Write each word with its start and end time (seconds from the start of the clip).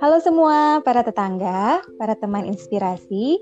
Halo 0.00 0.16
semua 0.24 0.80
para 0.80 1.04
tetangga, 1.04 1.84
para 2.00 2.16
teman 2.16 2.48
inspirasi. 2.48 3.36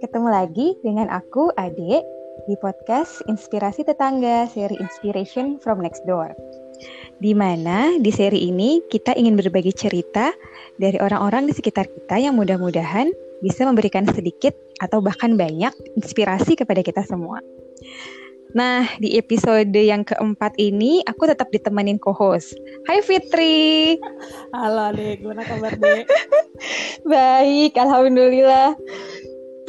Ketemu 0.00 0.28
lagi 0.32 0.80
dengan 0.80 1.12
aku 1.12 1.52
Ade 1.60 2.00
di 2.48 2.56
podcast 2.64 3.20
Inspirasi 3.28 3.84
Tetangga 3.84 4.48
seri 4.48 4.80
Inspiration 4.80 5.60
from 5.60 5.84
Next 5.84 6.08
Door. 6.08 6.32
Di 7.20 7.36
mana 7.36 8.00
di 8.00 8.08
seri 8.08 8.48
ini 8.48 8.80
kita 8.88 9.12
ingin 9.12 9.36
berbagi 9.36 9.76
cerita 9.76 10.32
dari 10.80 10.96
orang-orang 11.04 11.44
di 11.44 11.52
sekitar 11.52 11.84
kita 11.84 12.16
yang 12.16 12.32
mudah-mudahan 12.32 13.12
bisa 13.44 13.68
memberikan 13.68 14.08
sedikit 14.08 14.56
atau 14.80 15.04
bahkan 15.04 15.36
banyak 15.36 15.76
inspirasi 16.00 16.56
kepada 16.56 16.80
kita 16.80 17.04
semua. 17.04 17.44
Nah, 18.56 18.88
di 18.96 19.20
episode 19.20 19.76
yang 19.76 20.08
keempat 20.08 20.56
ini 20.56 21.04
aku 21.04 21.28
tetap 21.28 21.52
ditemenin 21.52 22.00
co-host. 22.00 22.56
Hai 22.88 23.04
Fitri. 23.04 24.00
Halo 24.56 24.88
Dek, 24.96 25.20
gimana 25.20 25.44
kabar 25.44 25.76
Dek? 25.76 26.08
Baik, 27.12 27.76
Alhamdulillah. 27.76 28.72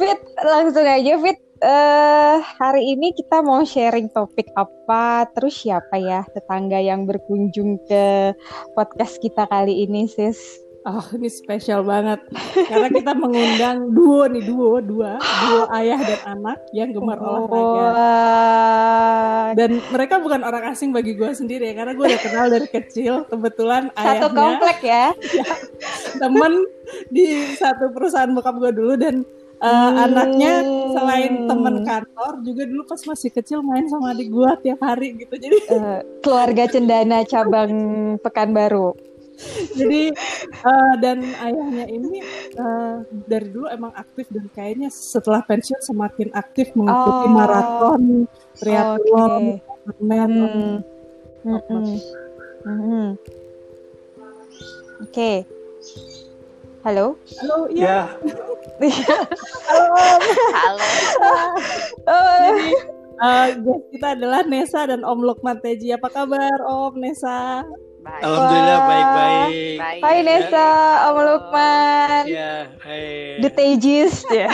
Fit, 0.00 0.20
langsung 0.40 0.88
aja 0.88 1.12
Fit. 1.20 1.36
Uh, 1.60 2.40
hari 2.56 2.96
ini 2.96 3.12
kita 3.12 3.44
mau 3.44 3.60
sharing 3.68 4.08
topik 4.16 4.48
apa? 4.56 5.28
Terus 5.36 5.60
siapa 5.60 6.00
ya 6.00 6.24
tetangga 6.32 6.80
yang 6.80 7.04
berkunjung 7.04 7.76
ke 7.84 8.32
podcast 8.72 9.20
kita 9.20 9.44
kali 9.44 9.84
ini, 9.84 10.08
sis? 10.08 10.40
Oh, 10.80 11.04
ini 11.12 11.28
spesial 11.28 11.84
banget. 11.84 12.24
Karena 12.56 12.88
kita 12.88 13.12
mengundang 13.12 13.92
duo 13.92 14.24
nih, 14.24 14.40
duo, 14.48 14.80
dua, 14.80 15.20
duo 15.20 15.68
ayah 15.76 16.00
dan 16.00 16.20
anak 16.40 16.58
yang 16.72 16.88
gemar 16.96 17.20
oh. 17.20 17.44
olahraga. 17.44 17.92
Dan 19.60 19.84
mereka 19.92 20.24
bukan 20.24 20.40
orang 20.40 20.72
asing 20.72 20.88
bagi 20.88 21.12
gue 21.20 21.28
sendiri 21.36 21.68
ya, 21.68 21.84
karena 21.84 21.92
gue 21.92 22.04
udah 22.08 22.22
kenal 22.24 22.46
dari 22.48 22.64
kecil. 22.64 23.28
Kebetulan 23.28 23.92
ayahnya. 23.92 24.24
Satu 24.24 24.26
komplek 24.32 24.78
ya. 24.80 25.12
ya 25.44 25.52
temen 26.20 26.52
di 27.08 27.56
satu 27.56 27.92
perusahaan 27.92 28.30
bokap 28.32 28.56
gue 28.60 28.72
dulu 28.76 28.94
dan 29.00 29.24
uh, 29.64 29.68
hmm. 29.68 30.04
anaknya 30.04 30.52
selain 30.92 31.32
temen 31.48 31.74
kantor 31.84 32.32
juga 32.44 32.62
dulu 32.68 32.82
pas 32.84 33.00
masih 33.04 33.30
kecil 33.32 33.58
main 33.64 33.88
sama 33.88 34.12
adik 34.12 34.28
gue 34.28 34.50
tiap 34.64 34.80
hari 34.84 35.16
gitu. 35.16 35.34
Jadi 35.36 35.56
uh, 35.72 36.00
keluarga 36.20 36.64
cendana 36.68 37.24
cabang 37.24 37.72
Pekanbaru. 38.20 39.09
Jadi 39.74 40.02
uh, 40.64 40.94
dan 41.00 41.24
ayahnya 41.24 41.86
ini 41.88 42.20
uh, 42.60 43.02
dari 43.26 43.48
dulu 43.48 43.66
emang 43.72 43.92
aktif 43.96 44.28
dan 44.28 44.46
kayaknya 44.52 44.88
setelah 44.92 45.40
pensiun 45.44 45.80
semakin 45.80 46.28
aktif 46.36 46.72
mengikuti 46.76 47.26
oh. 47.26 47.32
maraton 47.32 48.02
triathlon 48.58 49.60
okay. 49.60 50.02
men 50.02 50.32
hmm. 50.32 50.76
hmm. 51.44 51.60
hmm. 51.66 51.84
hmm. 52.64 53.08
oke 55.00 55.10
okay. 55.10 55.36
halo 56.84 57.16
halo 57.40 57.56
iya 57.72 57.84
yeah. 57.84 58.06
halo 59.68 60.04
halo 60.52 60.84
jadi 62.44 62.68
uh, 63.20 63.48
guest 63.60 63.84
kita 63.92 64.08
adalah 64.16 64.40
Nesa 64.44 64.88
dan 64.88 65.04
Om 65.04 65.20
Lukman 65.24 65.60
Teji 65.60 65.92
apa 65.92 66.08
kabar 66.08 66.56
Om 66.64 66.94
Nesa 67.00 67.64
Baik. 68.00 68.22
Alhamdulillah 68.24 68.78
baik-baik. 68.88 69.76
Hai 70.00 70.18
Nesa, 70.24 70.56
ya. 70.56 71.06
Om 71.12 71.18
Lukman. 71.20 72.22
Ya, 72.24 72.52
hai. 72.80 73.36
The 73.44 73.50
Tejis 73.52 74.24
ya. 74.32 74.48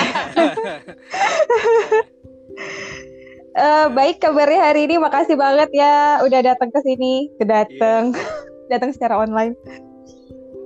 uh, 3.55 3.87
baik 3.97 4.19
kabarnya 4.19 4.61
hari 4.67 4.91
ini. 4.91 4.99
Makasih 4.99 5.39
banget 5.39 5.71
ya 5.71 6.19
udah 6.27 6.41
datang 6.43 6.75
ke 6.75 6.81
sini. 6.83 7.31
Kedateng. 7.39 8.11
Yeah. 8.11 8.45
datang 8.73 8.91
secara 8.91 9.15
online. 9.15 9.55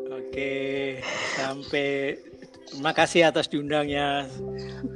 Oke, 0.09 1.03
sampai 1.37 2.17
Terima 2.71 2.93
kasih 2.95 3.21
atas 3.27 3.51
diundangnya. 3.51 4.31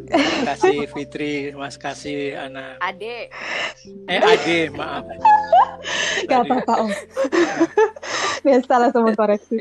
Terima 0.06 0.42
kasih 0.54 0.86
Fitri, 0.94 1.50
Mas 1.58 1.74
kasih 1.74 2.38
anak. 2.38 2.78
Ade. 2.78 3.28
Eh 4.06 4.20
Ade, 4.22 4.70
maaf. 4.70 5.02
Gak 6.30 6.46
apa-apa 6.46 6.86
Om. 6.86 6.90
Nesa 8.46 8.76
langsung 8.78 9.08
mengkoreksi. 9.08 9.58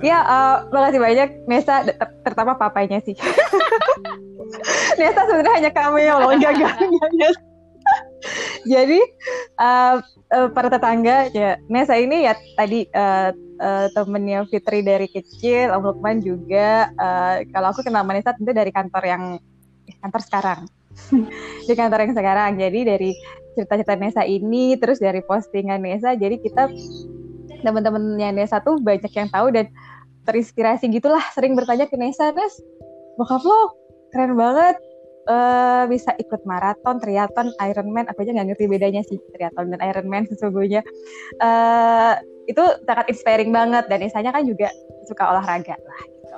Ya, 0.00 0.24
uh, 0.24 0.56
makasih 0.72 1.00
banyak 1.02 1.28
Nesa, 1.50 1.84
ter 1.84 1.96
terutama 2.24 2.56
papanya 2.56 3.02
sih. 3.04 3.18
Nesa 4.98 5.20
sebenarnya 5.28 5.54
hanya 5.60 5.70
kami 5.74 6.06
yang 6.08 6.22
loh, 6.22 6.32
enggak 6.32 6.56
enggak. 6.56 6.74
Jadi 8.74 9.00
uh, 9.60 10.02
uh, 10.34 10.48
para 10.52 10.68
tetangga 10.68 11.30
ya 11.32 11.56
Nesa 11.70 11.94
ini 11.96 12.26
ya 12.26 12.34
tadi 12.58 12.88
uh, 12.92 13.30
uh, 13.60 13.86
temennya 13.92 14.46
Fitri 14.48 14.80
dari 14.82 15.06
kecil, 15.10 15.74
Om 15.74 15.82
Lukman 15.94 16.22
juga. 16.22 16.90
Uh, 16.96 17.44
kalau 17.52 17.70
aku 17.74 17.84
kenal 17.84 18.06
Nesa 18.06 18.34
tentu 18.34 18.50
dari 18.54 18.70
kantor 18.70 19.04
yang 19.04 19.22
kantor 20.00 20.22
sekarang. 20.24 20.60
di 21.68 21.74
kantor 21.74 22.08
yang 22.08 22.14
sekarang. 22.14 22.50
Jadi 22.58 22.80
dari 22.86 23.10
cerita-cerita 23.54 23.94
Nesa 23.98 24.22
ini, 24.22 24.78
terus 24.78 25.02
dari 25.02 25.22
postingan 25.22 25.82
Nesa, 25.82 26.14
jadi 26.14 26.38
kita 26.38 26.70
teman-temannya 27.62 28.38
Nesa 28.38 28.62
tuh 28.62 28.78
banyak 28.78 29.10
yang 29.10 29.28
tahu 29.30 29.50
dan 29.50 29.66
terinspirasi 30.26 30.86
gitulah. 30.94 31.22
Sering 31.34 31.58
bertanya 31.58 31.90
ke 31.90 31.98
Nesa, 31.98 32.30
Nes, 32.30 32.54
bokap 33.18 33.42
lo 33.42 33.74
keren 34.14 34.38
banget. 34.38 34.78
Uh, 35.28 35.84
bisa 35.92 36.16
ikut 36.16 36.40
maraton, 36.48 36.96
triathlon, 37.04 37.52
Ironman, 37.60 38.08
aku 38.08 38.24
aja 38.24 38.32
nggak 38.32 38.48
ngerti 38.56 38.64
bedanya 38.64 39.04
sih 39.04 39.20
triathlon 39.36 39.76
dan 39.76 39.80
Ironman 39.84 40.24
sesungguhnya. 40.32 40.80
Uh, 41.36 42.16
itu 42.48 42.64
sangat 42.88 43.12
inspiring 43.12 43.52
banget 43.52 43.84
dan 43.92 44.00
Nesanya 44.00 44.32
kan 44.32 44.48
juga 44.48 44.72
suka 45.04 45.28
olahraga 45.28 45.76
lah 45.76 46.02
gitu. 46.08 46.36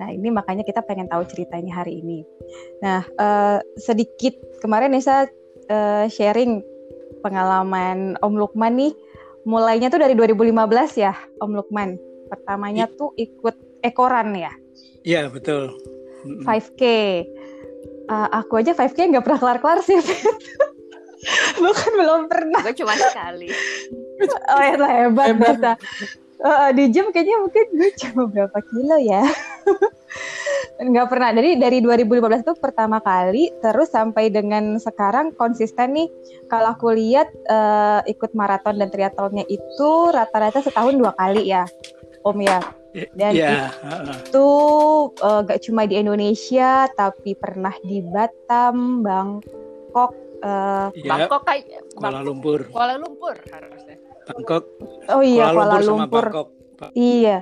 Nah 0.00 0.08
ini 0.08 0.32
makanya 0.32 0.64
kita 0.64 0.80
pengen 0.80 1.12
tahu 1.12 1.28
ceritanya 1.28 1.84
hari 1.84 2.00
ini. 2.00 2.24
Nah 2.80 3.04
uh, 3.20 3.60
sedikit 3.76 4.32
kemarin 4.64 4.96
Nesa 4.96 5.28
uh, 5.68 6.08
sharing 6.08 6.64
pengalaman 7.20 8.16
Om 8.24 8.34
Lukman 8.40 8.80
nih, 8.80 8.92
mulainya 9.44 9.92
tuh 9.92 10.00
dari 10.00 10.16
2015 10.16 10.56
ya 10.96 11.12
Om 11.38 11.52
Lukman. 11.52 12.00
Pertamanya 12.32 12.88
I 12.88 12.96
tuh 12.96 13.12
ikut 13.20 13.84
ekoran 13.84 14.32
ya. 14.32 14.52
Iya 15.04 15.28
betul. 15.28 15.76
5K. 16.24 16.82
Uh, 18.12 18.28
aku 18.28 18.60
aja 18.60 18.76
5K 18.76 19.08
nggak 19.08 19.24
pernah 19.24 19.40
kelar-kelar 19.40 19.80
sih. 19.80 19.96
Bukan 21.64 21.92
belum 21.96 22.20
pernah. 22.28 22.60
Gue 22.60 22.76
cuma 22.76 22.92
sekali 22.92 23.48
oh 24.28 24.62
ya 24.62 24.74
hebat, 24.78 25.26
hebat. 25.34 25.56
bisa 25.58 25.72
uh, 26.44 26.70
di 26.74 26.84
jam 26.92 27.10
kayaknya 27.10 27.36
mungkin 27.42 27.66
gue 27.74 27.90
cuma 27.98 28.22
berapa 28.30 28.58
kilo 28.70 28.96
ya 29.02 29.22
nggak 30.82 31.08
pernah 31.08 31.30
dari 31.30 31.54
dari 31.56 31.78
2015 31.78 32.42
itu 32.42 32.54
pertama 32.58 32.98
kali 32.98 33.54
terus 33.62 33.94
sampai 33.94 34.28
dengan 34.34 34.76
sekarang 34.82 35.30
konsisten 35.38 35.94
nih 35.94 36.08
kalau 36.50 36.74
aku 36.74 36.90
lihat 36.92 37.30
uh, 37.46 38.02
ikut 38.10 38.34
maraton 38.34 38.82
dan 38.82 38.90
triathlonnya 38.90 39.46
itu 39.46 39.90
rata-rata 40.10 40.58
setahun 40.58 40.98
dua 40.98 41.14
kali 41.14 41.48
ya 41.54 41.64
om 42.26 42.38
ya 42.42 42.58
dan 43.16 43.32
yeah. 43.32 43.72
itu 44.20 44.48
uh, 45.24 45.40
gak 45.44 45.64
cuma 45.64 45.88
di 45.88 45.96
Indonesia 45.96 46.86
tapi 46.92 47.32
pernah 47.32 47.72
di 47.80 48.04
Batam 48.04 49.00
Bangkok 49.00 50.12
uh, 50.44 50.92
yeah. 50.92 51.08
Bangkok 51.08 51.42
kayak 51.48 51.88
Kuala 51.96 52.20
Lumpur 52.20 52.68
Kuala 52.68 53.00
Lumpur 53.00 53.36
harusnya 53.48 53.96
Bangkok. 54.22 54.64
Oh 55.10 55.22
iya 55.22 55.50
Kuala, 55.50 55.82
Lumpur. 55.82 55.90
Lumpur. 55.90 56.24
Bangkok. 56.30 56.48
Iya. 56.94 57.38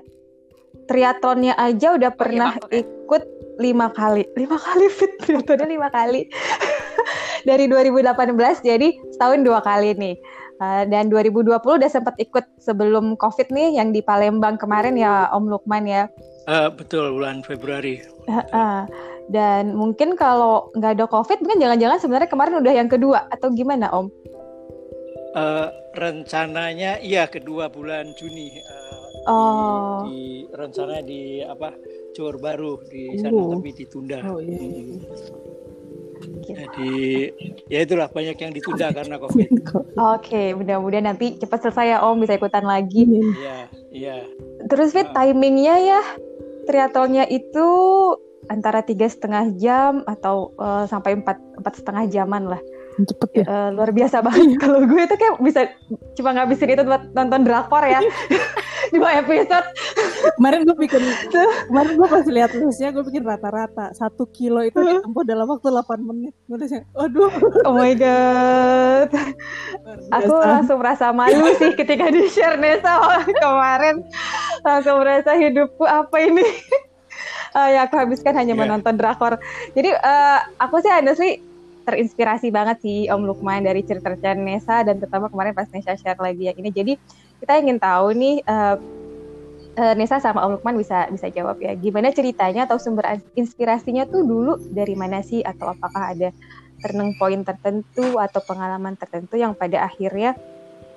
Triathlonnya 0.89 1.55
aja 1.55 1.95
udah 1.95 2.13
pernah 2.15 2.59
oh, 2.59 2.67
iya, 2.71 2.83
ikut 2.83 3.23
lima 3.63 3.93
kali. 3.95 4.27
Lima 4.35 4.59
kali 4.59 4.87
fit 4.91 5.13
triathlonnya 5.23 5.69
lima 5.69 5.89
kali. 5.93 6.27
Dari 7.49 7.65
2018 7.71 8.65
jadi 8.65 8.89
setahun 9.17 9.41
dua 9.47 9.61
kali 9.65 9.97
nih. 9.97 10.17
Uh, 10.61 10.85
dan 10.93 11.09
2020 11.09 11.57
udah 11.57 11.89
sempat 11.89 12.13
ikut 12.21 12.45
sebelum 12.61 13.17
COVID 13.17 13.49
nih 13.49 13.81
yang 13.81 13.97
di 13.97 14.05
Palembang 14.05 14.61
kemarin 14.61 14.93
ya 14.93 15.33
Om 15.33 15.49
Lukman 15.49 15.89
ya. 15.89 16.05
Uh, 16.45 16.69
betul 16.69 17.17
bulan 17.17 17.41
Februari. 17.41 18.05
Uh, 18.29 18.45
uh. 18.53 18.81
Dan 19.33 19.73
mungkin 19.73 20.21
kalau 20.21 20.69
nggak 20.77 21.01
ada 21.01 21.07
COVID 21.09 21.41
mungkin 21.41 21.65
jangan-jangan 21.65 21.99
sebenarnya 22.05 22.29
kemarin 22.29 22.61
udah 22.61 22.75
yang 22.77 22.93
kedua 22.93 23.25
atau 23.33 23.49
gimana 23.57 23.89
Om? 23.89 24.13
Uh, 25.33 25.73
rencananya 25.97 27.01
iya 27.01 27.25
kedua 27.25 27.73
bulan 27.73 28.13
Juni. 28.21 28.53
Uh, 28.61 29.33
oh. 29.33 29.97
Di, 30.05 30.13
di 30.13 30.23
rencana 30.53 31.01
di 31.01 31.41
apa 31.41 31.73
Johor 32.13 32.37
Baru 32.37 32.85
di 32.85 33.17
sana 33.17 33.33
uh. 33.33 33.57
tapi 33.57 33.71
ditunda. 33.73 34.21
Oh, 34.29 34.45
iya. 34.45 34.61
Hmm. 34.61 35.60
Jadi 36.21 37.31
ya 37.71 37.81
itulah 37.85 38.09
banyak 38.13 38.37
yang 38.37 38.53
ditunda 38.53 38.93
karena 38.93 39.17
COVID. 39.17 39.49
Oke, 39.49 39.87
okay, 39.97 40.47
mudah-mudahan 40.53 41.09
nanti 41.09 41.41
cepat 41.41 41.65
selesai 41.65 41.97
ya 41.97 41.99
Om 42.05 42.21
bisa 42.23 42.37
ikutan 42.37 42.65
lagi. 42.65 43.09
Iya, 43.09 43.59
iya. 43.91 44.17
Terus 44.69 44.93
Fit 44.93 45.09
uh. 45.09 45.15
timingnya 45.17 45.77
ya 45.81 46.03
triathlonnya 46.69 47.25
itu 47.27 47.69
antara 48.51 48.83
tiga 48.83 49.07
setengah 49.07 49.55
jam 49.57 50.03
atau 50.05 50.55
uh, 50.59 50.85
sampai 50.87 51.19
empat 51.19 51.39
empat 51.61 51.75
setengah 51.79 52.05
jaman 52.11 52.51
lah 52.51 52.61
cepet 52.99 53.31
ya? 53.43 53.45
Uh, 53.47 53.69
luar 53.75 53.91
biasa 53.95 54.21
banget. 54.25 54.59
Kalau 54.59 54.83
gue 54.85 55.03
itu 55.03 55.17
kayak 55.17 55.35
bisa 55.41 55.61
cuma 56.19 56.35
ngabisin 56.35 56.75
itu 56.75 56.83
buat 56.85 57.03
nonton 57.15 57.41
drakor 57.47 57.85
ya. 57.87 58.01
Dua 58.95 59.23
episode. 59.23 59.67
Kemarin 60.35 60.67
gue 60.67 60.77
bikin 60.77 61.03
kemarin 61.71 61.93
gue 61.95 62.09
pas 62.11 62.27
lihat 62.27 62.51
terusnya 62.51 62.91
gue 62.91 63.05
bikin 63.07 63.23
rata-rata. 63.23 63.95
Satu 63.95 64.27
kilo 64.35 64.67
itu 64.67 64.77
ditempuh 64.77 65.23
dalam 65.23 65.47
waktu 65.47 65.71
8 65.71 66.03
menit. 66.03 66.35
Gue 66.51 66.59
udah 66.59 66.83
aduh. 67.07 67.31
Oh 67.71 67.75
my 67.79 67.95
god. 67.95 69.09
Aku 70.11 70.35
langsung 70.43 70.83
merasa 70.83 71.15
malu 71.15 71.55
sih 71.57 71.71
ketika 71.79 72.11
di 72.11 72.27
share 72.27 72.59
Nesa 72.59 72.99
kemarin. 73.43 74.03
Langsung 74.67 74.99
merasa 75.01 75.39
hidupku 75.39 75.87
apa 75.87 76.17
ini? 76.19 76.43
Uh, 77.55 77.69
yang 77.79 77.87
aku 77.87 77.95
habiskan 77.95 78.35
hanya 78.35 78.59
yeah. 78.59 78.61
menonton 78.67 78.99
drakor. 78.99 79.39
Jadi 79.79 79.95
uh, 79.95 80.39
aku 80.59 80.83
sih 80.83 80.91
sih 81.15 81.33
terinspirasi 81.85 82.53
banget 82.53 82.83
sih 82.85 82.99
Om 83.09 83.25
Lukman 83.25 83.65
dari 83.65 83.81
cerita-cerita 83.83 84.37
Nesa 84.37 84.85
dan 84.85 85.01
terutama 85.01 85.33
kemarin 85.33 85.57
pas 85.57 85.69
Nesa 85.73 85.97
share 85.97 86.21
lagi 86.21 86.51
yang 86.51 86.57
ini. 86.61 86.71
Jadi 86.71 86.93
kita 87.41 87.57
ingin 87.61 87.81
tahu 87.81 88.13
nih 88.15 88.45
uh, 88.45 88.77
uh, 89.81 89.95
Nesa 89.97 90.21
sama 90.21 90.45
Om 90.45 90.61
Lukman 90.61 90.77
bisa 90.77 91.09
bisa 91.09 91.33
jawab 91.33 91.59
ya. 91.59 91.73
Gimana 91.75 92.13
ceritanya 92.13 92.69
atau 92.69 92.77
sumber 92.77 93.21
inspirasinya 93.35 94.05
tuh 94.07 94.23
dulu 94.23 94.53
dari 94.71 94.93
mana 94.95 95.25
sih 95.25 95.41
atau 95.41 95.73
apakah 95.73 96.13
ada 96.13 96.29
turning 96.81 97.17
point 97.21 97.45
tertentu 97.45 98.17
atau 98.17 98.41
pengalaman 98.45 98.97
tertentu 98.97 99.37
yang 99.37 99.53
pada 99.53 99.85
akhirnya 99.85 100.37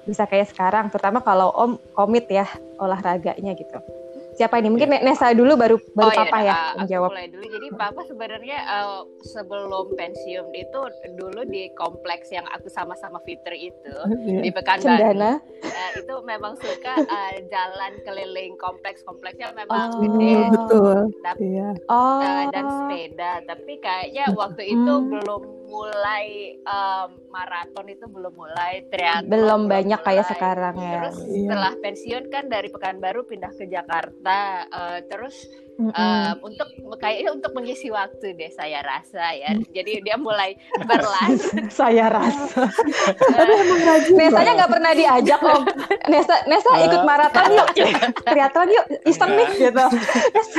bisa 0.03 0.27
kayak 0.27 0.51
sekarang 0.51 0.91
terutama 0.91 1.23
kalau 1.23 1.51
Om 1.55 1.79
komit 1.95 2.27
ya 2.27 2.47
olahraganya 2.79 3.55
gitu. 3.55 4.02
Siapa 4.33 4.59
ini? 4.59 4.69
Mungkin. 4.73 4.89
Nesa 5.03 5.33
dulu 5.33 5.57
baru 5.57 5.77
baru 5.93 6.11
oh, 6.11 6.17
Papa 6.17 6.37
ya, 6.41 6.45
ya 6.45 6.57
menjawab. 6.79 7.09
Mulai 7.13 7.27
dulu. 7.29 7.45
Jadi 7.49 7.67
Papa 7.75 8.01
sebenarnya 8.05 8.59
uh, 8.65 9.01
sebelum 9.21 9.85
pensiun 9.93 10.47
itu 10.53 10.79
dulu 11.17 11.41
di 11.47 11.69
kompleks 11.77 12.29
yang 12.33 12.45
aku 12.53 12.69
sama-sama 12.69 13.21
Fitri 13.25 13.73
itu 13.73 13.95
yeah. 14.25 14.41
di 14.41 14.49
Pekanbaru. 14.49 15.39
Uh, 15.63 15.89
itu 15.97 16.15
memang 16.25 16.53
suka 16.59 16.93
uh, 17.03 17.33
jalan 17.47 17.91
keliling 18.03 18.53
kompleks 18.57 19.01
kompleksnya 19.05 19.53
memang 19.53 19.97
oh, 19.97 20.01
gede. 20.01 20.33
Betul. 20.53 20.97
Tapi, 21.21 21.45
yeah. 21.53 21.73
oh. 21.89 22.21
uh, 22.21 22.43
dan 22.49 22.65
sepeda. 22.65 23.31
Tapi 23.45 23.73
kayaknya 23.81 24.33
waktu 24.33 24.63
itu 24.73 24.93
hmm. 24.93 25.09
belum 25.09 25.41
mulai 25.73 26.53
um, 26.69 27.17
maraton 27.33 27.89
itu 27.89 28.05
belum 28.05 28.33
mulai 28.37 28.85
triathlon 28.93 29.31
belum 29.31 29.61
banyak 29.65 29.97
mulai. 29.97 30.07
kayak 30.13 30.25
sekarang 30.29 30.75
ya 30.77 30.91
terus 31.01 31.17
iya. 31.25 31.49
setelah 31.49 31.73
pensiun 31.81 32.23
kan 32.29 32.45
dari 32.45 32.69
Pekanbaru 32.69 33.25
pindah 33.25 33.49
ke 33.57 33.65
Jakarta 33.65 34.22
uh, 34.25 34.99
terus 35.11 35.51
mm 35.75 35.89
-hmm. 35.89 35.93
um, 35.93 36.35
untuk 36.47 36.67
kayaknya 36.97 37.31
untuk 37.35 37.51
mengisi 37.51 37.91
waktu 37.91 38.37
deh 38.37 38.51
saya 38.53 38.79
rasa 38.85 39.35
ya. 39.35 39.51
Jadi 39.73 39.99
dia 40.05 40.15
mulai 40.15 40.55
berlari 40.85 41.37
saya 41.79 42.07
rasa. 42.07 42.69
Tapi 43.35 43.51
emang 43.51 43.81
rajin 43.83 44.13
Nesanya 44.15 44.51
nggak 44.63 44.71
pernah 44.71 44.91
diajak 44.95 45.41
loh. 45.41 45.61
Nesa 46.07 46.35
Nesa 46.47 46.71
ikut 46.87 47.01
maraton 47.03 47.49
yuk. 47.51 47.67
Triathlon 48.27 48.69
yuk 48.71 48.85
iseng 49.07 49.31
nih. 49.35 49.49
Gitu. 49.57 49.85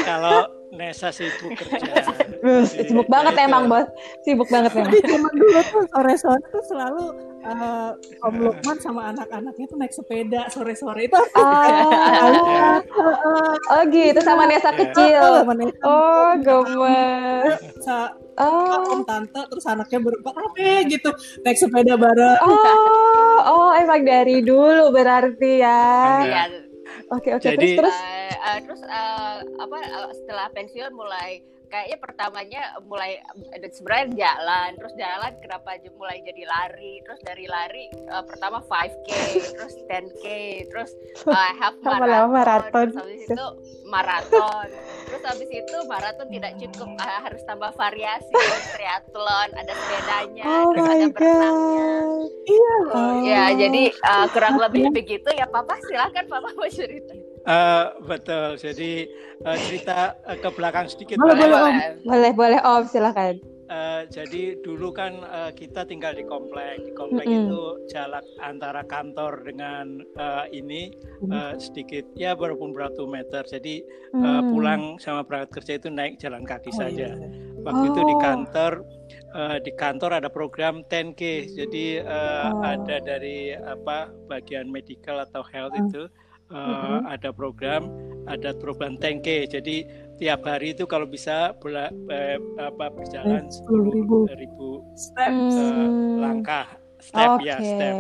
kalau 0.05 0.64
Nesa 0.75 1.15
sibuk 1.15 1.55
kerja. 1.55 2.03
sibuk 2.67 3.07
banget 3.07 3.35
emang 3.47 3.71
bos, 3.71 3.87
sibuk 4.27 4.51
banget 4.51 4.75
memang. 4.75 4.93
Zaman 5.01 5.33
dulu 5.39 5.61
tuh 5.71 5.83
sore-sore 5.89 6.45
tuh 6.51 6.63
selalu 6.67 7.05
uh, 7.47 7.95
Om 8.27 8.35
Lukman 8.43 8.77
sama 8.83 9.15
anak-anaknya 9.15 9.65
tuh 9.71 9.79
naik 9.79 9.95
sepeda 9.95 10.51
sore-sore 10.51 11.07
itu. 11.07 11.21
Ah, 11.39 12.83
oh 13.71 13.83
gitu 13.89 14.21
sama 14.21 14.51
Nesa 14.51 14.75
kecil. 14.75 15.47
Oh 15.87 16.35
gemes. 16.43 17.63
Oh. 18.35 18.99
Om 18.99 19.07
tante 19.07 19.47
terus 19.47 19.63
anaknya 19.71 20.03
berempat 20.03 20.35
apa 20.35 20.91
gitu 20.91 21.11
naik 21.47 21.55
sepeda 21.55 21.95
bareng. 21.95 22.39
Oh, 22.43 23.39
oh 23.47 23.71
emang 23.79 24.03
dari 24.03 24.43
dulu 24.43 24.91
berarti 24.91 25.63
ya. 25.63 25.83
Iya. 26.27 26.74
Oke 27.13 27.37
oke 27.37 27.49
terus 27.57 27.73
terus. 27.77 27.97
Uh, 27.97 28.33
uh, 28.41 28.59
terus 28.65 28.83
uh, 28.87 29.39
apa 29.61 29.79
uh, 29.93 30.11
setelah 30.17 30.47
pensiun 30.57 30.93
mulai 30.97 31.45
kayaknya 31.69 31.99
pertamanya 31.99 32.63
mulai 32.87 33.19
sebenarnya 33.73 34.09
jalan 34.15 34.69
terus 34.79 34.95
jalan 34.95 35.33
kenapa 35.41 35.81
mulai 35.97 36.19
jadi 36.23 36.43
lari 36.45 37.01
terus 37.03 37.21
dari 37.25 37.47
lari 37.49 37.85
uh, 38.13 38.25
pertama 38.25 38.61
5k 38.65 39.09
terus 39.57 39.75
10k 39.89 40.25
terus 40.71 40.91
uh, 41.27 41.53
half 41.59 41.75
marathon, 41.83 42.31
marathon. 42.31 42.87
terus 42.91 42.97
habis 43.01 43.23
itu 43.27 43.47
maraton 43.89 44.67
terus 45.09 45.23
habis 45.25 45.51
itu 45.51 45.77
maraton 45.89 46.27
tidak 46.31 46.53
cukup 46.61 46.89
uh, 47.01 47.21
harus 47.25 47.43
tambah 47.49 47.71
variasi 47.75 48.35
triathlon 48.77 49.49
ada 49.57 49.73
sepedanya 49.73 50.45
oh 50.45 50.65
terus 50.73 50.89
ada 50.89 51.07
berenangnya. 51.11 51.89
Iya. 52.45 52.75
Oh, 52.93 53.15
ya 53.25 53.45
jadi 53.57 53.83
uh, 54.05 54.27
kurang 54.31 54.61
lebih 54.61 54.93
begitu 54.93 55.29
ya 55.33 55.49
papa 55.49 55.81
silahkan 55.89 56.29
papa 56.29 56.53
mau 56.53 56.69
cerita 56.69 57.24
Uh, 57.45 57.93
betul. 58.09 58.57
Jadi 58.57 59.09
uh, 59.45 59.59
cerita 59.69 60.17
uh, 60.25 60.37
ke 60.41 60.49
belakang 60.57 60.89
sedikit. 60.89 61.21
Boleh, 61.21 61.37
boleh, 61.37 61.61
Om. 61.61 61.77
Boleh, 62.09 62.33
boleh, 62.33 62.61
Om. 62.65 62.83
Silakan. 62.89 63.37
Uh, 63.65 64.05
jadi 64.13 64.61
dulu 64.61 64.93
kan 64.93 65.25
uh, 65.25 65.49
kita 65.53 65.89
tinggal 65.89 66.13
di 66.13 66.25
komplek. 66.25 66.85
Di 66.85 66.93
komplek 66.93 67.25
mm 67.25 67.33
-hmm. 67.33 67.45
itu 67.49 67.63
jarak 67.89 68.25
antara 68.45 68.85
kantor 68.85 69.41
dengan 69.45 70.05
uh, 70.21 70.45
ini 70.53 70.93
uh, 71.33 71.57
sedikit 71.57 72.05
ya 72.17 72.37
walaupun 72.37 72.77
beratus 72.77 73.09
meter. 73.09 73.45
Jadi 73.49 73.81
uh, 74.17 74.41
mm. 74.41 74.53
pulang 74.53 74.83
sama 75.01 75.25
berangkat 75.25 75.61
kerja 75.61 75.73
itu 75.81 75.89
naik 75.89 76.21
jalan 76.21 76.45
kaki 76.45 76.73
oh, 76.73 76.77
saja. 76.77 77.17
Iya. 77.17 77.29
Waktu 77.65 77.85
oh. 77.85 77.91
itu 77.93 78.01
di 78.05 78.17
oh. 78.17 78.21
kantor 78.21 78.73
uh, 79.33 79.57
di 79.61 79.73
kantor 79.77 80.11
ada 80.21 80.29
program 80.29 80.85
10K. 80.85 81.23
Jadi 81.57 82.05
uh, 82.05 82.53
oh. 82.53 82.61
ada 82.65 83.01
dari 83.01 83.57
apa 83.57 84.13
bagian 84.29 84.69
medical 84.69 85.25
atau 85.25 85.41
health 85.41 85.73
mm. 85.73 85.89
itu 85.89 86.05
uh, 86.51 86.57
mm-hmm. 86.57 87.01
ada 87.09 87.31
program 87.31 87.83
ada 88.25 88.57
program 88.57 88.97
tangke. 88.97 89.45
Jadi 89.45 89.85
tiap 90.17 90.45
hari 90.49 90.73
itu 90.73 90.89
kalau 90.89 91.05
bisa 91.05 91.53
bola, 91.61 91.93
eh, 92.09 92.41
apa 92.57 92.89
berjalan 92.89 93.49
sepuluh 93.53 93.93
ribu, 93.93 94.17
ribu 94.33 94.69
step. 94.97 95.33
Uh, 95.33 96.21
langkah 96.21 96.67
step 97.01 97.37
okay. 97.37 97.53
ya 97.53 97.57
step. 97.61 97.95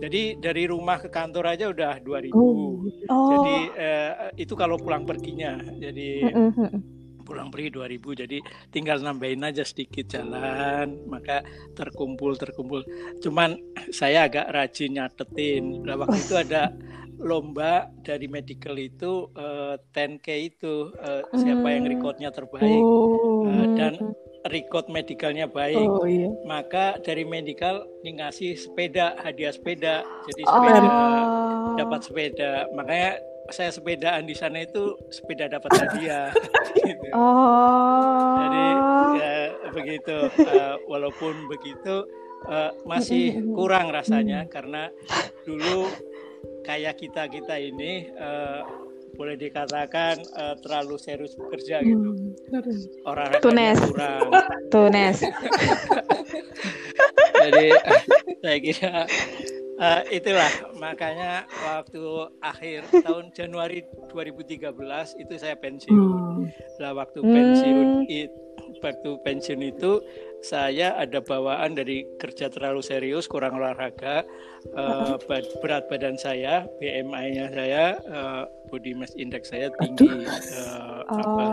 Jadi 0.00 0.22
dari 0.40 0.64
rumah 0.66 0.98
ke 0.98 1.12
kantor 1.12 1.54
aja 1.54 1.70
udah 1.70 2.02
dua 2.02 2.18
ribu. 2.24 2.82
Oh. 3.06 3.30
jadi 3.30 3.56
uh, 3.78 4.12
itu 4.34 4.54
kalau 4.58 4.74
pulang 4.80 5.06
perginya. 5.06 5.60
Jadi 5.78 6.26
mm-hmm 6.26 7.00
pulang 7.30 7.46
pergi 7.46 7.70
2000 7.70 8.26
jadi 8.26 8.38
tinggal 8.74 8.98
nambahin 9.06 9.46
aja 9.46 9.62
sedikit 9.62 10.10
jalan 10.10 10.98
maka 11.06 11.46
terkumpul 11.78 12.34
terkumpul. 12.34 12.82
Cuman 13.22 13.54
saya 13.94 14.26
agak 14.26 14.50
rajin 14.50 14.98
nyatetin. 14.98 15.86
Nah, 15.86 15.94
waktu 15.94 16.18
itu 16.18 16.34
ada 16.34 16.74
lomba 17.20 17.92
dari 18.00 18.26
medical 18.26 18.74
itu 18.80 19.28
uh, 19.36 19.76
eh, 19.76 19.92
10k 19.92 20.28
itu 20.40 20.88
uh, 20.96 21.22
siapa 21.36 21.68
yang 21.68 21.84
recordnya 21.84 22.32
terbaik 22.32 22.80
oh. 22.80 23.44
uh, 23.44 23.66
dan 23.76 23.94
record 24.48 24.88
medicalnya 24.88 25.44
baik 25.44 25.84
oh, 25.84 26.08
iya. 26.08 26.32
maka 26.48 26.96
dari 27.04 27.28
medical 27.28 27.84
ngasih 28.00 28.56
sepeda 28.56 29.20
hadiah 29.20 29.52
sepeda 29.52 30.00
jadi 30.24 30.42
sepeda 30.48 30.80
oh. 30.80 31.76
dapat 31.76 32.00
sepeda 32.08 32.50
makanya 32.72 33.20
saya 33.50 33.70
sepedaan 33.74 34.24
di 34.24 34.32
sana 34.32 34.64
itu 34.64 34.96
sepeda 35.10 35.50
dapat 35.50 35.70
hadiah 35.84 36.32
gitu. 36.72 37.06
oh. 37.12 38.36
jadi 38.48 38.66
ya 39.20 39.34
begitu 39.70 40.16
uh, 40.48 40.74
walaupun 40.88 41.36
begitu 41.52 42.08
uh, 42.48 42.72
masih 42.88 43.44
kurang 43.52 43.92
rasanya 43.92 44.48
karena 44.48 44.88
dulu 45.44 45.90
kayak 46.64 47.00
kita 47.00 47.26
kita 47.28 47.56
ini 47.56 48.10
uh, 48.16 48.62
boleh 49.20 49.36
dikatakan 49.36 50.22
uh, 50.32 50.56
terlalu 50.64 50.96
serius 50.96 51.36
bekerja 51.36 51.84
gitu. 51.84 52.10
Hmm. 52.14 52.32
Orang 53.04 53.36
Tunes. 53.44 53.78
kurang. 53.80 54.32
Tunes. 54.72 55.18
Jadi 57.44 57.66
saya 58.44 58.58
kira 58.60 58.96
uh, 59.80 60.02
itulah 60.08 60.52
makanya 60.76 61.44
waktu 61.64 62.32
akhir 62.40 62.88
tahun 63.04 63.32
Januari 63.36 63.84
2013 64.12 64.72
itu 65.20 65.34
saya 65.36 65.56
pensiun. 65.60 65.96
Hmm. 65.96 66.48
Lah 66.80 66.92
waktu 66.96 67.20
pensiun 67.20 67.88
hmm. 68.04 68.08
itu 68.08 68.36
waktu 68.80 69.10
pensiun 69.26 69.60
itu 69.66 70.00
saya 70.40 70.96
ada 70.96 71.20
bawaan 71.20 71.76
dari 71.76 72.08
kerja 72.16 72.48
terlalu 72.48 72.80
serius, 72.80 73.28
kurang 73.28 73.60
olahraga, 73.60 74.24
uh, 74.72 75.20
berat 75.60 75.84
badan 75.92 76.16
saya, 76.16 76.64
BMI-nya 76.80 77.52
saya, 77.52 77.84
uh, 78.08 78.44
body 78.72 78.96
mass 78.96 79.12
index 79.20 79.52
saya 79.52 79.68
tinggi, 79.76 80.08
uh, 80.08 81.04
oh. 81.04 81.20
apa, 81.20 81.46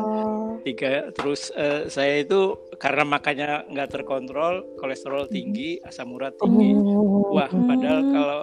tiga. 0.63 1.11
Terus 1.11 1.51
uh, 1.55 1.91
saya 1.91 2.23
itu 2.23 2.55
karena 2.79 3.03
makanya 3.03 3.67
nggak 3.67 3.91
terkontrol, 3.91 4.63
kolesterol 4.79 5.27
tinggi, 5.27 5.83
asam 5.83 6.15
urat 6.15 6.35
tinggi. 6.39 6.71
Oh. 6.71 7.35
Wah, 7.35 7.51
padahal 7.51 8.01
kalau 8.07 8.41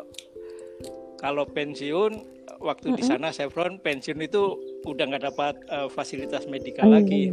kalau 1.24 1.44
pensiun 1.48 2.33
waktu 2.64 2.96
di 2.96 3.04
sana 3.04 3.28
Chevron 3.30 3.76
pensiun 3.78 4.18
itu 4.24 4.56
udah 4.88 5.04
nggak 5.04 5.24
dapat 5.28 5.54
uh, 5.68 5.88
fasilitas 5.92 6.48
medikal 6.48 6.88
lagi. 6.88 7.28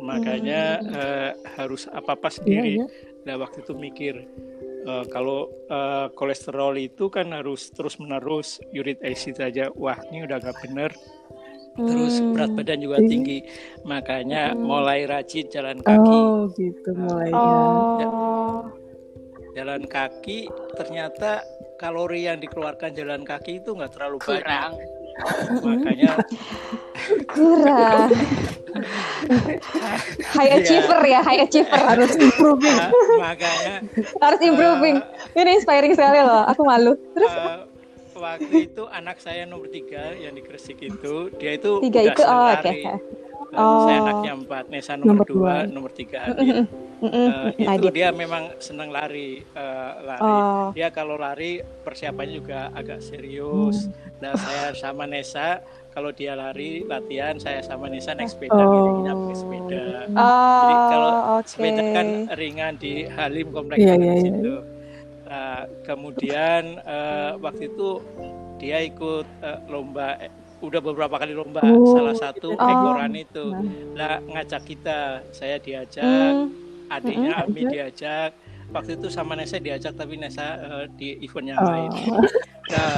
makanya 0.00 0.80
uh, 0.80 1.30
harus 1.60 1.84
apa 1.92 2.16
apa 2.16 2.32
sendiri. 2.32 2.80
yeah, 2.80 2.88
yeah. 2.88 3.28
nah 3.28 3.34
waktu 3.36 3.60
itu 3.60 3.76
mikir 3.76 4.14
uh, 4.88 5.04
kalau 5.12 5.52
uh, 5.68 6.08
kolesterol 6.16 6.80
itu 6.80 7.12
kan 7.12 7.28
harus 7.36 7.68
terus 7.70 8.00
menerus 8.00 8.56
uric 8.72 8.96
acid 9.04 9.36
saja 9.36 9.68
wah 9.76 10.00
ini 10.08 10.24
udah 10.24 10.40
gak 10.40 10.56
bener. 10.64 10.90
Terus 11.70 12.18
hmm. 12.18 12.34
berat 12.34 12.50
badan 12.58 12.82
juga 12.82 12.98
tinggi. 12.98 13.46
Makanya 13.86 14.52
hmm. 14.52 14.58
mulai 14.58 15.06
rajin 15.06 15.46
jalan 15.48 15.78
kaki. 15.78 16.18
Oh 16.18 16.50
gitu 16.58 16.90
mulai 16.98 17.30
oh. 17.30 18.79
Jalan 19.56 19.82
kaki 19.86 20.46
ternyata 20.78 21.42
kalori 21.80 22.28
yang 22.28 22.38
dikeluarkan 22.38 22.92
jalan 22.94 23.22
kaki 23.24 23.58
itu 23.58 23.74
nggak 23.74 23.92
terlalu 23.96 24.16
Kurang. 24.20 24.72
banyak 24.76 25.00
makanya 25.60 26.10
kurang. 27.34 28.08
High 30.32 30.50
achiever 30.62 31.02
ya 31.04 31.20
high 31.20 31.44
achiever. 31.44 31.76
Harus 31.76 32.16
improving. 32.16 32.78
Nah, 32.78 32.90
makanya 33.20 33.74
harus 34.22 34.40
improving. 34.40 34.96
uh, 35.02 35.40
ini 35.40 35.50
inspiring 35.60 35.92
sekali 35.92 36.24
loh 36.24 36.48
aku 36.48 36.62
malu. 36.64 36.96
Terus? 37.12 37.32
uh, 37.36 37.68
waktu 38.20 38.68
itu 38.70 38.84
anak 38.92 39.16
saya 39.18 39.48
nomor 39.48 39.72
tiga 39.72 40.12
yang 40.12 40.36
di 40.36 40.44
Gresik 40.44 40.78
itu 40.84 41.32
dia 41.40 41.56
itu 41.56 41.80
tiga 41.88 42.00
udah 42.04 42.12
itu 42.12 42.22
oh, 42.22 42.48
oke 42.52 42.60
okay. 42.60 42.78
Oh. 43.40 43.84
saya 43.88 43.98
anaknya 44.04 44.32
empat 44.36 44.64
Nesa 44.68 44.92
nomor, 44.96 45.24
nomor 45.24 45.26
dua, 45.26 45.54
dua 45.64 45.72
nomor 45.72 45.90
tiga 45.94 46.18
Adil 46.30 46.68
uh, 47.00 47.76
itu 47.80 47.88
dia 47.92 48.08
memang 48.12 48.60
senang 48.60 48.92
lari 48.92 49.40
uh, 49.56 49.92
lari 50.04 50.22
oh. 50.22 50.66
dia 50.76 50.88
kalau 50.92 51.16
lari 51.16 51.64
persiapannya 51.84 52.34
juga 52.36 52.60
agak 52.76 53.00
serius 53.00 53.88
mm. 53.88 54.20
dan 54.20 54.32
saya 54.36 54.76
sama 54.76 55.08
Nesa 55.08 55.64
kalau 55.90 56.14
dia 56.14 56.38
lari 56.38 56.86
latihan 56.86 57.34
saya 57.40 57.64
sama 57.66 57.90
Nisa 57.90 58.14
naik 58.14 58.30
sepeda 58.30 58.54
oh. 58.54 58.68
giringnya 58.68 59.12
pakai 59.16 59.36
sepeda 59.36 59.84
oh, 60.14 60.60
jadi 60.60 60.74
kalau 60.92 61.12
okay. 61.40 61.48
sepeda 61.48 61.82
kan 61.96 62.08
ringan 62.38 62.74
di 62.78 62.92
Halim 63.10 63.48
kompleks 63.50 63.80
yeah, 63.82 63.96
yeah, 63.98 64.20
situ 64.20 64.54
yeah. 64.60 64.78
Nah, 65.30 65.62
kemudian 65.86 66.82
uh, 66.82 67.38
waktu 67.38 67.70
itu 67.70 68.02
dia 68.58 68.82
ikut 68.82 69.22
uh, 69.46 69.62
lomba 69.70 70.18
udah 70.60 70.80
beberapa 70.80 71.16
kali 71.16 71.32
lomba 71.32 71.64
oh. 71.64 71.96
salah 71.96 72.16
satu 72.16 72.52
oh. 72.52 72.60
ekoran 72.60 73.12
itu 73.16 73.44
nah 73.96 74.20
ngajak 74.20 74.62
kita 74.68 75.24
saya 75.32 75.56
diajak 75.56 76.04
hmm. 76.04 76.92
adiknya 76.92 77.32
Ami 77.40 77.64
diajak 77.66 78.36
waktu 78.70 79.00
itu 79.00 79.08
sama 79.08 79.34
Nesa 79.34 79.56
diajak 79.58 79.96
tapi 79.96 80.20
Nesa 80.20 80.60
uh, 80.60 80.86
di 80.94 81.16
event 81.24 81.56
yang 81.56 81.60
oh. 81.60 81.66
lain 81.68 81.90
nah 82.72 82.94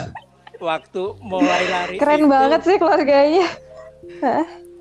waktu 0.62 1.02
mulai 1.23 1.64
lari 1.71 1.97
keren 1.99 2.26
itu, 2.26 2.31
banget 2.31 2.61
sih 2.66 2.76
keluarganya 2.78 3.49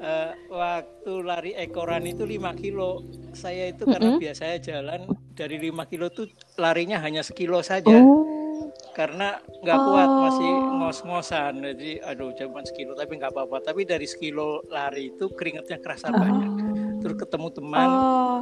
uh, 0.01 0.31
waktu 0.49 1.13
lari 1.21 1.51
ekoran 1.57 2.05
itu 2.05 2.25
5 2.25 2.61
kilo 2.61 3.05
saya 3.31 3.71
itu 3.71 3.87
karena 3.87 4.09
mm 4.09 4.15
-hmm. 4.17 4.23
biasanya 4.25 4.57
jalan 4.61 5.01
dari 5.33 5.57
5 5.57 5.91
kilo 5.91 6.07
tuh 6.11 6.27
larinya 6.57 7.01
hanya 7.01 7.21
sekilo 7.25 7.61
saja 7.65 7.93
oh. 7.97 8.30
Karena 8.91 9.39
nggak 9.63 9.77
oh. 9.77 9.85
kuat 9.87 10.09
masih 10.09 10.51
ngos-ngosan 10.81 11.53
jadi 11.63 11.91
aduh 12.05 12.35
cuma 12.35 12.61
sekilo 12.67 12.93
tapi 12.93 13.17
nggak 13.17 13.31
apa-apa 13.31 13.71
tapi 13.71 13.87
dari 13.87 14.07
sekilo 14.07 14.63
lari 14.67 15.15
itu 15.15 15.31
keringatnya 15.31 15.79
kerasa 15.79 16.11
oh. 16.11 16.15
banyak 16.15 16.51
terus 16.99 17.15
ketemu 17.19 17.47
teman 17.55 17.87
oh 17.89 18.41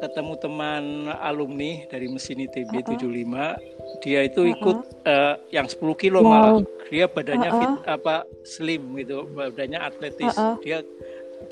ketemu 0.00 0.34
teman 0.40 0.84
alumni 1.20 1.84
dari 1.92 2.08
mesin 2.08 2.40
ITB 2.48 2.72
uh 2.72 2.96
-uh. 2.96 3.60
75 4.00 4.00
dia 4.02 4.20
itu 4.24 4.42
ikut 4.48 4.78
uh 5.04 5.36
yang 5.52 5.68
10 5.68 5.76
kilo 6.00 6.24
wow. 6.24 6.30
malah 6.32 6.52
dia 6.88 7.04
badannya 7.06 7.50
uh 7.52 7.54
-uh. 7.54 7.60
fit 7.60 7.74
apa 7.86 8.14
slim 8.42 8.82
gitu 8.96 9.28
badannya 9.30 9.78
atletis 9.78 10.34
uh 10.40 10.56
-uh. 10.56 10.56
dia 10.64 10.80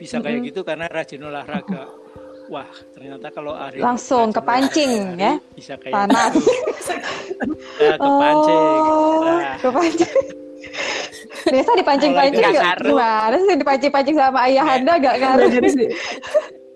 bisa 0.00 0.18
uh 0.18 0.18
-uh. 0.18 0.24
kayak 0.24 0.38
gitu 0.48 0.60
karena 0.64 0.88
rajin 0.88 1.22
olahraga 1.22 1.92
wah 2.48 2.68
ternyata 2.96 3.28
kalau 3.32 3.52
Ari 3.54 3.78
langsung 3.80 4.32
kepancing 4.32 5.14
pancing, 5.14 5.20
ya? 5.20 5.34
bisa 5.54 5.74
kayak 5.80 5.94
panas. 5.94 6.32
Gitu. 6.36 6.46
Eh, 7.78 7.94
kepancing. 7.94 8.58
Oh, 8.58 9.22
nah. 9.38 9.54
kepancing. 9.62 10.26
Biasa 11.48 11.70
dipancing-pancing 11.78 12.44
nggak 12.44 12.76
gimana 12.82 13.36
sih 13.38 13.56
dipancing-pancing 13.56 14.16
sama 14.18 14.38
ayah 14.50 14.66
anda? 14.66 14.92
Nggak 14.98 15.14
ngaruh 15.22 15.48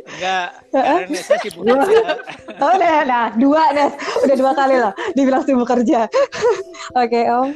Enggak, 0.03 0.49
karena 0.75 1.19
saya 1.23 1.39
sibuk 1.47 1.63
kerja. 1.63 2.03
Oh, 2.63 2.75
nah, 2.79 3.03
nah, 3.03 3.27
dua, 3.35 3.75
nah. 3.75 3.91
Udah 4.23 4.37
dua 4.39 4.53
kali 4.55 4.75
loh, 4.79 4.93
dibilang 5.15 5.43
sibuk 5.47 5.67
kerja. 5.67 6.07
Oke, 7.03 7.21
Om. 7.27 7.49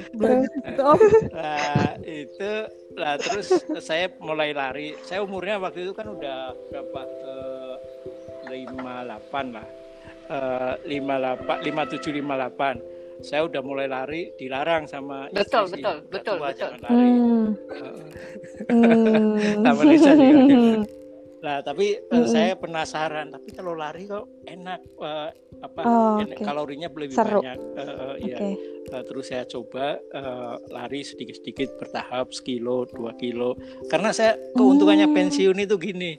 Om. 0.78 0.98
Nah, 1.34 1.94
itu, 2.02 2.52
lah 2.94 3.14
terus 3.18 3.50
saya 3.82 4.10
mulai 4.22 4.54
lari. 4.54 4.94
Saya 5.02 5.22
umurnya 5.26 5.58
waktu 5.58 5.90
itu 5.90 5.92
kan 5.94 6.06
udah 6.10 6.54
berapa? 6.70 7.00
Eh, 7.02 7.65
58 8.48 9.56
lah. 9.56 9.66
Uh, 10.26 10.74
58 10.86 11.62
5758. 11.70 13.24
Saya 13.24 13.48
udah 13.48 13.62
mulai 13.64 13.88
lari 13.88 14.28
dilarang 14.36 14.84
sama 14.84 15.32
Betul, 15.32 15.72
istri, 15.72 15.80
betul, 15.80 15.96
betul, 16.12 16.36
tua, 16.36 16.48
betul. 16.52 16.60
Jangan 16.60 16.80
lari. 16.84 17.08
Hmm. 17.08 17.46
Uh, 18.68 19.64
sama 19.64 19.82
Lisa. 19.88 20.12
Nah, 21.46 21.62
tapi 21.62 21.94
mm 21.94 22.10
-hmm. 22.10 22.26
saya 22.26 22.52
penasaran, 22.58 23.30
tapi 23.30 23.54
kalau 23.54 23.78
lari 23.78 24.10
kok 24.10 24.26
enak 24.50 24.82
uh, 24.98 25.30
apa 25.62 25.80
oh, 25.86 26.18
okay. 26.18 26.42
kalorinya 26.42 26.90
lebih 26.90 27.14
Seru. 27.14 27.38
banyak. 27.38 27.54
Eh, 27.54 27.70
iya. 27.78 27.86
Uh, 27.86 28.02
uh, 28.02 28.14
okay. 28.18 28.52
ya. 28.58 28.75
Uh, 28.92 29.02
terus 29.02 29.30
saya 29.30 29.42
coba 29.46 29.98
uh, 30.14 30.56
lari 30.70 31.02
sedikit-sedikit 31.02 31.78
bertahap, 31.78 32.30
sekilo, 32.30 32.86
dua 32.86 33.14
kilo. 33.18 33.58
Karena 33.90 34.14
saya 34.14 34.38
keuntungannya 34.54 35.10
hmm. 35.10 35.16
pensiun 35.16 35.58
itu 35.58 35.76
gini, 35.78 36.18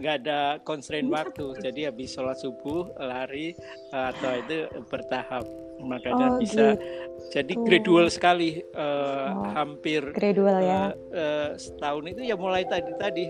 nggak 0.00 0.16
uh, 0.16 0.20
ada 0.22 0.40
constraint 0.62 1.06
waktu. 1.06 1.54
Jadi 1.62 1.86
habis 1.86 2.14
sholat 2.14 2.38
subuh 2.38 2.90
lari 2.98 3.54
uh, 3.94 4.10
atau 4.10 4.32
itu 4.42 4.58
bertahap 4.90 5.46
makanya 5.84 6.26
oh, 6.34 6.38
bisa 6.40 6.78
gitu. 6.78 7.34
jadi 7.34 7.52
gradual 7.66 8.06
sekali 8.08 8.62
uh, 8.72 9.34
oh, 9.34 9.52
hampir 9.52 10.00
gradual 10.14 10.62
ya 10.62 10.94
uh, 10.94 11.50
setahun 11.58 12.04
itu 12.14 12.22
ya 12.24 12.38
mulai 12.38 12.64
tadi 12.64 12.94
tadi 12.96 13.24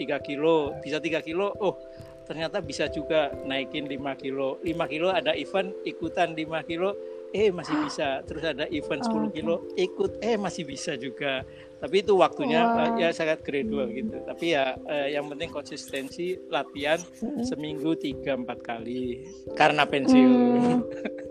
tiga 0.00 0.16
uh, 0.18 0.22
kilo 0.24 0.74
bisa 0.80 0.98
tiga 0.98 1.20
kilo 1.20 1.52
oh 1.60 1.76
ternyata 2.30 2.62
bisa 2.62 2.86
juga 2.86 3.34
naikin 3.42 3.90
5 3.90 4.22
kilo 4.22 4.62
5 4.62 4.92
kilo 4.92 5.10
ada 5.10 5.34
event 5.34 5.74
ikutan 5.82 6.30
5 6.38 6.46
kilo 6.70 6.94
eh 7.30 7.48
masih 7.50 7.76
bisa. 7.86 8.22
Terus 8.26 8.42
ada 8.42 8.64
event 8.70 9.02
10 9.02 9.12
oh, 9.12 9.30
kilo 9.30 9.56
ikut. 9.74 10.20
Eh 10.20 10.36
masih 10.36 10.66
bisa 10.66 10.94
juga. 10.98 11.46
Tapi 11.80 12.04
itu 12.04 12.12
waktunya 12.12 12.60
wow. 12.60 12.92
uh, 12.92 13.00
ya 13.00 13.08
sangat 13.08 13.40
gradual 13.40 13.88
gitu. 13.88 14.20
Tapi 14.28 14.52
ya 14.52 14.76
uh, 14.76 15.08
yang 15.08 15.32
penting 15.32 15.48
konsistensi 15.48 16.36
latihan 16.52 17.00
hmm. 17.00 17.40
seminggu 17.40 17.96
tiga 17.96 18.36
empat 18.36 18.60
kali. 18.60 19.24
Karena 19.56 19.88
pensiun. 19.88 20.28
Hmm. 20.60 20.80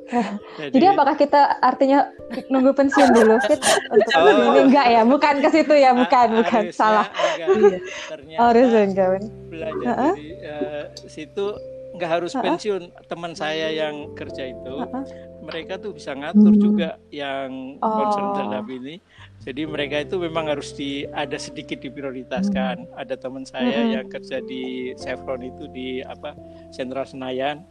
jadi, 0.57 0.73
jadi 0.73 0.85
apakah 0.97 1.15
kita 1.21 1.61
artinya 1.61 2.09
nunggu 2.49 2.73
pensiun 2.73 3.09
dulu? 3.13 3.37
Fit 3.45 3.61
untuk 3.93 4.13
oh, 4.17 4.25
ini 4.25 4.59
enggak 4.73 4.87
ya? 4.89 5.01
Bukan 5.05 5.33
ke 5.37 5.49
situ 5.53 5.73
ya 5.77 5.93
bukan 5.93 6.27
bukan. 6.41 6.63
salah. 6.73 7.05
enggak. 7.37 7.81
ternyata 8.11 8.41
harus 8.41 8.69
enggak. 8.73 9.07
belajar 9.53 9.85
uh 9.85 10.01
-huh. 10.01 10.13
di 10.17 10.27
uh, 10.33 10.83
situ 11.05 11.45
nggak 11.93 12.09
harus 12.09 12.33
uh 12.33 12.41
-huh. 12.41 12.45
pensiun. 12.49 12.83
Teman 13.05 13.37
saya 13.37 13.69
yang 13.69 14.17
kerja 14.17 14.49
itu 14.49 14.73
uh 14.81 14.89
-huh. 14.89 15.03
Mereka 15.49 15.73
tuh 15.81 15.91
bisa 15.97 16.13
ngatur 16.13 16.53
hmm. 16.53 16.61
juga 16.61 16.89
yang 17.09 17.77
oh. 17.81 17.89
concern 17.89 18.27
terhadap 18.37 18.65
ini 18.69 19.01
jadi 19.39 19.63
mereka 19.63 20.03
itu 20.03 20.19
memang 20.19 20.51
harus 20.51 20.75
di 20.75 21.07
ada 21.15 21.39
sedikit 21.39 21.79
diprioritaskan. 21.79 22.91
Ada 22.91 23.15
teman 23.15 23.47
saya 23.47 23.87
hmm. 23.87 23.91
yang 23.95 24.05
kerja 24.11 24.43
di 24.43 24.91
Chevron 24.99 25.47
itu 25.47 25.71
di 25.71 26.03
apa 26.03 26.35
Sentral 26.75 27.07
Senayan. 27.07 27.63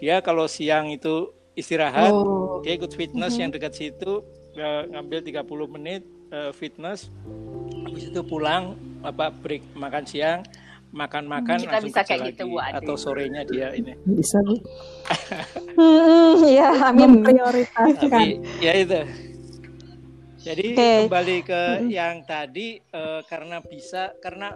Dia 0.00 0.24
kalau 0.24 0.48
siang 0.48 0.88
itu 0.88 1.30
istirahat, 1.52 2.10
oh. 2.10 2.64
dia 2.64 2.80
ikut 2.80 2.96
fitness 2.96 3.36
hmm. 3.36 3.40
yang 3.44 3.50
dekat 3.52 3.76
situ 3.76 4.24
uh, 4.56 4.82
ngambil 4.88 5.20
30 5.20 5.74
menit 5.76 6.02
uh, 6.32 6.50
fitness. 6.50 7.12
Habis 7.84 8.08
itu 8.08 8.20
pulang 8.24 8.80
apa 9.04 9.28
break 9.28 9.60
makan 9.76 10.08
siang, 10.08 10.40
makan-makan 10.92 11.56
kita 11.56 11.80
bisa 11.80 12.00
kayak 12.04 12.36
gitu 12.36 12.52
Bu 12.52 12.60
atau 12.60 12.94
sorenya 13.00 13.42
dia 13.48 13.72
ini. 13.72 13.96
Bisa 14.04 14.38
Bu. 14.44 14.60
Iya, 16.52 16.92
amin. 16.92 17.24
Prioritaskan. 17.24 18.44
ya 18.60 18.72
itu. 18.76 19.00
Jadi 20.42 20.74
okay. 20.74 21.06
kembali 21.06 21.38
ke 21.46 21.62
yang 21.88 22.26
tadi 22.26 22.76
uh, 22.92 23.22
karena 23.30 23.62
bisa 23.62 24.12
karena 24.18 24.52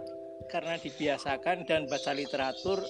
karena 0.51 0.75
dibiasakan 0.79 1.63
dan 1.63 1.87
baca 1.87 2.11
literatur 2.11 2.83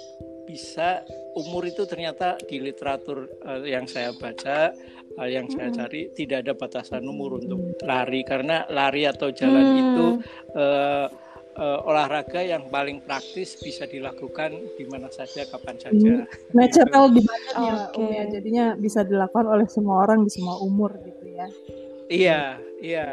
bisa 0.50 1.06
umur 1.38 1.70
itu 1.70 1.86
ternyata 1.86 2.42
di 2.50 2.58
literatur 2.58 3.30
uh, 3.46 3.62
yang 3.62 3.86
saya 3.86 4.18
baca 4.18 4.74
uh, 5.22 5.30
yang 5.30 5.46
saya 5.46 5.70
cari 5.70 6.10
tidak 6.18 6.46
ada 6.46 6.54
batasan 6.58 7.06
umur 7.06 7.38
untuk 7.38 7.77
lari. 7.86 8.25
Karena 8.25 8.66
lari 8.66 9.06
atau 9.06 9.30
jalan 9.30 9.66
hmm. 9.66 9.77
itu 9.77 10.08
uh, 10.58 11.08
uh, 11.58 11.84
olahraga 11.84 12.40
yang 12.46 12.70
paling 12.72 13.04
praktis 13.04 13.58
bisa 13.60 13.84
dilakukan 13.90 14.56
di 14.78 14.86
mana 14.88 15.10
saja 15.12 15.44
kapan 15.50 15.76
saja. 15.82 16.14
Natural 16.54 17.10
di 17.12 17.22
badannya, 17.26 17.74
oh, 17.74 17.90
okay. 17.92 18.08
ya. 18.14 18.24
Jadinya 18.40 18.66
bisa 18.78 19.02
dilakukan 19.04 19.50
oleh 19.50 19.68
semua 19.68 20.06
orang 20.06 20.24
di 20.24 20.32
semua 20.32 20.62
umur 20.62 20.96
gitu 21.04 21.26
ya. 21.28 21.48
Iya, 22.08 22.42
iya, 22.80 23.08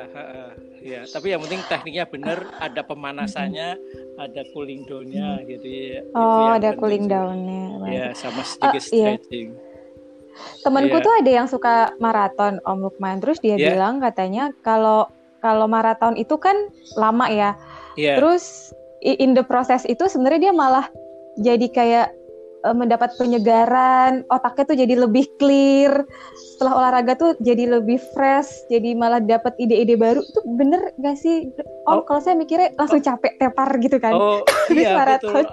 iya. 0.79 1.01
Tapi 1.03 1.35
yang 1.35 1.43
penting 1.43 1.67
tekniknya 1.67 2.07
benar, 2.07 2.47
ada 2.63 2.87
pemanasannya, 2.87 3.75
ada 4.19 4.43
cooling 4.55 4.87
downnya 4.87 5.43
hmm. 5.43 5.47
jadi 5.47 5.75
oh 6.15 6.49
ada 6.55 6.71
cooling 6.79 7.07
downnya 7.11 7.65
ya 7.91 8.07
sama 8.15 8.43
sedikit 8.47 8.83
uh, 8.83 8.87
stretching 8.87 9.49
iya. 9.55 10.63
temanku 10.63 10.97
yeah. 10.99 11.05
tuh 11.05 11.15
ada 11.19 11.31
yang 11.31 11.47
suka 11.51 11.95
maraton 11.99 12.63
Om 12.63 12.79
Lukman 12.91 13.19
terus 13.19 13.39
dia 13.43 13.59
yeah. 13.59 13.75
bilang 13.75 13.99
katanya 13.99 14.55
kalau 14.63 15.11
kalau 15.43 15.69
maraton 15.69 16.17
itu 16.17 16.41
kan 16.41 16.57
lama 16.97 17.29
ya 17.29 17.59
yeah. 17.97 18.17
terus 18.19 18.75
in 19.05 19.37
the 19.37 19.45
process 19.45 19.85
itu 19.85 20.09
sebenarnya 20.09 20.51
dia 20.51 20.55
malah 20.57 20.87
jadi 21.37 21.67
kayak 21.69 22.09
uh, 22.65 22.73
mendapat 22.73 23.13
penyegaran, 23.21 24.25
otaknya 24.33 24.65
tuh 24.65 24.77
jadi 24.81 24.95
lebih 24.97 25.29
clear. 25.37 26.09
Setelah 26.57 26.73
olahraga 26.81 27.13
tuh 27.15 27.31
jadi 27.45 27.79
lebih 27.79 28.01
fresh, 28.17 28.49
jadi 28.73 28.97
malah 28.97 29.21
dapat 29.21 29.53
ide-ide 29.61 30.01
baru. 30.01 30.25
Itu 30.25 30.41
bener 30.57 30.95
gak 30.99 31.21
sih? 31.21 31.53
Om, 31.85 32.01
oh, 32.01 32.03
kalau 32.09 32.21
saya 32.25 32.35
mikirnya 32.35 32.73
langsung 32.81 33.05
capek 33.05 33.37
tepar 33.37 33.69
gitu 33.79 34.01
kan. 34.01 34.17
Oh, 34.17 34.41
iya 34.73 35.19
betul. 35.21 35.45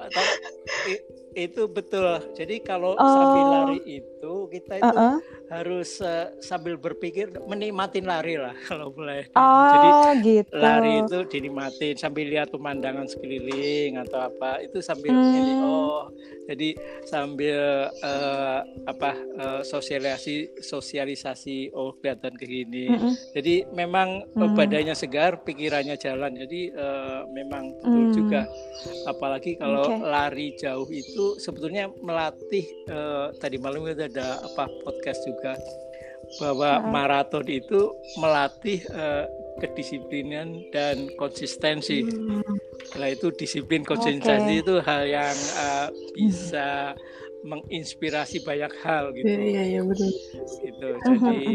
Itu 1.32 1.72
betul. 1.72 2.20
Jadi 2.36 2.60
kalau 2.64 2.96
oh. 2.96 3.02
sambil 3.02 3.46
lari 3.48 3.80
itu 4.04 4.34
kita 4.52 4.74
itu 4.80 4.92
uh 4.92 5.16
-uh. 5.16 5.18
harus 5.52 6.00
uh, 6.04 6.32
sambil 6.44 6.76
berpikir 6.76 7.32
menikmatin 7.48 8.08
lari 8.08 8.36
lah 8.36 8.56
kalau 8.68 8.92
boleh. 8.92 9.28
Oh, 9.36 10.12
Jadi 10.12 10.44
gitu. 10.44 10.56
lari 10.60 11.04
itu 11.04 11.18
dinikmatin 11.28 11.96
sambil 11.96 12.26
lihat 12.28 12.52
pemandangan 12.52 13.08
sekeliling 13.08 14.00
atau 14.00 14.28
apa 14.28 14.64
itu 14.64 14.84
sambil 14.84 15.12
hmm. 15.12 15.38
ini 15.40 15.54
oh 15.64 16.12
jadi 16.52 16.76
sambil 17.08 17.88
uh, 18.04 18.60
apa 18.84 19.12
uh, 19.40 19.62
sosialisasi 19.64 20.60
sosialisasi 20.60 21.72
oh 21.72 21.96
kelihatan 21.96 22.34
ke 22.36 22.46
gini. 22.50 22.92
-hmm. 22.92 23.14
Jadi 23.32 23.56
memang 23.72 24.26
mm. 24.34 24.58
badannya 24.58 24.96
segar, 24.98 25.46
pikirannya 25.46 25.96
jalan. 25.96 26.36
Jadi 26.36 26.74
uh, 26.74 27.24
memang 27.32 27.72
betul 27.80 28.04
mm. 28.10 28.14
juga. 28.18 28.42
Apalagi 29.08 29.56
kalau 29.56 29.86
okay. 29.86 30.02
lari 30.02 30.48
jauh 30.58 30.90
itu 30.90 31.21
sebetulnya 31.38 31.90
melatih 32.02 32.66
uh, 32.90 33.34
tadi 33.38 33.58
malam 33.60 33.86
itu 33.88 34.06
ada 34.06 34.42
apa 34.42 34.70
podcast 34.86 35.22
juga 35.28 35.58
bahwa 36.40 36.80
maraton 36.88 37.44
itu 37.52 37.92
melatih 38.16 38.80
uh, 38.96 39.28
kedisiplinan 39.60 40.64
dan 40.72 41.12
konsistensi. 41.20 42.08
Hmm. 42.08 42.40
Nah 42.96 43.08
itu 43.12 43.30
disiplin 43.36 43.84
konsistensi 43.84 44.60
okay. 44.60 44.64
itu 44.64 44.76
hal 44.80 45.04
yang 45.06 45.38
uh, 45.60 45.88
bisa 46.16 46.96
menginspirasi 47.42 48.46
banyak 48.46 48.70
hal 48.86 49.12
gitu. 49.18 49.26
Iya 49.26 49.42
iya 49.42 49.64
ya, 49.78 49.82
betul. 49.82 50.10
Gitu. 50.62 50.90
Jadi 51.02 51.46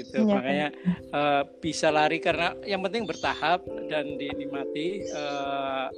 itu 0.00 0.16
ya, 0.16 0.24
makanya 0.24 0.68
uh, 1.12 1.42
bisa 1.60 1.92
lari 1.92 2.18
karena 2.18 2.56
yang 2.64 2.80
penting 2.80 3.04
bertahap 3.04 3.60
dan 3.92 4.16
dinikmati 4.16 5.04
uh, 5.12 5.92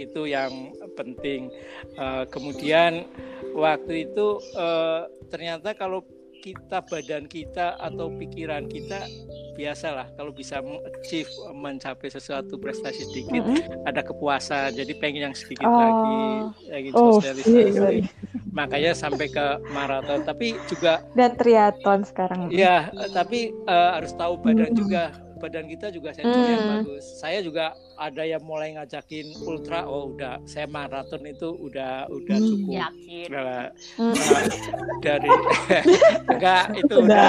itu 0.00 0.26
yang 0.28 0.72
penting. 0.98 1.52
Uh, 1.96 2.24
kemudian 2.28 3.06
waktu 3.54 4.10
itu 4.10 4.40
uh, 4.56 5.06
ternyata 5.30 5.72
kalau 5.76 6.02
kita 6.44 6.84
badan 6.84 7.24
kita 7.24 7.72
atau 7.80 8.12
pikiran 8.20 8.68
kita 8.68 9.00
biasalah 9.56 10.12
kalau 10.20 10.28
bisa 10.28 10.60
achieve 10.60 11.30
mencapai 11.56 12.12
sesuatu 12.12 12.60
prestasi 12.60 13.00
sedikit 13.08 13.40
mm 13.40 13.48
-hmm. 13.48 13.88
ada 13.88 14.04
kepuasan 14.04 14.76
jadi 14.76 14.92
pengen 15.00 15.32
yang 15.32 15.36
sedikit 15.36 15.64
oh. 15.64 15.80
lagi 15.80 16.20
lagi 16.68 16.88
oh, 16.92 17.16
sosialisasi 17.16 18.04
makanya 18.52 18.92
sampai 18.92 19.32
ke 19.32 19.46
maraton 19.72 20.20
tapi 20.28 20.52
juga 20.68 21.00
dan 21.16 21.32
triathlon 21.40 22.04
sekarang 22.04 22.52
ya 22.52 22.92
tapi 23.16 23.56
uh, 23.64 23.96
harus 23.96 24.12
tahu 24.12 24.36
badan 24.36 24.68
mm 24.68 24.76
-hmm. 24.76 24.80
juga 24.84 25.23
badan 25.38 25.66
kita 25.66 25.90
juga 25.90 26.14
sensor 26.14 26.40
hmm. 26.40 26.52
yang 26.54 26.66
bagus. 26.80 27.04
Saya 27.18 27.38
juga 27.42 27.74
ada 27.94 28.22
yang 28.26 28.42
mulai 28.42 28.74
ngajakin 28.74 29.34
ultra, 29.46 29.86
oh 29.86 30.14
udah 30.14 30.42
saya 30.46 30.66
maraton 30.66 31.22
itu 31.26 31.54
udah 31.54 32.10
udah 32.10 32.36
hmm. 32.38 32.48
cukup. 32.48 32.74
Yakin. 32.78 33.28
Nah, 33.30 33.66
hmm. 33.98 34.14
nah, 34.14 34.44
dari 35.02 35.30
enggak 36.32 36.64
itu 36.78 36.94
udah. 37.02 37.28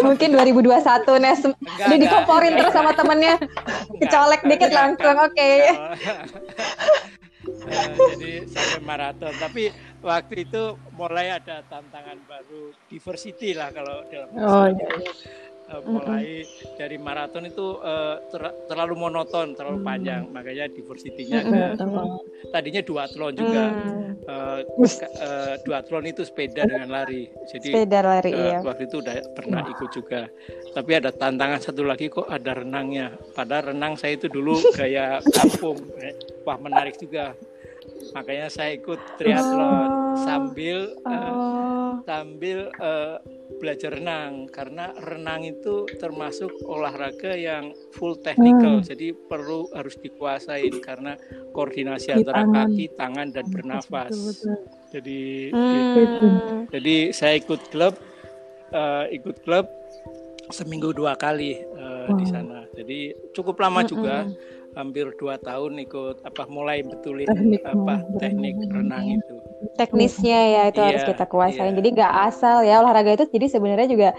Mungkin 0.00 0.28
2021 0.34 1.22
Nes 1.22 1.40
enggak, 1.44 1.86
udah 1.86 1.98
dikomporin 1.98 2.52
terus 2.58 2.74
sama 2.74 2.92
temennya. 2.94 3.34
Kecolek 4.00 4.40
dikit 4.46 4.70
langsung 4.72 5.16
oke. 5.18 5.34
Okay. 5.34 5.56
Uh, 7.60 7.94
jadi 8.14 8.46
sampai 8.46 8.80
maraton 8.84 9.32
tapi 9.36 9.72
waktu 10.00 10.48
itu 10.48 10.76
mulai 10.96 11.34
ada 11.34 11.60
tantangan 11.68 12.16
baru 12.24 12.72
diversity 12.88 13.52
lah 13.52 13.68
kalau 13.72 14.04
dalam 14.08 14.28
oh, 14.36 14.66
iya 14.70 14.88
uh, 15.70 15.82
mulai 15.86 16.42
mm-hmm. 16.44 16.76
dari 16.76 16.96
maraton 16.98 17.44
itu 17.46 17.78
uh, 17.80 18.18
ter 18.28 18.42
terlalu 18.66 18.94
monoton, 18.98 19.54
terlalu 19.54 19.80
panjang, 19.86 20.26
makanya 20.30 20.66
diversity-nya 20.70 21.40
mm-hmm. 21.46 22.50
tadinya 22.50 22.82
duathlon 22.82 23.32
juga. 23.38 23.64
Mm. 23.70 24.10
Uh, 24.20 24.60
uh, 25.22 25.54
duathlon 25.64 26.10
itu 26.10 26.22
sepeda 26.26 26.66
dengan 26.66 26.90
lari. 26.90 27.30
Jadi 27.48 27.72
sepeda 27.72 27.98
lari, 28.04 28.30
uh, 28.34 28.38
iya. 28.38 28.58
waktu 28.60 28.90
itu 28.90 29.00
udah 29.00 29.16
pernah 29.32 29.62
ikut 29.70 29.90
juga. 29.94 30.28
Tapi 30.74 30.90
ada 30.92 31.10
tantangan 31.14 31.60
satu 31.62 31.82
lagi 31.86 32.12
kok 32.12 32.28
ada 32.28 32.58
renangnya. 32.58 33.14
Padahal 33.32 33.74
renang 33.74 33.94
saya 33.96 34.18
itu 34.18 34.26
dulu 34.26 34.58
gaya 34.74 35.22
kampung. 35.34 35.78
Wah, 36.44 36.58
menarik 36.58 36.98
juga 36.98 37.34
makanya 38.16 38.48
saya 38.48 38.76
ikut 38.76 39.00
triathlon 39.20 39.88
oh. 39.88 40.16
sambil 40.24 40.78
uh, 41.06 42.00
sambil 42.04 42.72
uh, 42.80 43.20
belajar 43.60 43.92
renang 43.92 44.48
karena 44.48 44.94
renang 45.04 45.44
itu 45.44 45.84
termasuk 46.00 46.48
olahraga 46.64 47.36
yang 47.36 47.76
full 47.92 48.16
technical 48.24 48.80
hmm. 48.80 48.86
jadi 48.86 49.12
perlu 49.28 49.68
harus 49.76 50.00
dikuasain 50.00 50.80
karena 50.80 51.20
koordinasi 51.52 52.08
Di 52.10 52.24
antara 52.24 52.46
tangan. 52.46 52.56
kaki, 52.72 52.84
tangan 52.96 53.28
dan 53.34 53.46
bernafas. 53.52 54.12
Betul, 54.14 54.26
betul. 54.32 54.56
Jadi 54.90 55.20
hmm. 55.52 55.94
gitu. 55.94 56.28
jadi 56.72 56.96
saya 57.12 57.34
ikut 57.38 57.60
klub 57.68 57.94
uh, 58.72 59.04
ikut 59.12 59.36
klub 59.44 59.66
seminggu 60.50 60.90
dua 60.90 61.14
kali 61.14 61.62
uh, 61.78 62.10
wow. 62.10 62.18
di 62.18 62.26
sana. 62.26 62.60
Jadi 62.74 63.14
cukup 63.36 63.60
lama 63.62 63.84
hmm. 63.84 63.90
juga 63.90 64.26
hampir 64.78 65.10
dua 65.18 65.36
tahun 65.42 65.82
ikut 65.82 66.22
apa 66.22 66.46
mulai 66.46 66.86
betulin 66.86 67.26
teknik, 67.26 67.62
apa 67.66 68.06
teknik 68.22 68.54
renang 68.70 69.18
itu. 69.18 69.34
Teknisnya 69.74 70.40
ya 70.46 70.62
itu 70.70 70.80
yeah, 70.80 70.88
harus 70.94 71.02
kita 71.06 71.24
kuasain. 71.26 71.72
yeah. 71.72 71.78
jadi 71.78 71.88
nggak 71.96 72.14
asal 72.30 72.56
ya 72.62 72.82
olahraga 72.82 73.18
itu 73.18 73.26
jadi 73.30 73.46
sebenarnya 73.50 73.88
juga 73.90 74.10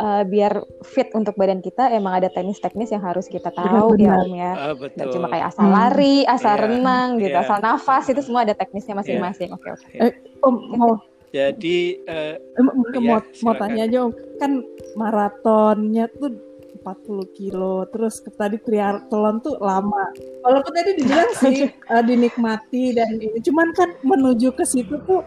uh, 0.00 0.22
biar 0.24 0.64
fit 0.82 1.12
untuk 1.12 1.36
badan 1.36 1.60
kita 1.60 1.92
emang 1.92 2.22
ada 2.22 2.28
teknis-teknis 2.32 2.90
yang 2.90 3.04
harus 3.04 3.28
kita 3.28 3.52
tahu 3.52 4.00
ya 4.00 4.24
om 4.24 4.32
ya 4.32 4.52
uh, 4.56 4.74
betul. 4.74 5.12
cuma 5.12 5.26
kayak 5.28 5.52
asal 5.52 5.66
lari 5.68 6.24
asal 6.24 6.54
yeah. 6.56 6.62
renang 6.64 7.08
gitu 7.20 7.36
yeah. 7.36 7.44
asal 7.44 7.58
nafas 7.60 8.04
itu 8.08 8.20
semua 8.24 8.48
ada 8.48 8.56
teknisnya 8.56 8.96
masing-masing. 8.96 9.52
Oke 9.52 9.68
oke. 9.76 9.96
Eh, 10.00 10.12
om 10.40 10.56
mau 10.74 10.92
jadi 11.30 11.78
uh, 12.10 12.34
ya, 12.42 12.60
mau, 12.98 13.22
mau 13.22 13.54
tanya 13.54 13.86
aja 13.86 13.98
om. 14.08 14.12
Kan 14.42 14.66
maratonnya 14.98 16.10
tuh 16.18 16.49
40 16.80 17.38
kilo. 17.38 17.86
Terus 17.92 18.24
tadi 18.34 18.56
triathlon 18.60 19.40
tuh 19.44 19.56
lama. 19.60 20.10
Walaupun 20.42 20.72
tadi 20.72 20.90
dibilang 20.98 21.30
sih 21.36 21.68
uh, 21.92 22.02
dinikmati 22.08 22.96
dan 22.96 23.20
ini. 23.20 23.38
Cuman 23.44 23.72
kan 23.76 23.94
menuju 24.02 24.52
ke 24.56 24.64
situ 24.64 24.96
tuh 25.04 25.20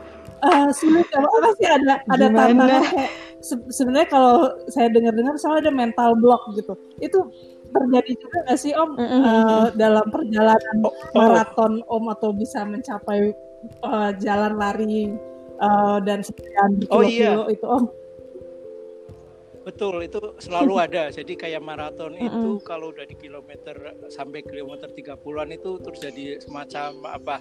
uh, 0.44 0.70
sulit. 0.74 1.08
Kalau 1.14 1.30
apa 1.30 1.50
sih 1.58 1.68
ada 1.70 1.94
ada 2.10 2.26
tantangan 2.30 2.84
kayak 2.90 3.12
se 3.44 3.56
sebenarnya 3.76 4.08
kalau 4.08 4.56
saya 4.72 4.88
dengar-dengar 4.88 5.36
soalnya 5.40 5.70
ada 5.70 5.74
mental 5.74 6.18
block 6.20 6.42
gitu. 6.58 6.74
Itu 7.00 7.30
terjadi 7.74 8.12
juga 8.22 8.38
nggak 8.46 8.60
sih 8.60 8.74
om? 8.78 8.90
Mm 8.94 9.08
-hmm. 9.08 9.22
uh, 9.26 9.68
dalam 9.74 10.06
perjalanan 10.14 10.76
oh, 10.86 10.94
oh. 10.94 11.18
maraton 11.18 11.74
om 11.90 12.06
atau 12.12 12.30
bisa 12.36 12.62
mencapai 12.68 13.34
uh, 13.82 14.12
jalan 14.22 14.54
lari 14.60 15.10
uh, 15.64 15.98
dan 16.04 16.22
sekian 16.22 16.84
kilo-kilo 16.84 17.48
oh, 17.48 17.48
iya. 17.48 17.54
itu 17.54 17.66
om 17.66 17.86
Betul, 19.64 20.04
itu 20.04 20.20
selalu 20.44 20.74
ada. 20.86 21.10
Jadi 21.10 21.34
kayak 21.40 21.64
maraton 21.64 22.20
itu 22.20 22.60
kalau 22.68 22.92
udah 22.92 23.08
di 23.08 23.16
kilometer 23.16 23.96
sampai 24.12 24.44
kilometer 24.44 24.92
30-an 24.92 25.50
itu 25.56 25.80
terjadi 25.80 26.44
semacam 26.44 26.90
apa 27.08 27.38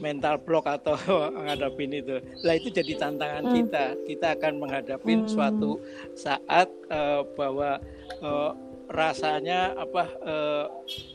mental 0.00 0.40
block 0.40 0.66
atau 0.66 0.96
ngadapin 1.44 1.92
itu. 1.92 2.16
Lah 2.42 2.56
itu 2.56 2.72
jadi 2.72 2.92
tantangan 2.96 3.44
mm. 3.44 3.52
kita. 3.52 3.84
Kita 4.08 4.26
akan 4.34 4.52
menghadapin 4.58 5.28
mm. 5.28 5.30
suatu 5.30 5.78
saat 6.16 6.72
uh, 6.88 7.22
bahwa 7.36 7.78
uh, 8.24 8.52
rasanya 8.86 9.74
apa 9.74 10.04
uh, 10.22 10.64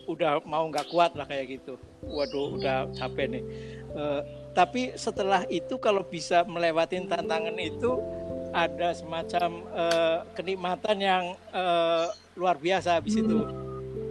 udah 0.05 0.43
mau 0.43 0.67
nggak 0.67 0.91
kuat 0.91 1.17
lah 1.17 1.25
kayak 1.25 1.59
gitu. 1.59 1.79
Waduh, 2.05 2.61
udah 2.61 2.91
capek 2.93 3.39
nih. 3.39 3.43
Uh, 3.91 4.21
tapi 4.51 4.91
setelah 4.99 5.47
itu 5.47 5.79
kalau 5.79 6.03
bisa 6.03 6.43
melewatin 6.43 7.07
tantangan 7.07 7.55
itu 7.55 7.99
ada 8.51 8.91
semacam 8.91 9.63
uh, 9.71 10.17
kenikmatan 10.35 10.97
yang 10.99 11.23
uh, 11.55 12.11
luar 12.35 12.59
biasa 12.59 12.99
habis 12.99 13.15
itu. 13.17 13.47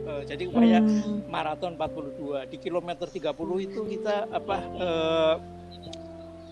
Uh, 0.09 0.23
jadi 0.27 0.49
upaya 0.49 0.81
hmm. 0.81 1.29
maraton 1.31 1.77
42 1.77 2.51
di 2.51 2.57
kilometer 2.59 3.07
30 3.07 3.31
itu 3.69 3.81
kita 3.87 4.27
apa 4.33 4.57
uh, 4.81 5.35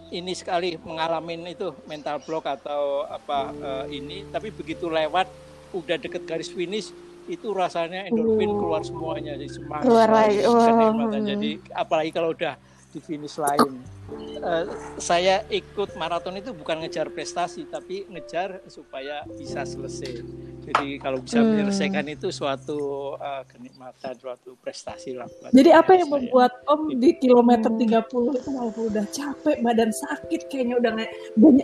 ini 0.09 0.33
sekali 0.33 0.81
mengalami 0.81 1.53
itu 1.53 1.75
mental 1.85 2.21
block 2.25 2.49
atau 2.49 3.09
apa 3.09 3.39
uh, 3.57 3.85
ini. 3.89 4.29
Tapi 4.29 4.53
begitu 4.53 4.89
lewat 4.89 5.29
udah 5.73 5.97
deket 6.01 6.25
garis 6.25 6.49
finish 6.49 6.93
itu 7.29 7.53
rasanya 7.53 8.09
endorfin 8.09 8.53
keluar 8.53 8.81
semuanya. 8.85 9.37
Jadi 9.37 9.49
semangat 9.53 9.85
keluar 9.85 10.09
lagi. 10.09 10.45
oh. 10.49 11.13
jadi 11.13 11.51
apalagi 11.77 12.11
kalau 12.13 12.33
udah 12.33 12.57
di 12.89 13.01
finish 13.05 13.37
lain 13.37 13.98
uh, 14.43 14.65
saya 14.97 15.45
ikut 15.53 15.95
maraton 15.97 16.37
itu 16.39 16.51
bukan 16.57 16.81
ngejar 16.85 17.13
prestasi 17.13 17.69
tapi 17.69 18.09
ngejar 18.09 18.65
supaya 18.71 19.25
bisa 19.37 19.65
selesai 19.65 20.25
jadi 20.69 21.01
kalau 21.01 21.25
bisa 21.25 21.41
hmm. 21.41 21.49
menyelesaikan 21.49 22.07
itu 22.13 22.29
suatu 22.29 23.15
uh, 23.17 23.43
kenikmatan 23.49 24.15
suatu 24.17 24.57
prestasi 24.61 25.17
lah 25.17 25.29
jadi 25.53 25.81
apa 25.81 25.97
yang 25.97 26.09
saya. 26.09 26.17
membuat 26.21 26.53
om 26.69 26.93
di 26.93 27.11
kilometer 27.17 27.71
30 27.73 28.41
itu 28.41 28.49
walaupun 28.53 28.85
udah 28.93 29.05
capek 29.09 29.57
badan 29.65 29.91
sakit 29.93 30.41
kayaknya 30.53 30.77
udah 30.81 30.93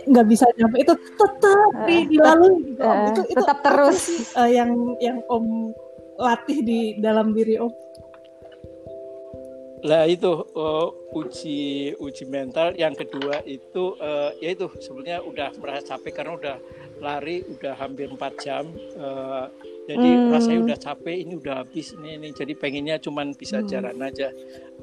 nggak 0.09 0.27
bisa 0.29 0.45
nyampe 0.57 0.81
itu 0.81 0.93
tetap 0.93 1.69
uh, 1.73 1.85
dilalui 1.85 2.73
gitu, 2.73 2.81
uh, 2.81 3.09
itu, 3.13 3.21
itu 3.29 3.41
tetap 3.41 3.57
terus 3.61 3.99
uh, 4.37 4.49
yang 4.49 4.71
yang 5.01 5.21
om 5.29 5.73
latih 6.15 6.63
di 6.63 6.79
dalam 7.03 7.35
diri 7.35 7.59
om 7.59 7.84
lah 9.85 10.09
itu 10.09 10.33
uh, 10.57 10.89
uji 11.13 11.93
uji 12.01 12.25
mental 12.25 12.73
yang 12.73 12.97
kedua 12.97 13.45
itu 13.45 13.93
uh, 14.01 14.33
ya 14.41 14.57
itu 14.57 14.65
sebenarnya 14.81 15.21
udah 15.21 15.49
merasa 15.61 15.93
capek 15.93 16.21
karena 16.21 16.33
udah 16.33 16.57
lari 17.05 17.45
udah 17.45 17.77
hampir 17.77 18.09
empat 18.09 18.33
jam 18.41 18.65
uh, 18.97 19.45
jadi 19.85 20.09
hmm. 20.09 20.33
rasanya 20.33 20.59
udah 20.65 20.77
capek 20.81 21.15
ini 21.21 21.33
udah 21.37 21.61
habis 21.61 21.93
ini 21.93 22.17
ini 22.17 22.29
jadi 22.33 22.57
pengennya 22.57 22.97
cuman 22.97 23.37
bisa 23.37 23.61
hmm. 23.61 23.67
jalan 23.69 23.97
aja 24.01 24.33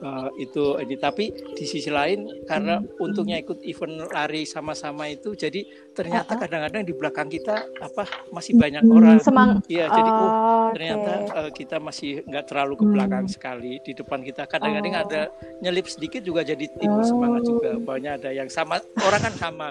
uh, 0.03 0.29
itu 0.37 0.77
ini 0.83 0.97
tapi 0.99 1.31
di 1.55 1.65
sisi 1.65 1.89
lain 1.89 2.45
karena 2.45 2.83
hmm. 2.83 3.03
untungnya 3.03 3.39
ikut 3.39 3.63
event 3.63 4.11
lari 4.11 4.43
sama-sama 4.45 5.09
itu 5.09 5.33
jadi 5.39 5.65
ternyata 5.95 6.37
kadang-kadang 6.37 6.83
di 6.83 6.93
belakang 6.93 7.31
kita 7.31 7.65
apa 7.81 8.05
masih 8.35 8.59
banyak 8.59 8.83
hmm. 8.83 8.97
orang 8.99 9.17
semang 9.23 9.51
iya 9.71 9.87
jadi 9.89 10.11
oh, 10.11 10.19
oh 10.19 10.69
ternyata 10.75 11.13
okay. 11.23 11.39
uh, 11.39 11.51
kita 11.53 11.77
masih 11.79 12.11
nggak 12.27 12.45
terlalu 12.51 12.75
ke 12.81 12.85
belakang 12.89 13.25
hmm. 13.29 13.33
sekali 13.33 13.73
di 13.85 13.93
depan 13.95 14.21
kita 14.25 14.43
kadang-kadang 14.51 14.95
oh. 14.99 15.03
ada 15.07 15.21
nyelip 15.63 15.87
sedikit 15.87 16.21
juga 16.25 16.43
jadi 16.43 16.67
timbul 16.77 17.05
oh. 17.05 17.07
semangat 17.07 17.43
juga 17.47 17.71
banyak 17.79 18.13
ada 18.23 18.31
yang 18.35 18.49
sama 18.51 18.83
orang 18.99 19.21
kan 19.23 19.35
sama 19.39 19.67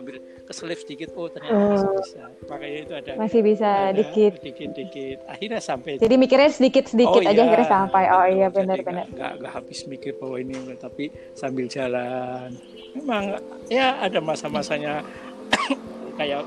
keselip 0.47 0.79
sedikit 0.79 1.09
oh 1.17 1.27
ternyata 1.27 1.57
oh. 1.57 1.69
masih 1.75 1.89
bisa 1.99 2.21
makanya 2.47 2.77
itu 2.77 2.93
ada 2.93 3.11
masih 3.17 3.41
bisa 3.41 3.69
ada, 3.69 3.97
dikit 3.97 4.33
dikit 4.39 4.69
dikit 4.77 5.17
akhirnya 5.27 5.59
sampai 5.59 5.91
jadi 5.97 6.15
mikirnya 6.15 6.49
sedikit 6.53 6.85
sedikit 6.87 7.21
oh, 7.21 7.29
aja 7.29 7.33
iya. 7.33 7.43
akhirnya 7.49 7.69
sampai 7.69 8.03
oh 8.13 8.25
iya 8.29 8.47
benar-benar 8.53 9.05
nggak 9.09 9.31
nggak 9.41 9.51
habis 9.51 9.79
mikir 9.89 10.13
bahwa 10.21 10.37
ini 10.37 10.53
tapi 10.77 11.09
sambil 11.33 11.65
jalan. 11.65 12.53
Memang 12.93 13.41
ya 13.73 13.97
ada 13.97 14.21
masa-masanya 14.21 15.01
kayak 16.21 16.45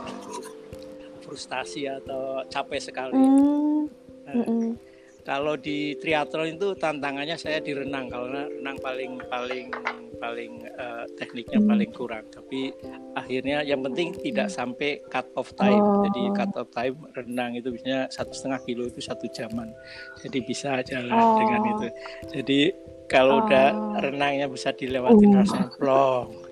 frustasi 1.26 1.90
atau 1.90 2.46
capek 2.46 2.78
sekali. 2.78 3.18
Mm. 3.18 3.82
Nah, 4.24 4.34
mm 4.38 4.46
-mm 4.46 4.94
kalau 5.24 5.56
di 5.56 5.96
triathlon 5.96 6.60
itu 6.60 6.76
tantangannya 6.76 7.40
saya 7.40 7.56
di 7.64 7.72
renang 7.72 8.12
karena 8.12 8.44
renang 8.44 8.76
paling 8.76 9.12
paling 9.32 9.72
paling 10.20 10.52
uh, 10.76 11.08
tekniknya 11.16 11.64
paling 11.64 11.90
kurang. 11.96 12.28
Tapi 12.28 12.76
akhirnya 13.16 13.64
yang 13.64 13.80
penting 13.80 14.12
tidak 14.20 14.52
sampai 14.52 15.00
cut 15.08 15.24
off 15.32 15.56
time. 15.56 15.80
Oh. 15.80 16.04
jadi 16.04 16.22
cut 16.37 16.52
off 16.60 16.68
time 16.76 17.00
renang 17.16 17.56
itu 17.56 17.72
biasanya 17.72 18.12
satu 18.12 18.37
setengah 18.37 18.60
kilo 18.68 18.84
itu 18.84 19.00
satu 19.00 19.24
jaman. 19.32 19.72
Jadi 20.20 20.38
bisa 20.44 20.84
jalan 20.84 21.16
oh. 21.16 21.40
dengan 21.40 21.60
itu. 21.72 21.87
Jadi 22.28 22.60
kalau 23.09 23.40
oh. 23.40 23.47
udah 23.47 23.67
renangnya 24.01 24.47
bisa 24.49 24.73
dilewatin 24.73 25.35
uh. 25.35 25.37
rasanya 25.43 25.69
plong 25.77 26.45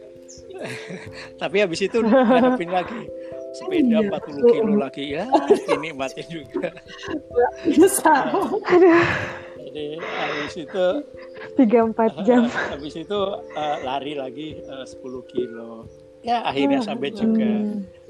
tapi 1.43 1.57
habis 1.63 1.81
itu 1.83 1.99
ngadepin 2.07 2.71
lagi. 2.71 3.03
Sepeda 3.53 4.01
iya. 4.01 4.09
40 4.09 4.49
kilo 4.49 4.75
lagi. 4.81 5.05
Ya 5.13 5.25
ini 5.77 5.93
mati 5.93 6.25
juga. 6.25 6.73
Bisa. 7.69 8.33
Jadi 9.63 9.87
habis 10.01 10.55
itu 10.57 10.87
tiga 11.57 11.79
empat 11.89 12.13
jam. 12.29 12.49
habis 12.69 12.93
itu 12.93 13.21
uh, 13.57 13.77
lari 13.85 14.17
lagi 14.17 14.61
uh, 14.69 14.85
10 14.85 15.33
kilo. 15.33 15.89
Ya 16.23 16.45
akhirnya 16.45 16.81
oh, 16.81 16.87
sampai 16.87 17.09
juga. 17.13 17.45
hmm. 17.45 18.02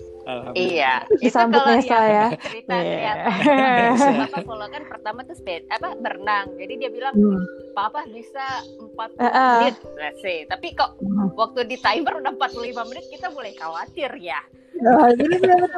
Iya, 0.55 1.03
itu 1.19 1.35
kalau 1.35 1.83
ya. 1.83 2.27
Cerita 2.39 2.77
yeah. 2.79 3.91
Papa 4.27 4.39
follow 4.47 4.69
kan 4.71 4.83
pertama 4.87 5.27
tuh 5.27 5.35
sepeda 5.35 5.67
apa 5.75 5.99
berenang. 5.99 6.55
Jadi 6.55 6.75
dia 6.79 6.91
bilang 6.95 7.15
hmm. 7.15 7.43
Papa 7.75 8.07
bisa 8.07 8.63
40 8.79 8.95
uh, 8.95 9.25
uh. 9.27 9.57
menit, 9.67 9.77
let's 9.99 10.21
say. 10.23 10.47
Tapi 10.47 10.79
kok 10.79 10.95
hmm. 11.03 11.35
waktu 11.35 11.67
di 11.67 11.77
timer 11.83 12.23
udah 12.23 12.33
45 12.39 12.91
menit 12.91 13.05
kita 13.11 13.35
mulai 13.35 13.53
khawatir 13.59 14.11
ya. 14.23 14.41
Nah, 14.83 15.11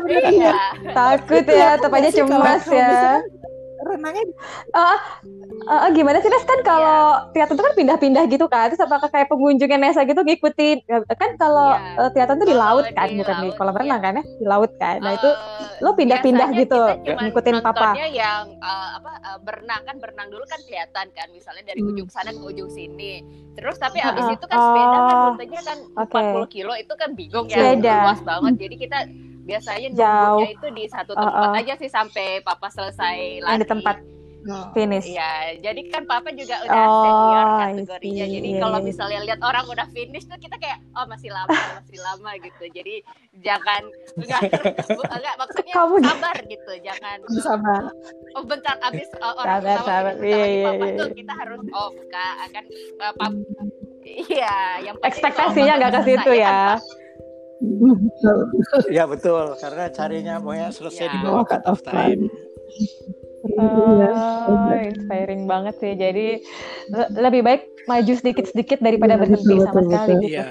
iya. 0.07 0.57
Takut 0.92 1.44
ya, 1.48 1.80
tepatnya 1.80 2.12
cemas 2.14 2.64
ya 2.68 3.20
renangnya 3.84 4.24
uh, 4.72 4.98
uh, 5.68 5.88
gimana 5.92 6.18
sih 6.24 6.30
Nes 6.32 6.44
kan 6.44 6.60
kalau 6.64 7.20
yeah. 7.20 7.30
triathlon 7.32 7.56
itu 7.56 7.64
kan 7.64 7.74
pindah-pindah 7.76 8.24
gitu 8.32 8.46
kan 8.48 8.66
terus 8.72 8.82
apakah 8.82 9.08
kayak 9.12 9.28
pengunjungnya 9.28 9.78
Nesa 9.78 10.02
gitu 10.08 10.20
ngikutin 10.24 10.88
kan 11.14 11.30
kalau 11.36 11.76
yeah. 11.76 12.00
uh, 12.00 12.10
triathlon 12.10 12.40
itu 12.40 12.48
di 12.50 12.56
laut 12.56 12.86
kan 12.96 13.08
di 13.08 13.20
bukan 13.20 13.36
laut, 13.36 13.44
di 13.44 13.58
kolam 13.58 13.74
renang 13.76 14.00
yeah. 14.00 14.06
kan 14.10 14.20
ya 14.20 14.24
di 14.24 14.46
laut 14.48 14.72
kan 14.80 14.96
nah 15.04 15.12
uh, 15.12 15.18
itu 15.20 15.30
lo 15.84 15.90
pindah-pindah 15.94 16.48
gitu 16.56 16.80
ngikutin 17.04 17.56
papa 17.60 17.92
yang 18.08 18.56
uh, 18.58 18.88
apa 18.98 19.12
uh, 19.22 19.38
berenang 19.42 19.82
kan 19.84 19.96
berenang 20.00 20.28
dulu 20.32 20.44
kan 20.48 20.60
kelihatan 20.64 21.06
kan 21.12 21.28
misalnya 21.30 21.62
dari 21.66 21.80
hmm. 21.84 21.90
ujung 21.92 22.08
sana 22.08 22.32
ke 22.32 22.42
ujung 22.42 22.70
sini 22.72 23.20
terus 23.54 23.76
tapi 23.78 24.00
uh, 24.02 24.10
abis 24.10 24.34
itu 24.34 24.46
kan 24.48 24.58
sepeda 24.58 24.98
kan 24.98 25.14
oh, 25.14 25.26
rutenya 25.34 25.60
kan 25.62 25.78
okay. 26.00 26.46
40 26.48 26.54
kilo 26.54 26.72
itu 26.74 26.94
kan 26.96 27.10
bingung 27.12 27.46
ya 27.50 27.74
luas 27.78 28.20
banget 28.22 28.54
jadi 28.58 28.76
kita 28.78 28.98
biasanya 29.44 29.88
jauh 29.92 30.48
itu 30.48 30.68
di 30.72 30.85
satu 30.88 31.12
tempat 31.12 31.37
uh, 31.37 31.52
uh. 31.52 31.61
aja 31.61 31.74
sih 31.76 31.90
sampai 31.92 32.40
papa 32.40 32.72
selesai 32.72 33.44
lari. 33.44 33.61
di 33.61 33.66
tempat 33.68 33.96
oh. 34.48 34.68
finish. 34.72 35.04
Iya, 35.09 35.61
jadi 35.61 35.80
kan 35.88 36.02
papa 36.09 36.33
juga 36.33 36.61
udah 36.64 36.85
oh, 36.88 37.02
senior 37.04 37.46
kategorinya. 37.61 38.26
Jadi 38.28 38.48
yeah. 38.48 38.61
kalau 38.61 38.78
misalnya 38.80 39.20
lihat 39.24 39.40
orang 39.44 39.64
udah 39.68 39.87
finish 39.92 40.24
tuh 40.28 40.38
kita 40.40 40.57
kayak 40.61 40.80
oh 40.96 41.04
masih 41.09 41.30
lama, 41.33 41.52
masih 41.80 41.98
lama 42.00 42.30
gitu. 42.40 42.64
Jadi 42.72 42.94
jangan 43.40 43.83
enggak 44.16 44.40
enggak 45.16 45.35
maksudnya 45.40 45.74
Kamu 45.74 45.94
sabar 46.00 46.37
gitu, 46.44 46.72
jangan 46.85 47.18
sabar. 47.40 47.83
Oh 48.37 48.44
bentar 48.44 48.76
abis 48.80 49.09
uh, 49.20 49.35
orang 49.37 49.61
sabar, 49.61 49.78
sabar. 49.85 50.14
Iya, 50.20 50.44
iya, 50.44 50.66
papa 50.68 50.85
iya. 50.88 50.98
tuh 50.98 51.09
kita 51.12 51.33
harus 51.37 51.61
off 51.72 51.94
kak 52.09 52.35
akan 52.50 52.64
uh, 53.00 53.33
Iya, 54.04 54.85
yang 54.85 54.96
ekspektasinya 55.00 55.80
nggak 55.80 55.92
ke 55.96 56.00
situ 56.12 56.30
ya. 56.37 56.76
Kan, 56.76 57.03
ya 58.90 59.04
betul 59.06 59.54
karena 59.60 59.84
carinya 59.92 60.34
pokoknya 60.42 60.68
selesai 60.74 61.06
ya. 61.06 61.12
di 61.12 61.18
bawah 61.22 61.44
cut 61.46 61.62
off 61.64 61.80
time. 61.86 62.28
Oh, 63.44 64.72
inspiring 64.72 65.44
banget 65.44 65.76
sih. 65.76 65.92
Jadi 65.94 66.40
lebih 67.12 67.44
baik 67.44 67.62
maju 67.84 68.12
sedikit-sedikit 68.16 68.80
daripada 68.80 69.20
berhenti 69.20 69.44
betul, 69.44 69.68
sama 69.68 69.84
betul, 69.84 69.90
sekali 69.92 70.12
betul. 70.16 70.24
gitu 70.24 70.32
ya. 70.32 70.44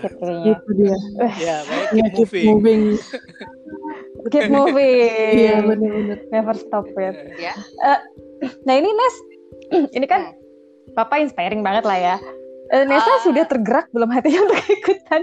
Itu 0.53 0.71
dia. 0.77 0.97
Ya, 1.41 1.57
baik 1.65 1.87
keep, 1.89 2.05
keep 2.05 2.13
moving. 2.13 2.47
moving. 2.53 2.81
keep 4.31 4.45
moving. 4.53 5.33
Iya, 5.33 5.55
benar-benar. 5.65 6.17
Never 6.29 6.55
stop 6.55 6.85
ya. 6.93 7.11
Yeah. 7.41 7.55
Uh, 7.81 7.99
nah, 8.69 8.75
ini 8.77 8.89
Nes, 8.93 9.15
ini 9.97 10.05
kan. 10.05 10.37
Papa 10.93 11.17
inspiring 11.17 11.65
banget 11.65 11.89
lah 11.89 11.97
ya. 11.97 12.15
Uh, 12.71 12.87
Nesa 12.87 13.11
uh, 13.11 13.19
sudah 13.27 13.43
tergerak 13.43 13.91
belum 13.91 14.07
hatinya 14.07 14.39
untuk 14.47 14.63
ikutan 14.71 15.21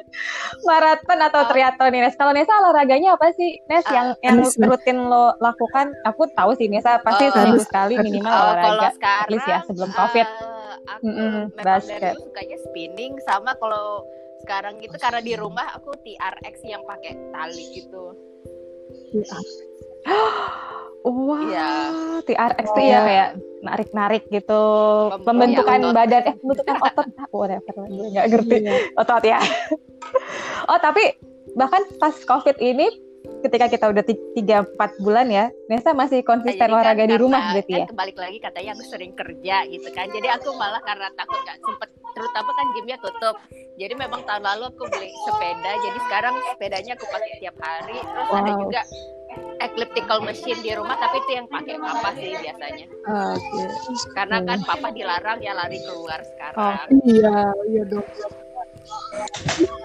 maraton 0.69 1.19
atau 1.25 1.41
uh, 1.45 1.49
triathlon 1.49 1.93
Nes? 1.97 2.13
Kalau 2.13 2.37
Nesa 2.37 2.53
olahraganya 2.61 3.17
apa 3.17 3.33
sih 3.33 3.57
Nes 3.65 3.85
uh, 3.89 3.93
yang 3.93 4.07
yang 4.21 4.37
rutin 4.69 5.09
lo 5.09 5.33
lakukan? 5.41 5.97
Aku 6.05 6.29
tahu 6.37 6.53
sih 6.61 6.69
Nesa 6.69 7.01
pasti 7.01 7.27
uh, 7.27 7.33
seminggu 7.33 7.65
sekali 7.65 7.97
minimal 7.97 8.29
uh, 8.29 8.43
olahraga. 8.53 8.89
sekarang, 8.93 9.25
at 9.25 9.31
least 9.33 9.49
ya 9.49 9.59
sebelum 9.65 9.91
COVID. 9.97 10.27
Uh, 10.29 10.75
aku 10.91 11.05
mm 11.09 11.15
-hmm, 11.17 11.45
basket. 11.65 12.15
sukanya 12.21 12.57
spinning 12.61 13.13
sama 13.25 13.57
kalau 13.57 14.05
sekarang 14.45 14.81
gitu 14.81 14.97
karena 14.97 15.21
di 15.21 15.35
rumah 15.37 15.69
aku 15.77 15.93
TRX 16.01 16.55
yang 16.65 16.83
pakai 16.85 17.17
tali 17.33 17.65
gitu. 17.77 18.17
Wah, 21.01 21.43
iya. 21.49 21.69
TRX 22.29 22.67
tuh 22.77 22.85
ya 22.85 22.99
kayak 23.01 23.29
narik-narik 23.61 24.25
gitu, 24.29 24.63
pembentukan 25.25 25.81
ya, 25.81 25.93
badan, 25.97 26.23
eh 26.29 26.35
pembentukan 26.37 26.77
otot, 26.87 27.09
whatever, 27.33 27.73
gue 27.89 28.07
nggak 28.13 28.27
ngerti. 28.29 28.57
Iya. 28.65 28.73
otot 29.01 29.25
ya. 29.25 29.41
oh 30.71 30.79
tapi 30.81 31.17
bahkan 31.57 31.85
pas 31.97 32.13
COVID 32.13 32.61
ini, 32.61 32.89
ketika 33.41 33.67
kita 33.73 33.85
udah 33.91 34.05
tiga 34.37 34.57
empat 34.63 34.91
bulan 35.01 35.27
ya, 35.33 35.49
Nesa 35.67 35.97
masih 35.97 36.21
konsisten 36.23 36.69
nah, 36.69 36.81
olahraga 36.81 37.05
kan, 37.05 37.11
di 37.11 37.17
rumah 37.17 37.43
berarti 37.57 37.73
kan 37.73 37.81
ya? 37.83 37.87
Kembali 37.89 38.13
lagi 38.17 38.39
katanya 38.39 38.71
aku 38.77 38.85
sering 38.87 39.13
kerja 39.17 39.57
gitu 39.69 39.89
kan, 39.97 40.07
jadi 40.13 40.29
aku 40.37 40.49
malah 40.57 40.83
karena 40.85 41.09
takut 41.17 41.41
gak 41.49 41.59
sempet, 41.61 41.89
terutama 42.13 42.51
kan 42.55 42.67
gymnya 42.77 42.97
tutup. 43.01 43.37
Jadi 43.81 43.95
memang 43.97 44.21
tahun 44.29 44.45
lalu 44.45 44.65
aku 44.77 44.85
beli 44.93 45.09
sepeda, 45.25 45.73
jadi 45.81 45.99
sekarang 46.05 46.35
sepedanya 46.53 46.93
aku 47.01 47.07
pakai 47.09 47.33
tiap 47.41 47.57
hari. 47.57 47.97
Terus 47.97 48.29
wow. 48.29 48.39
ada 48.45 48.53
juga 48.61 48.83
elliptical 49.61 50.19
machine 50.25 50.59
di 50.65 50.73
rumah 50.75 50.97
tapi 50.99 51.23
itu 51.23 51.31
yang 51.39 51.47
pakai 51.47 51.75
papa 51.79 52.11
sih 52.19 52.33
biasanya. 52.35 52.87
Oke. 52.91 53.61
Okay. 53.63 53.97
Karena 54.17 54.37
kan 54.43 54.59
papa 54.67 54.89
dilarang 54.91 55.39
ya 55.41 55.53
lari 55.55 55.79
keluar 55.85 56.21
sekarang. 56.25 56.59
Oh, 56.59 56.77
iya, 57.07 57.37
iya 57.71 57.83
dong. 57.87 58.09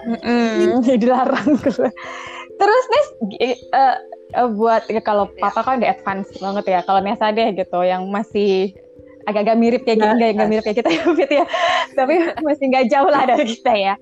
Mm 0.06 0.18
-mm, 0.18 0.96
dilarang 1.02 1.50
keluar. 1.62 1.92
Terus 2.56 2.84
Nes, 2.88 3.06
uh, 3.72 3.96
uh, 4.40 4.48
buat 4.56 4.88
ya, 4.88 5.00
kalau 5.04 5.28
ya. 5.36 5.48
papa 5.48 5.60
kan 5.62 5.78
udah 5.80 5.90
advance 5.92 6.32
banget 6.40 6.64
ya. 6.72 6.80
Kalau 6.82 7.00
Nesa 7.04 7.32
deh 7.32 7.52
gitu 7.52 7.80
yang 7.84 8.08
masih 8.08 8.72
agak-agak 9.26 9.56
mirip 9.58 9.82
kayak 9.84 9.98
gitu, 10.00 10.12
nggak 10.16 10.30
nggak 10.38 10.48
mirip 10.48 10.64
kayak 10.64 10.78
kita 10.80 10.90
ya, 10.96 11.04
Fit 11.12 11.30
ya. 11.30 11.44
Tapi 11.92 12.14
masih 12.40 12.64
nggak 12.72 12.86
jauh 12.88 13.10
lah 13.10 13.22
dari 13.28 13.44
kita 13.44 13.72
ya. 13.74 13.94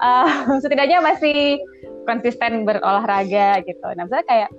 Uh, 0.00 0.56
setidaknya 0.64 1.04
masih 1.04 1.60
konsisten 2.08 2.64
berolahraga 2.64 3.60
gitu. 3.68 3.84
Nah, 3.92 4.08
misalnya 4.08 4.26
kayak 4.26 4.50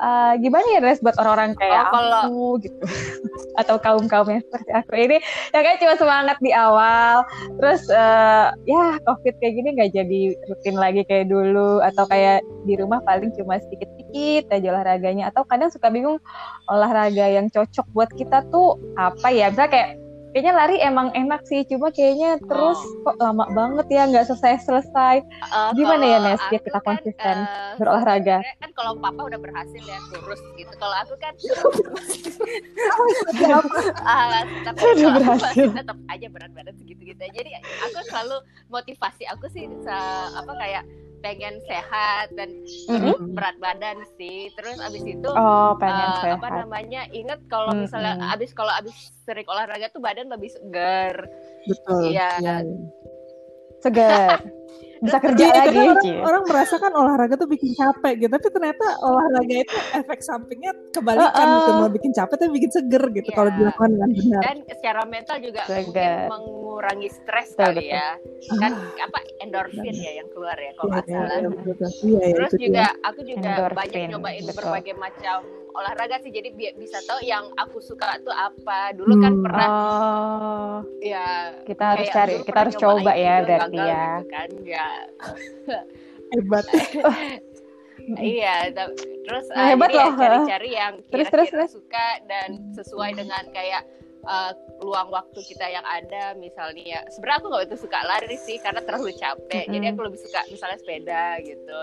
uh, 0.00 0.32
gimana 0.40 0.66
ya 0.74 0.80
res 0.82 0.98
buat 1.04 1.14
orang-orang 1.20 1.52
kayak 1.60 1.84
oh, 1.86 1.92
kalau... 1.92 2.20
aku 2.24 2.44
gitu. 2.66 2.80
Atau 3.60 3.76
kaum 3.78 4.04
kaum 4.08 4.26
yang 4.32 4.42
seperti 4.42 4.70
aku 4.72 4.92
ini. 4.96 5.18
Ya 5.52 5.60
kayak 5.60 5.78
cuma 5.84 5.94
semangat 6.00 6.36
di 6.40 6.50
awal. 6.50 7.22
Terus 7.60 7.82
uh, 7.92 8.50
ya 8.64 8.96
covid 9.04 9.34
kayak 9.38 9.54
gini 9.60 9.68
nggak 9.76 9.92
jadi 9.94 10.20
rutin 10.48 10.76
lagi 10.80 11.02
kayak 11.06 11.28
dulu. 11.28 11.84
Atau 11.84 12.08
kayak 12.08 12.40
di 12.64 12.74
rumah 12.80 13.04
paling 13.04 13.30
cuma 13.36 13.60
sedikit-sedikit 13.60 14.50
aja 14.50 14.66
olahraganya. 14.72 15.28
Atau 15.30 15.44
kadang 15.46 15.70
suka 15.70 15.92
bingung 15.92 16.18
olahraga 16.66 17.28
yang 17.28 17.52
cocok 17.52 17.86
buat 17.92 18.10
kita 18.16 18.48
tuh 18.48 18.80
apa 18.96 19.28
ya? 19.30 19.52
Misalnya 19.52 19.72
kayak 19.72 19.90
kayaknya 20.30 20.52
lari 20.54 20.76
emang 20.78 21.10
enak 21.12 21.42
sih 21.46 21.66
cuma 21.66 21.90
kayaknya 21.90 22.38
terus 22.46 22.78
oh. 22.78 23.10
kok 23.10 23.16
lama 23.18 23.44
banget 23.50 23.86
ya 23.90 24.02
nggak 24.06 24.26
selesai 24.30 24.62
selesai 24.62 25.16
uh, 25.50 25.70
gimana 25.74 26.04
ya 26.06 26.18
Nes 26.22 26.42
biar 26.48 26.62
kita 26.62 26.80
kan, 26.80 26.86
konsisten 26.86 27.36
uh, 27.42 27.74
berolahraga? 27.76 28.38
kan 28.62 28.70
kalau 28.78 28.92
papa 28.98 29.20
udah 29.26 29.40
berhasil 29.42 29.82
ya 29.82 29.98
kurus 30.08 30.40
gitu. 30.54 30.72
Kalau 30.78 30.96
aku 31.02 31.14
kan 31.18 31.34
tapi 34.64 34.78
udah 34.96 35.10
berhasil. 35.18 35.68
tetap 35.80 35.98
aja 36.08 36.26
berat 36.30 36.50
berat 36.54 36.74
segitu 36.78 37.02
gitu 37.10 37.22
jadi 37.34 37.50
aku 37.84 37.98
selalu 38.08 38.36
motivasi 38.70 39.24
aku 39.28 39.46
sih 39.50 39.66
apa 40.36 40.52
kayak 40.56 40.84
pengen 41.20 41.60
sehat 41.68 42.32
dan 42.34 42.50
mm-hmm. 42.88 43.36
berat 43.36 43.56
badan 43.60 43.96
sih 44.16 44.52
terus 44.56 44.80
abis 44.80 45.04
itu 45.04 45.30
oh, 45.30 45.76
pengen 45.76 46.08
uh, 46.10 46.20
sehat. 46.20 46.36
apa 46.40 46.48
namanya 46.64 47.06
inget 47.12 47.40
kalau 47.48 47.72
mm-hmm. 47.72 47.88
misalnya 47.88 48.14
abis 48.32 48.50
kalau 48.52 48.72
abis 48.74 49.12
sering 49.24 49.46
olahraga 49.48 49.88
tuh 49.92 50.02
badan 50.02 50.28
lebih 50.28 50.50
segar 50.52 51.28
betul 51.68 52.10
iya 52.10 52.36
ya. 52.40 52.56
segar 53.80 54.44
bisa 55.00 55.18
kerja 55.18 55.44
ya, 55.48 55.54
lagi 55.64 55.80
orang, 55.80 56.04
orang 56.20 56.42
merasakan 56.44 56.92
olahraga 56.92 57.34
tuh 57.40 57.48
bikin 57.48 57.72
capek 57.72 58.12
gitu 58.20 58.30
tapi 58.36 58.48
ternyata 58.52 58.86
olahraga 59.00 59.56
itu 59.64 59.76
efek 59.96 60.20
sampingnya 60.20 60.72
kebalikan 60.92 61.32
uh, 61.32 61.48
uh. 61.48 61.56
gitu 61.56 61.70
mau 61.80 61.90
bikin 61.90 62.12
capek 62.12 62.36
tapi 62.36 62.50
bikin 62.52 62.70
seger 62.70 63.04
gitu 63.08 63.28
yeah. 63.32 63.36
kalau 63.36 63.50
dilakukan 63.56 63.90
dengan 63.96 64.10
benar 64.12 64.42
dan 64.44 64.56
secara 64.68 65.02
mental 65.08 65.36
juga 65.40 65.62
mungkin 65.66 66.12
mengurangi 66.28 67.08
stres 67.08 67.48
kali 67.56 67.84
ya 67.88 68.20
kan 68.60 68.72
uh. 68.76 69.04
apa 69.08 69.18
endorfin 69.40 69.96
ya 69.96 70.12
yang 70.20 70.28
keluar 70.36 70.56
ya 70.60 70.72
kalau 70.76 70.90
nggak 70.92 71.06
yeah, 71.08 71.16
salah 71.16 71.28
yeah, 71.32 71.40
yeah, 71.40 72.20
yeah, 72.20 72.30
terus 72.36 72.52
juga 72.60 72.84
dia. 72.92 73.08
aku 73.08 73.20
juga 73.24 73.48
endorphin, 73.56 73.78
banyak 73.80 74.02
nyobain 74.12 74.42
betul. 74.44 74.56
berbagai 74.60 74.94
macam 75.00 75.38
olahraga 75.74 76.18
sih. 76.22 76.32
Jadi 76.34 76.54
bi 76.54 76.70
bisa 76.76 76.98
tahu 77.06 77.20
yang 77.22 77.48
aku 77.58 77.78
suka 77.82 78.18
tuh 78.22 78.34
apa. 78.34 78.94
Dulu 78.94 79.14
kan 79.20 79.32
hmm. 79.34 79.44
pernah 79.44 79.68
oh. 79.68 80.76
ya 81.02 81.54
kita 81.66 81.84
harus 81.96 82.08
cari 82.10 82.34
kita 82.42 82.58
harus 82.58 82.76
coba 82.76 83.12
ya 83.14 83.34
berarti 83.44 83.78
ya. 83.78 84.04
gitu 84.20 84.26
kan 84.30 84.48
ya. 84.66 84.88
Hebat. 86.34 86.64
Iya 88.16 88.72
terus 89.28 89.46
nah, 89.52 89.60
uh, 89.60 89.66
hebat 89.76 89.90
loh. 89.92 90.16
cari-cari 90.16 90.70
yang 90.72 90.94
kira-kira 91.12 91.30
terus, 91.30 91.48
terus. 91.52 91.70
suka 91.78 92.08
dan 92.26 92.72
sesuai 92.74 93.12
dengan 93.12 93.44
kayak 93.52 93.84
uh, 94.24 94.52
luang 94.80 95.12
waktu 95.12 95.40
kita 95.44 95.66
yang 95.68 95.84
ada 95.84 96.32
misalnya 96.36 96.82
ya 96.82 97.00
sebenarnya 97.12 97.38
aku 97.40 97.46
nggak 97.52 97.64
itu 97.68 97.76
suka 97.84 97.98
lari 98.04 98.36
sih 98.40 98.56
karena 98.60 98.80
terlalu 98.84 99.12
capek 99.16 99.64
mm-hmm. 99.68 99.74
jadi 99.76 99.86
aku 99.92 100.00
lebih 100.08 100.20
suka 100.20 100.40
misalnya 100.48 100.78
sepeda 100.80 101.24
gitu 101.44 101.80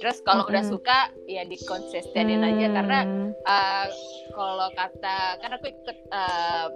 terus 0.00 0.18
kalau 0.24 0.44
mm-hmm. 0.44 0.52
udah 0.56 0.64
suka 0.66 0.98
ya 1.28 1.42
dikonsistenin 1.44 2.40
mm-hmm. 2.40 2.50
aja 2.56 2.66
karena 2.72 3.00
uh, 3.44 3.86
kalau 4.32 4.68
kata 4.72 5.18
kan 5.40 5.50
aku 5.60 5.66
ikut 5.70 5.98
uh, 6.12 6.68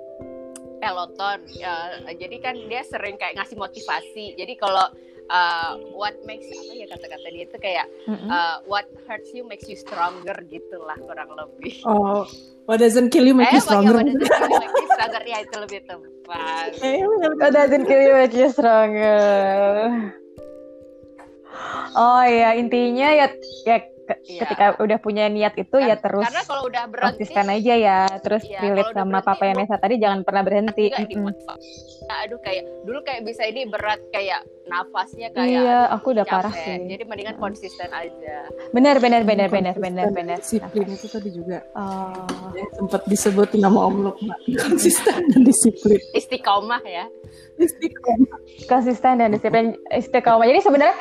peloton 0.76 1.38
uh, 1.64 2.12
jadi 2.12 2.36
kan 2.38 2.54
dia 2.68 2.84
sering 2.84 3.16
kayak 3.16 3.40
ngasih 3.40 3.56
motivasi 3.56 4.36
jadi 4.36 4.54
kalau 4.60 4.86
uh, 5.30 5.78
what 5.94 6.14
makes 6.26 6.46
apa 6.46 6.72
ya 6.76 6.86
kata-kata 6.90 7.26
dia 7.32 7.44
itu 7.46 7.56
kayak 7.58 7.86
uh, 8.08 8.62
what 8.66 8.86
hurts 9.06 9.30
you 9.34 9.42
makes 9.46 9.66
you 9.66 9.76
stronger 9.78 10.34
gitulah 10.46 10.96
kurang 10.98 11.30
lebih. 11.34 11.82
Oh, 11.86 12.26
what 12.66 12.78
doesn't 12.78 13.10
kill 13.10 13.26
you 13.26 13.34
make 13.34 13.50
eh, 13.50 13.58
you 13.58 13.62
stronger. 13.62 13.96
What 13.96 14.06
doesn't 14.06 14.22
kill 14.22 14.50
you 14.50 14.60
make 14.60 14.76
you 14.76 14.88
stronger 14.92 15.22
ya 15.26 15.38
itu 15.42 15.56
lebih 15.56 15.80
tepat. 15.86 16.68
Eh, 16.86 17.02
what 17.38 17.52
doesn't 17.54 17.84
kill 17.86 18.02
you 18.02 18.14
make 18.14 18.34
you 18.34 18.48
stronger. 18.50 20.12
Oh 21.96 22.24
ya 22.28 22.52
intinya 22.52 23.08
ya 23.14 23.26
ya 23.64 23.78
ya. 24.24 24.40
ketika 24.46 24.66
udah 24.78 24.98
punya 25.02 25.26
niat 25.26 25.54
itu 25.58 25.76
ya 25.82 25.96
kan, 25.96 25.98
ya 25.98 26.04
terus 26.04 26.24
karena 26.30 26.42
kalau 26.46 26.62
udah 26.70 26.84
berhenti 26.86 27.12
konsisten 27.26 27.46
aja 27.50 27.74
ya 27.74 27.98
terus 28.22 28.42
ya, 28.46 28.60
relate 28.62 28.92
sama 28.94 29.18
papa 29.20 29.44
yang 29.48 29.56
Nesa 29.58 29.76
tadi 29.76 29.94
jangan 29.98 30.20
pernah 30.22 30.42
berhenti. 30.46 30.86
mm 30.92 31.06
-hmm. 31.06 32.06
aduh 32.06 32.38
kayak 32.38 32.64
dulu 32.86 33.02
kayak 33.02 33.26
bisa 33.26 33.42
ini 33.50 33.66
berat 33.66 33.98
kayak 34.14 34.46
nafasnya 34.66 35.30
kayak 35.34 35.62
iya 35.62 35.78
aku 35.90 36.14
udah 36.14 36.26
capek. 36.26 36.34
parah 36.38 36.54
sih. 36.54 36.76
Jadi 36.86 37.02
mendingan 37.06 37.36
konsisten 37.38 37.90
aja. 37.90 38.50
Benar 38.74 38.98
benar 38.98 39.22
benar 39.22 39.48
benar 39.50 39.74
benar 39.78 40.10
benar. 40.10 40.38
disiplin 40.42 40.86
itu 40.90 41.06
tadi 41.06 41.30
juga. 41.30 41.62
Oh. 41.74 42.26
ya, 42.54 42.66
sempat 42.74 43.02
disebut 43.06 43.54
nama 43.58 43.78
Om 43.90 43.96
Lukman. 44.10 44.38
Konsisten 44.66 45.30
dan 45.30 45.42
disiplin. 45.46 46.02
Istiqomah 46.14 46.82
ya 46.82 47.06
konsisten. 48.68 49.18
Dan 49.18 49.32
disiplin 49.32 49.76
istiqomah. 49.90 50.46
Jadi 50.46 50.60
sebenarnya 50.62 50.96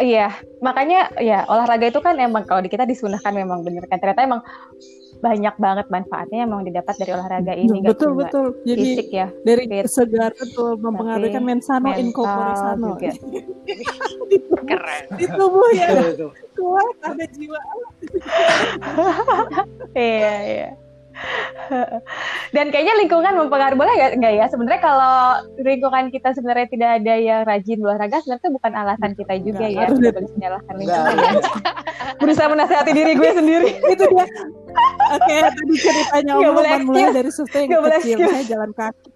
iya 0.00 0.28
makanya 0.62 1.10
ya 1.20 1.44
olahraga 1.50 1.90
itu 1.90 2.00
kan 2.00 2.16
emang 2.18 2.46
kalau 2.46 2.62
di 2.62 2.70
kita 2.70 2.86
disunahkan 2.86 3.34
memang 3.34 3.62
bener 3.66 3.84
kan? 3.90 3.98
Ternyata 3.98 4.22
emang 4.24 4.40
banyak 5.16 5.54
banget 5.56 5.86
manfaatnya 5.88 6.44
emang 6.44 6.60
didapat 6.62 6.94
dari 7.00 7.10
olahraga 7.16 7.56
ini 7.56 7.80
betul 7.80 8.12
betul. 8.12 8.52
Jadi 8.68 8.82
fisik 8.84 9.08
ya. 9.12 9.32
dari 9.42 9.64
kesegaran 9.64 10.46
tuh 10.52 10.76
mempengaruhi 10.76 11.32
kan 11.32 11.44
mensano 11.44 11.90
incorpore 11.96 12.52
sano 12.54 12.94
keren. 14.70 15.04
Di 15.16 15.26
tubuh 15.30 15.70
ya. 15.72 15.88
Kuat 16.56 16.96
ada 17.04 17.26
jiwa. 17.32 17.60
Iya 19.96 20.34
iya 20.44 20.70
dan 22.56 22.66
kayaknya 22.70 22.94
lingkungan 23.00 23.34
mempengaruhi 23.36 23.78
boleh 23.78 23.94
nggak 24.16 24.32
ya? 24.36 24.46
Sebenarnya 24.52 24.80
kalau 24.82 25.16
lingkungan 25.58 26.12
kita 26.12 26.36
sebenarnya 26.36 26.66
tidak 26.70 26.90
ada 27.02 27.14
yang 27.16 27.40
rajin 27.42 27.78
olahraga 27.82 28.22
sebenarnya 28.22 28.50
bukan 28.52 28.72
alasan 28.76 29.12
kita 29.16 29.34
juga 29.42 29.64
ya 29.66 29.88
harus 29.88 29.98
menyalahkan 30.36 30.74
lingkungan. 30.76 31.14
Ya. 31.16 31.32
berusaha 32.20 32.48
menasihati 32.48 32.92
diri 32.92 33.12
gue 33.16 33.30
sendiri. 33.34 33.68
Itu 33.94 34.04
dia. 34.08 34.26
Oke 35.16 35.34
tadi 35.40 35.74
ceritanya 35.80 36.32
Om 36.36 36.54
mulai 36.84 37.10
dari 37.14 37.30
sesuatu 37.32 37.56
yang 37.56 37.82
kecil. 38.00 38.16
saya 38.28 38.44
jalan 38.44 38.70
kaki 38.76 39.10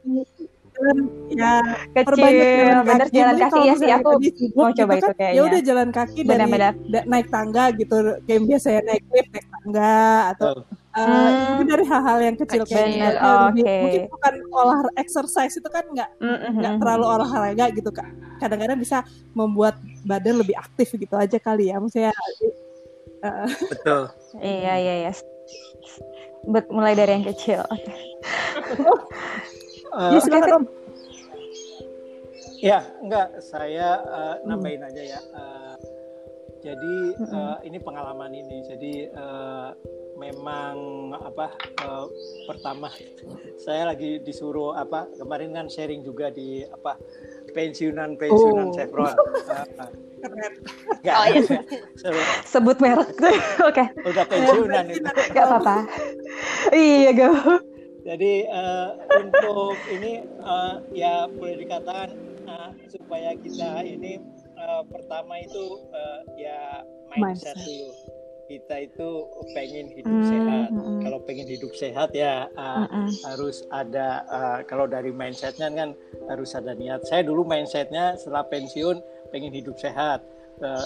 ya 1.36 1.60
kecil 1.92 2.24
jalan 2.24 2.84
bener 2.88 3.06
kaki. 3.08 3.16
jalan 3.20 3.36
kaki 3.36 3.60
ya 3.68 3.74
sih 3.76 3.90
aku 3.92 4.10
mau 4.56 4.72
coba 4.72 4.92
itu, 4.96 5.06
kan, 5.06 5.16
kayaknya. 5.16 5.36
ya 5.36 5.42
udah 5.44 5.60
jalan 5.60 5.88
kaki 5.92 6.20
dari 6.24 6.44
naik 7.04 7.28
tangga 7.28 7.64
gitu 7.76 7.96
kayak 8.24 8.40
biasa 8.48 8.68
ya 8.72 8.80
naik 8.88 9.04
lift 9.12 9.30
naik 9.30 9.46
tangga 9.52 9.92
atau 10.32 10.50
Uh, 10.90 11.62
hmm. 11.62 11.70
dari 11.70 11.86
hal-hal 11.86 12.18
yang 12.18 12.34
kecil 12.34 12.66
kayak 12.66 12.98
gitu. 12.98 13.22
Oh, 13.22 13.54
okay. 13.54 13.78
mungkin 13.78 14.02
bukan 14.10 14.34
olah 14.50 14.80
exercise 14.98 15.54
itu 15.54 15.70
kan 15.70 15.86
nggak 15.86 16.10
nggak 16.18 16.50
mm 16.50 16.58
-hmm. 16.58 16.80
terlalu 16.82 17.04
olahraga 17.06 17.70
gitu 17.70 17.94
kak 17.94 18.10
kadang-kadang 18.42 18.74
bisa 18.74 19.06
membuat 19.30 19.78
badan 20.02 20.42
lebih 20.42 20.58
aktif 20.58 20.90
gitu 20.98 21.14
aja 21.14 21.38
kali 21.38 21.70
ya 21.70 21.78
maksudnya 21.78 22.10
uh, 23.22 23.46
betul 23.70 24.02
iya 24.42 24.74
iya 24.82 24.94
iya 25.06 25.12
Bet, 26.50 26.72
mulai 26.72 26.96
dari 26.96 27.20
yang 27.20 27.26
kecil 27.28 27.62
okay. 27.68 27.94
uh, 29.94 30.10
ya, 30.10 30.58
ya 32.58 32.78
enggak 33.04 33.28
saya 33.44 33.88
uh, 34.10 34.34
nambahin 34.42 34.80
hmm. 34.82 34.88
aja 34.90 35.02
ya 35.04 35.20
uh, 35.36 35.76
jadi 36.60 36.96
uh, 37.32 37.56
ini 37.64 37.78
pengalaman 37.80 38.32
ini 38.36 38.60
jadi 38.68 38.94
uh, 39.16 39.72
memang 40.20 40.76
apa 41.16 41.56
uh, 41.80 42.04
pertama 42.44 42.92
saya 43.64 43.88
lagi 43.88 44.20
disuruh 44.20 44.76
apa 44.76 45.08
kemarin 45.16 45.56
kan 45.56 45.66
sharing 45.72 46.04
juga 46.04 46.28
di 46.28 46.60
apa 46.68 47.00
pensiunan 47.56 48.14
pensiunan 48.20 48.68
oh. 48.70 48.74
Chevron. 48.76 49.14
Uh, 50.20 50.28
Gak, 51.00 51.16
oh, 51.16 51.26
iya. 51.32 51.40
Sebut 52.44 52.76
merek. 52.76 53.08
Oke. 53.16 53.40
okay. 53.64 53.86
Udah 54.04 54.28
pensiunan 54.28 54.84
itu. 54.92 55.08
Gak 55.32 55.48
apa-apa. 55.48 55.88
iya, 56.76 57.08
go. 57.16 57.32
Jadi 58.04 58.44
uh, 58.52 59.00
untuk 59.16 59.80
ini 59.88 60.20
uh, 60.44 60.84
ya 60.92 61.24
boleh 61.24 61.64
dikatakan 61.64 62.12
uh, 62.44 62.68
supaya 62.92 63.32
kita 63.40 63.80
ini 63.80 64.20
uh, 64.60 64.82
pertama 64.86 65.40
itu 65.40 65.64
uh, 65.90 66.20
ya 66.36 66.84
mindset, 67.16 67.56
mindset 67.56 67.56
dulu 67.64 68.20
kita 68.50 68.76
itu 68.82 69.08
pengen 69.54 69.86
hidup 69.94 70.10
mm, 70.10 70.26
sehat. 70.26 70.68
Mm, 70.74 71.00
kalau 71.06 71.18
pengen 71.22 71.46
hidup 71.46 71.70
sehat 71.78 72.10
ya 72.10 72.50
uh, 72.58 72.82
mm, 72.90 73.10
harus 73.30 73.62
ada 73.70 74.26
uh, 74.26 74.58
kalau 74.66 74.90
dari 74.90 75.14
mindsetnya 75.14 75.70
kan 75.70 75.94
harus 76.26 76.50
ada 76.58 76.74
niat. 76.74 77.06
Saya 77.06 77.22
dulu 77.22 77.46
mindsetnya 77.46 78.18
setelah 78.18 78.42
pensiun 78.50 78.98
pengen 79.30 79.54
hidup 79.54 79.78
sehat. 79.78 80.26
Uh, 80.58 80.82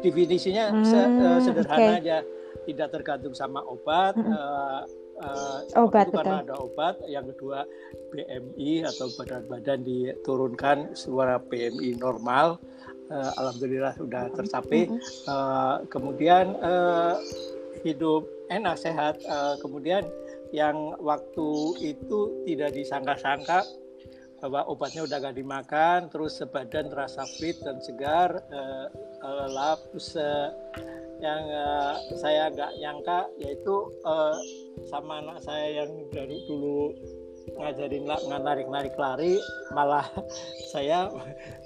definisinya 0.00 0.72
mm, 0.72 0.86
se 0.86 0.98
uh, 1.02 1.38
sederhana 1.42 1.98
okay. 1.98 2.00
aja. 2.00 2.18
tidak 2.66 2.88
tergantung 2.98 3.30
sama 3.30 3.62
obat. 3.62 4.18
Mm 4.18 4.26
-hmm. 4.26 4.34
uh, 4.34 4.82
uh, 5.22 5.86
obat 5.86 6.10
itu 6.10 6.18
karena 6.18 6.42
ada 6.42 6.54
obat. 6.58 6.94
Yang 7.06 7.34
kedua 7.34 7.62
BMI 8.14 8.86
atau 8.86 9.06
badan 9.14 9.42
badan 9.46 9.80
diturunkan 9.86 10.94
suara 10.98 11.38
BMI 11.42 11.98
normal. 11.98 12.58
Uh, 13.06 13.32
Alhamdulillah 13.38 13.94
sudah 13.94 14.30
tercapai. 14.34 14.90
Uh, 15.30 15.86
kemudian 15.90 16.58
uh, 16.58 17.14
hidup 17.86 18.26
enak 18.50 18.76
sehat. 18.78 19.22
Uh, 19.26 19.54
kemudian 19.62 20.06
yang 20.50 20.94
waktu 20.98 21.48
itu 21.82 22.42
tidak 22.46 22.74
disangka-sangka 22.74 23.62
bahwa 24.42 24.68
obatnya 24.68 25.02
udah 25.02 25.18
gak 25.18 25.36
dimakan, 25.38 26.12
terus 26.12 26.38
sebadan 26.38 26.92
terasa 26.92 27.24
fit 27.40 27.56
dan 27.64 27.80
segar, 27.80 28.36
uh, 28.52 28.86
uh, 29.24 29.46
lap, 29.48 29.80
terus 29.90 30.14
uh, 30.14 30.52
yang 31.16 31.42
uh, 31.48 31.96
saya 32.20 32.52
nggak 32.52 32.72
nyangka 32.76 33.24
yaitu 33.40 33.88
uh, 34.04 34.36
sama 34.84 35.24
anak 35.24 35.40
saya 35.40 35.82
yang 35.84 35.90
dari 36.12 36.44
dulu 36.44 36.92
ngajarin 37.54 38.04
narik-narik 38.26 38.94
lari, 38.98 39.38
malah 39.70 40.06
saya 40.72 41.10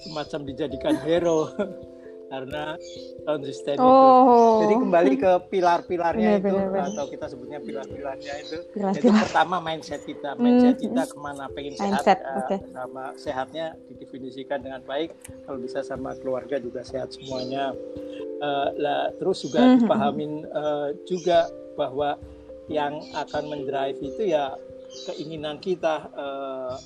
semacam 0.05 0.41
dijadikan 0.45 0.97
hero. 1.01 1.49
karena 2.31 2.79
konsisten 3.27 3.75
oh. 3.83 3.91
itu. 3.91 4.63
Jadi 4.63 4.75
kembali 4.87 5.13
ke 5.19 5.33
pilar-pilarnya 5.51 6.39
itu 6.39 6.47
bener, 6.47 6.87
atau 6.95 7.05
kita 7.11 7.27
sebutnya 7.27 7.59
pilar-pilarnya 7.59 8.35
itu. 8.47 8.57
Pilar 8.71 8.95
-pilar. 8.95 9.03
Jadi 9.03 9.09
pertama 9.19 9.57
mindset 9.59 10.03
kita, 10.07 10.39
mindset 10.39 10.79
hmm. 10.79 10.85
kita 10.87 11.03
ke 11.11 11.17
mana 11.19 11.51
pengen 11.51 11.75
mindset, 11.75 12.07
sehat, 12.07 12.19
uh, 12.23 12.39
okay. 12.47 12.59
sama 12.71 13.05
sehatnya 13.19 13.75
didefinisikan 13.91 14.63
dengan 14.63 14.81
baik. 14.87 15.11
Kalau 15.43 15.59
bisa 15.59 15.83
sama 15.83 16.15
keluarga 16.23 16.63
juga 16.63 16.87
sehat 16.87 17.11
semuanya. 17.11 17.75
Uh, 18.41 18.73
lah 18.81 19.13
terus 19.21 19.45
juga 19.45 19.61
hmm. 19.61 19.85
dipahamin 19.85 20.33
uh, 20.55 20.89
juga 21.05 21.51
bahwa 21.77 22.17
yang 22.71 23.03
akan 23.13 23.51
mendrive 23.51 23.99
itu 24.01 24.33
ya 24.33 24.55
keinginan 25.07 25.63
kita. 25.63 26.11
Uh, 26.15 26.77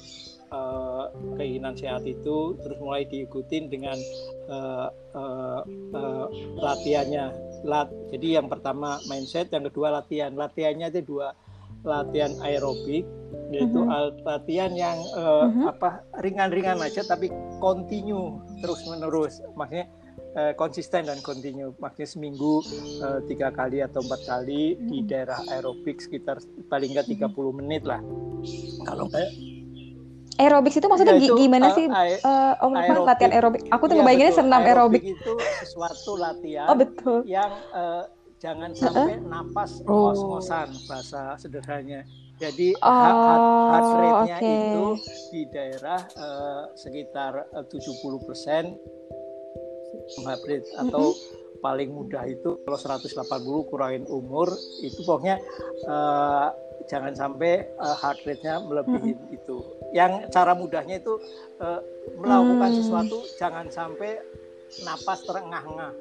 uh, 0.55 1.05
keinginan 1.37 1.75
sehat 1.75 2.07
itu 2.07 2.59
terus 2.63 2.79
mulai 2.79 3.07
diikutin 3.09 3.71
dengan 3.71 3.99
uh, 4.51 4.89
uh, 5.15 5.61
uh, 5.95 6.27
latihannya 6.59 7.35
lat 7.67 7.89
jadi 8.15 8.43
yang 8.43 8.47
pertama 8.47 9.01
mindset 9.11 9.51
yang 9.51 9.67
kedua 9.67 10.03
latihan 10.03 10.35
latihannya 10.35 10.93
itu 10.95 11.03
dua 11.05 11.33
latihan 11.85 12.33
aerobik 12.41 13.05
yaitu 13.53 13.77
mm 13.77 13.89
-hmm. 13.89 14.25
latihan 14.25 14.73
yang 14.73 14.99
uh, 15.15 15.47
mm 15.47 15.51
-hmm. 15.53 15.65
apa 15.69 15.91
ringan-ringan 16.25 16.81
aja 16.81 17.05
tapi 17.05 17.29
continue 17.61 18.41
terus 18.65 18.81
menerus 18.89 19.45
maksudnya 19.53 19.87
uh, 20.35 20.53
konsisten 20.59 21.07
dan 21.07 21.19
continue 21.23 21.73
maksudnya 21.79 22.09
seminggu 22.11 22.61
uh, 23.03 23.21
tiga 23.27 23.51
kali 23.55 23.81
atau 23.81 24.03
empat 24.03 24.21
kali 24.27 24.79
di 24.79 25.03
daerah 25.07 25.39
aerobik 25.51 26.03
sekitar 26.03 26.43
paling 26.69 26.95
nggak 26.95 27.09
30 27.11 27.59
menit 27.59 27.83
lah 27.87 28.03
kalau 28.85 29.09
Aerobics 30.35 30.75
itu 30.75 30.91
maksudnya 30.91 31.15
ya, 31.15 31.31
itu, 31.31 31.35
gimana 31.39 31.71
uh, 31.71 31.75
sih 31.79 31.87
uh, 31.87 32.59
Om 32.59 32.75
aerobik. 32.75 33.07
latihan 33.07 33.33
aerobik? 33.39 33.63
Aku 33.71 33.87
tuh 33.87 33.95
ya, 33.95 33.99
ngebayanginnya 34.03 34.35
senam 34.35 34.61
aerobik. 34.67 35.03
itu 35.07 35.33
sesuatu 35.63 36.19
latihan 36.19 36.67
oh, 36.67 36.75
betul. 36.75 37.23
yang 37.23 37.55
uh, 37.71 38.03
jangan 38.43 38.75
sampai 38.75 39.15
uh 39.15 39.23
-uh. 39.23 39.31
napas 39.31 39.79
oh. 39.87 40.11
ngos-ngosan 40.11 40.75
bahasa 40.91 41.39
sederhananya. 41.39 42.03
Jadi 42.43 42.75
oh, 42.83 42.91
heart, 42.91 43.47
heart 43.71 43.91
rate-nya 43.95 44.37
okay. 44.43 44.59
itu 44.59 44.87
di 45.31 45.43
daerah 45.55 46.01
uh, 46.19 46.67
sekitar 46.75 47.33
uh, 47.55 47.63
70 47.71 48.27
persen 48.27 48.75
rate 50.45 50.69
atau 50.77 51.13
mm 51.13 51.17
-hmm. 51.17 51.61
paling 51.65 51.91
mudah 51.91 52.25
itu 52.29 52.61
kalau 52.65 52.77
180 52.77 53.71
kurangin 53.73 54.05
umur 54.09 54.53
itu 54.85 55.01
pokoknya 55.01 55.41
uh, 55.89 56.53
jangan 56.89 57.13
sampai 57.17 57.65
uh, 57.81 57.97
heart 57.97 58.21
rate-nya 58.29 58.61
melebihi 58.61 59.13
hmm. 59.17 59.37
itu. 59.37 59.57
Yang 59.97 60.29
cara 60.35 60.53
mudahnya 60.53 61.01
itu 61.01 61.17
uh, 61.63 61.81
melakukan 62.21 62.71
hmm. 62.71 62.79
sesuatu 62.83 63.19
jangan 63.41 63.67
sampai 63.73 64.21
napas 64.85 65.23
terengah-engah. 65.25 65.93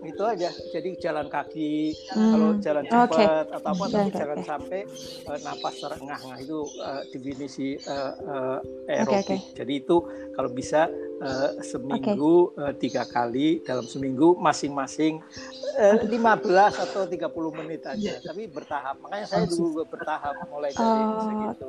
Itu 0.00 0.22
aja. 0.24 0.50
Jadi 0.72 0.96
jalan 0.96 1.26
kaki, 1.28 1.92
hmm. 2.12 2.32
kalau 2.32 2.50
jalan 2.60 2.84
cepat 2.88 3.10
okay. 3.12 3.26
atau 3.52 3.70
apa 3.72 3.84
tapi 3.90 4.10
jangan 4.16 4.40
sampai 4.44 4.80
uh, 5.28 5.38
napas 5.44 5.74
terengah-engah 5.80 6.38
itu 6.40 6.58
uh, 6.80 7.02
definisi 7.12 7.68
uh, 7.84 8.12
uh, 8.24 8.58
aerobik. 8.88 9.24
Okay, 9.24 9.38
okay. 9.38 9.38
Jadi 9.60 9.72
itu 9.84 9.96
kalau 10.32 10.50
bisa 10.50 10.88
uh, 11.20 11.50
seminggu 11.60 12.50
okay. 12.56 12.64
uh, 12.64 12.74
tiga 12.74 13.04
kali 13.04 13.60
dalam 13.62 13.84
seminggu 13.84 14.34
masing-masing 14.40 15.20
uh, 15.76 15.96
15 16.08 16.84
atau 16.88 17.02
30 17.06 17.58
menit 17.60 17.84
aja 17.84 18.16
yeah. 18.16 18.18
tapi 18.24 18.48
bertahap 18.48 18.96
makanya 19.04 19.26
saya 19.28 19.44
dulu 19.46 19.84
bertahap 19.86 20.34
mulai 20.48 20.72
dari 20.72 21.02
oh. 21.04 21.20
segitu 21.20 21.66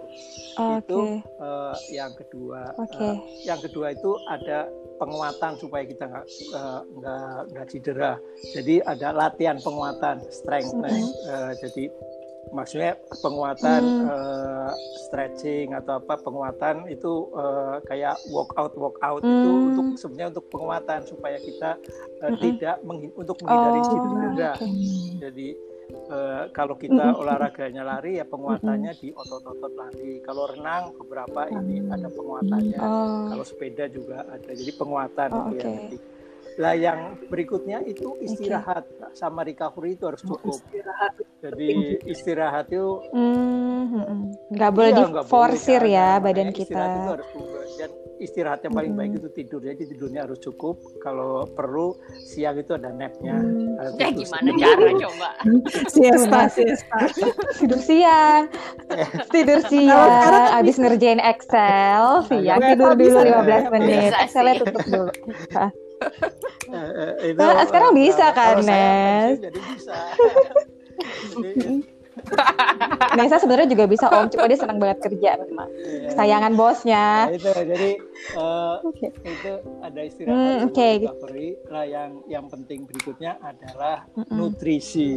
okay. 0.57 0.79
itu 0.79 0.99
uh, 1.43 1.75
yang 1.91 2.11
kedua 2.15 2.61
okay. 2.79 3.11
uh, 3.11 3.17
yang 3.43 3.59
kedua 3.59 3.87
itu 3.93 4.11
ada 4.27 4.71
penguatan 5.01 5.57
supaya 5.57 5.83
kita 5.89 6.05
nggak 6.05 6.25
nggak 7.01 7.25
uh, 7.33 7.41
nggak 7.49 7.65
cedera 7.73 8.13
jadi 8.53 8.85
ada 8.85 9.09
latihan 9.09 9.57
penguatan 9.57 10.21
strength 10.29 10.77
mm 10.77 10.85
-hmm. 10.85 11.09
uh, 11.25 11.51
jadi 11.57 11.89
maksudnya 12.51 12.99
penguatan 13.23 13.81
hmm. 13.81 14.07
uh, 14.11 14.71
stretching 15.07 15.71
atau 15.71 16.03
apa 16.03 16.19
penguatan 16.19 16.89
itu 16.91 17.31
uh, 17.31 17.79
kayak 17.87 18.19
workout 18.29 18.75
workout 18.75 19.23
hmm. 19.23 19.31
itu 19.31 19.51
untuk 19.71 19.85
sebenarnya 19.95 20.29
untuk 20.35 20.45
penguatan 20.51 20.99
supaya 21.07 21.37
kita 21.39 21.79
uh, 22.21 22.27
hmm. 22.27 22.39
tidak 22.43 22.75
untuk 23.15 23.37
menghindari 23.45 23.79
oh, 23.79 23.87
cedera. 23.87 24.51
Okay. 24.59 24.71
Jadi 25.21 25.47
uh, 26.11 26.43
kalau 26.55 26.75
kita 26.75 27.13
hmm. 27.13 27.21
olahraganya 27.21 27.83
lari 27.83 28.19
ya 28.19 28.25
penguatannya 28.25 28.91
hmm. 28.95 29.01
di 29.01 29.09
otot-otot 29.13 29.73
lari. 29.75 30.23
Kalau 30.23 30.49
renang 30.49 30.95
beberapa 30.95 31.47
ini 31.51 31.85
ada 31.87 32.07
penguatannya. 32.11 32.79
Oh. 32.79 33.29
Kalau 33.35 33.45
sepeda 33.45 33.85
juga 33.91 34.25
ada. 34.27 34.49
Jadi 34.51 34.71
penguatan 34.75 35.29
oh, 35.31 35.43
itu 35.51 35.57
okay. 35.59 35.75
ya. 35.75 35.99
Lah 36.59 36.75
yang 36.75 36.99
berikutnya 37.31 37.79
itu 37.87 38.19
istirahat 38.19 38.83
okay. 38.83 39.15
sama 39.15 39.47
recovery 39.47 39.95
itu 39.95 40.03
harus 40.09 40.21
cukup. 40.21 40.59
Istirahat. 40.59 41.13
Jadi 41.41 41.69
istirahat 42.05 42.65
itu 42.69 43.01
mm-hmm. 43.15 44.19
nggak 44.53 44.71
boleh 44.75 44.91
iya, 44.93 44.99
diforsir 45.09 45.81
ya 45.87 46.19
badan 46.19 46.51
kita. 46.53 46.75
Istirahat 46.75 46.91
itu 46.91 47.09
harus 47.17 47.29
dan 47.79 47.91
istirahat 48.21 48.61
yang 48.61 48.77
paling 48.77 48.93
baik 48.93 49.17
itu 49.17 49.29
tidur. 49.33 49.59
Jadi 49.65 49.89
tidurnya 49.91 50.29
harus 50.29 50.37
cukup. 50.37 50.77
Kalau 51.01 51.49
perlu 51.49 51.97
siang 52.21 52.61
itu 52.61 52.77
ada 52.77 52.93
napnya. 52.93 53.35
Mm. 53.41 53.97
Ya 53.97 54.07
gimana 54.13 54.49
cara 54.55 54.89
coba? 54.93 55.29
siesta, 55.93 56.39
siesta. 56.53 56.99
tidur 57.57 57.81
siang. 57.81 58.47
tidur 59.33 59.59
siang. 59.65 60.53
Abis 60.61 60.77
ngerjain 60.77 61.19
Excel, 61.19 62.05
siang 62.29 62.61
tidur 62.61 62.93
dulu 62.93 63.19
15 63.25 63.73
menit. 63.73 64.11
Excelnya 64.21 64.53
tutup 64.61 64.83
dulu. 64.85 65.11
Eh, 66.71 67.29
itu, 67.29 67.37
nah, 67.37 67.61
sekarang 67.61 67.93
bisa 67.93 68.33
kan, 68.33 68.57
Nes? 68.65 69.37
Jadi 69.37 69.59
bisa. 69.69 69.97
Nesa 73.17 73.37
sebenarnya 73.41 73.69
juga 73.69 73.85
bisa 73.89 74.07
Om, 74.07 74.27
cuma 74.31 74.47
dia 74.47 74.59
senang 74.59 74.79
banget 74.79 74.97
kerja 75.03 75.35
memang. 75.41 75.69
Yeah. 75.75 76.13
Sayangan 76.15 76.53
bosnya. 76.55 77.07
Nah, 77.27 77.35
itu 77.35 77.49
jadi 77.51 77.89
uh, 78.37 78.41
eh, 78.41 78.75
okay. 78.87 79.09
itu 79.27 79.53
ada 79.83 80.01
istirahat 80.01 80.37
hmm, 80.37 80.67
okay. 80.71 80.93
recovery. 81.03 81.49
Lah 81.67 81.85
yang 81.85 82.11
yang 82.31 82.45
penting 82.47 82.87
berikutnya 82.87 83.37
adalah 83.43 84.07
mm 84.15 84.23
-mm. 84.23 84.35
nutrisi. 84.37 85.11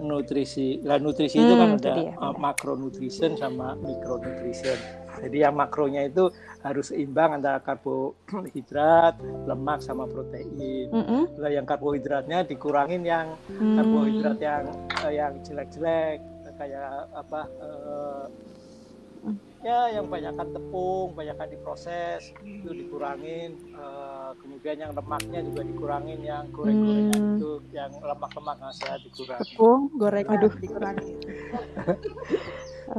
Nutrisi. 0.00 0.80
Lah 0.84 0.96
nutrisi 0.96 1.36
hmm, 1.40 1.44
itu 1.44 1.54
kan 1.54 1.68
ada 1.76 1.90
dia, 1.96 2.12
uh, 2.20 2.34
macronutrition 2.36 3.36
sama 3.36 3.76
micronutrition. 3.80 4.78
Jadi 5.22 5.36
yang 5.40 5.54
makronya 5.56 6.06
itu 6.06 6.28
harus 6.60 6.92
seimbang 6.92 7.40
antara 7.40 7.62
karbohidrat, 7.62 9.16
lemak 9.46 9.80
sama 9.80 10.04
protein. 10.04 10.90
Mm 10.92 11.04
-hmm. 11.04 11.22
Nah, 11.40 11.50
yang 11.50 11.66
karbohidratnya 11.66 12.44
dikurangin 12.44 13.02
yang 13.06 13.36
mm. 13.48 13.76
karbohidrat 13.80 14.38
yang 14.40 14.64
uh, 15.00 15.12
yang 15.12 15.32
jelek-jelek 15.44 16.20
kayak 16.56 17.04
apa 17.12 17.40
uh, 17.60 18.24
ya 19.66 19.98
yang 19.98 20.06
banyakkan 20.06 20.54
tepung, 20.54 21.12
banyakkan 21.18 21.48
diproses 21.50 22.30
itu 22.46 22.70
dikurangin. 22.70 23.58
Uh, 23.74 24.30
kemudian 24.38 24.78
yang 24.78 24.92
lemaknya 24.94 25.42
juga 25.42 25.62
dikurangin, 25.66 26.20
yang 26.22 26.44
goreng-gorengan 26.54 27.18
hmm. 27.18 27.34
itu, 27.38 27.52
yang 27.74 27.90
lemak-lemak 27.98 28.54
nggak 28.62 28.74
sehat 28.78 29.00
dikurangin. 29.02 29.42
Tepung, 29.42 29.82
goreng, 29.98 30.26
aduh 30.30 30.54
dikurangin. 30.54 31.16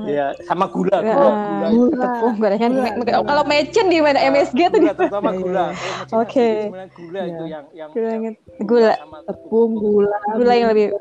Iya, 0.03 0.35
sama 0.43 0.67
gula, 0.67 0.99
gula, 0.99 1.15
gula. 1.15 1.67
gula. 1.71 2.03
Tepung 2.03 2.35
gorengan. 2.43 2.71
Gula. 2.99 3.23
Kalau 3.23 3.43
mecin 3.47 3.85
di 3.87 3.99
mana 4.03 4.19
MSG 4.19 4.59
tuh 4.67 4.79
di 4.83 4.87
terutama 4.91 5.31
gula. 5.31 5.65
Oke. 6.11 6.27
Okay. 6.27 6.55
Gula 6.91 7.21
itu 7.23 7.43
iya. 7.47 7.59
yang 7.71 7.89
yang, 7.95 8.21
yang 8.27 8.35
gula, 8.67 8.93
tepung, 9.23 9.71
gula, 9.79 10.17
gula 10.35 10.53
yang 10.53 10.69
lebih 10.75 10.91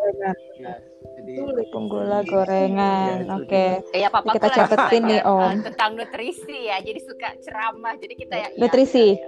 jadi 1.26 1.42
tepung 1.42 1.86
gula 1.90 2.22
gorengan. 2.22 3.26
Ya, 3.26 3.34
Oke. 3.34 3.66
Okay. 3.90 3.98
Ya, 3.98 4.08
papa 4.14 4.30
kita 4.38 4.48
catetin 4.54 5.02
nih 5.10 5.20
Om. 5.26 5.66
Tentang 5.66 5.90
nutrisi 5.98 6.70
ya. 6.70 6.78
Jadi 6.78 7.00
suka 7.02 7.34
ceramah. 7.42 7.98
Jadi 7.98 8.14
kita 8.14 8.34
ya 8.38 8.48
Nutrisi. 8.54 9.18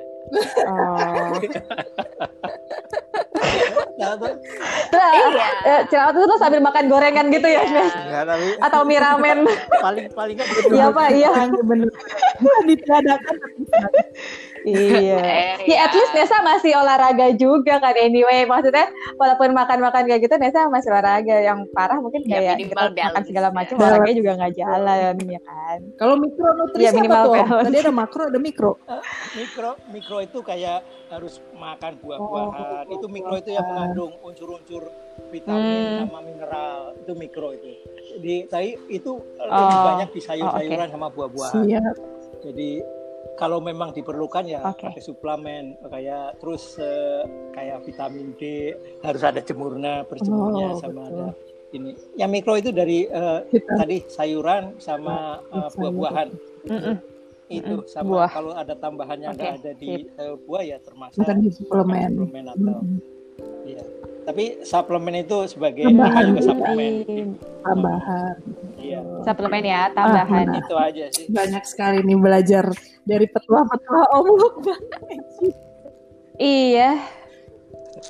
Oh. 0.68 1.32
Iya. 3.98 5.46
Eh, 5.66 5.80
itu 5.88 6.20
tuh 6.24 6.38
sambil 6.38 6.60
makan 6.62 6.86
gorengan 6.88 7.28
gitu 7.32 7.48
ya, 7.48 7.62
Nes? 7.66 7.92
Enggak, 7.92 8.24
tapi 8.28 8.46
Atau 8.62 8.80
mie 8.86 9.00
ramen. 9.00 9.38
paling 9.84 10.06
paling 10.12 10.36
kan 10.38 10.46
Iya, 10.70 10.86
Pak, 10.92 11.08
iya. 11.12 11.30
bener 11.64 11.88
ditiadakan 12.68 13.34
Iya. 14.70 15.18
Ya 15.68 15.84
at 15.84 15.90
iya. 15.90 15.94
least 15.94 16.12
Nesa 16.12 16.36
masih 16.40 16.72
olahraga 16.72 17.28
juga 17.34 17.76
kan 17.76 17.92
anyway. 17.94 18.42
Maksudnya 18.42 18.88
walaupun 19.14 19.52
makan-makan 19.52 20.04
kayak 20.04 20.20
gitu 20.22 20.34
Nesa 20.34 20.64
masih 20.66 20.88
olahraga. 20.88 21.36
Yang 21.38 21.68
parah 21.70 21.98
mungkin 21.98 22.20
Ya, 22.22 22.40
kayak 22.40 22.56
minimal 22.56 22.68
kita 22.68 22.80
makan 22.80 22.96
balance, 22.98 23.26
segala 23.26 23.46
ya. 23.46 23.54
macam 23.54 23.74
olahraganya 23.78 24.16
juga 24.16 24.32
nggak 24.34 24.54
jalan 24.54 25.14
ya 25.26 25.40
kan. 25.42 25.78
kalau 25.94 26.14
mikronutrisi 26.16 26.80
Iya, 26.80 26.88
apa 26.88 26.98
minimal 26.98 27.20
tuh 27.20 27.28
Om? 27.28 27.38
balance. 27.38 27.64
tadi 27.64 27.76
ada 27.78 27.92
makro 27.92 28.22
ada 28.24 28.38
mikro 28.38 28.72
mikro 29.38 29.70
mikro 29.88 30.16
itu 30.20 30.38
kayak 30.40 30.78
harus 31.08 31.34
makan 31.52 31.92
buah-buahan 31.98 32.84
Oh, 32.84 32.94
itu 32.94 33.06
mikro 33.06 33.34
itu 33.36 33.50
yang 33.50 33.64
mengandung 33.64 34.12
unsur-unsur 34.20 34.82
vitamin 35.26 35.64
Hmm. 35.68 35.98
sama 36.06 36.18
mineral 36.22 36.78
itu 36.96 37.12
mikro 37.14 37.48
itu 37.52 37.70
jadi 38.16 38.34
saya 38.46 38.66
itu 38.88 39.12
lebih 39.38 39.66
Oh. 39.70 39.84
banyak 39.86 40.08
di 40.10 40.20
sayur-sayuran 40.20 40.88
sama 40.88 41.06
buah-buahan 41.08 41.64
jadi 42.40 42.70
kalau 43.38 43.62
memang 43.62 43.94
diperlukan 43.94 44.44
ya 44.44 44.60
Oke. 44.66 44.84
pakai 44.84 44.98
suplemen 45.00 45.64
kayak 45.80 46.36
terus 46.36 46.74
eh, 46.76 47.22
kayak 47.54 47.86
vitamin 47.86 48.34
D 48.34 48.74
harus 49.00 49.22
ada 49.22 49.38
jemurnya 49.38 50.02
berjemurnya 50.04 50.66
Oh, 50.68 50.76
sama 50.76 51.06
betul. 51.06 51.22
ada 51.22 51.26
ini 51.68 51.90
yang 52.14 52.28
mikro 52.28 52.56
itu 52.56 52.68
dari 52.68 53.06
Vitamin. 53.46 53.78
tadi 53.78 53.96
sayuran 54.06 54.74
sama 54.76 55.38
Sayur. 55.44 55.70
buah-buahan 55.70 56.28
itu 57.48 57.74
Mm-mm. 57.74 57.86
sama 57.86 58.08
Buah. 58.18 58.28
kalau 58.28 58.52
ada 58.52 58.74
tambahan 58.74 59.18
yang 59.22 59.32
Oke, 59.32 59.46
ada 59.46 59.72
di 59.72 60.04
sayur 60.10 60.36
buah 60.42 60.62
ya 60.64 60.76
termasuk 60.78 61.16
Bukan 61.18 61.36
di 61.38 61.50
suplemen. 61.50 62.10
suplemen 62.12 62.44
atau 62.48 62.74
Mm-mm. 62.74 62.98
iya 63.64 63.84
tapi 64.24 64.44
suplemen 64.60 65.14
itu 65.18 65.38
sebagai 65.46 65.86
Tambahan. 65.86 66.22
juga 66.26 66.42
suplemen 66.42 66.92
tambahan 67.62 68.34
Suplemen 69.24 69.64
ya, 69.64 69.90
tambahan. 69.94 70.46
Ah, 70.52 70.60
itu 70.60 70.74
aja 70.76 71.04
sih. 71.14 71.26
Banyak 71.30 71.64
sekali 71.66 72.02
nih 72.04 72.18
belajar 72.18 72.64
dari 73.02 73.26
petua-petua 73.26 74.02
Om. 74.14 74.26
Iya. 76.38 76.94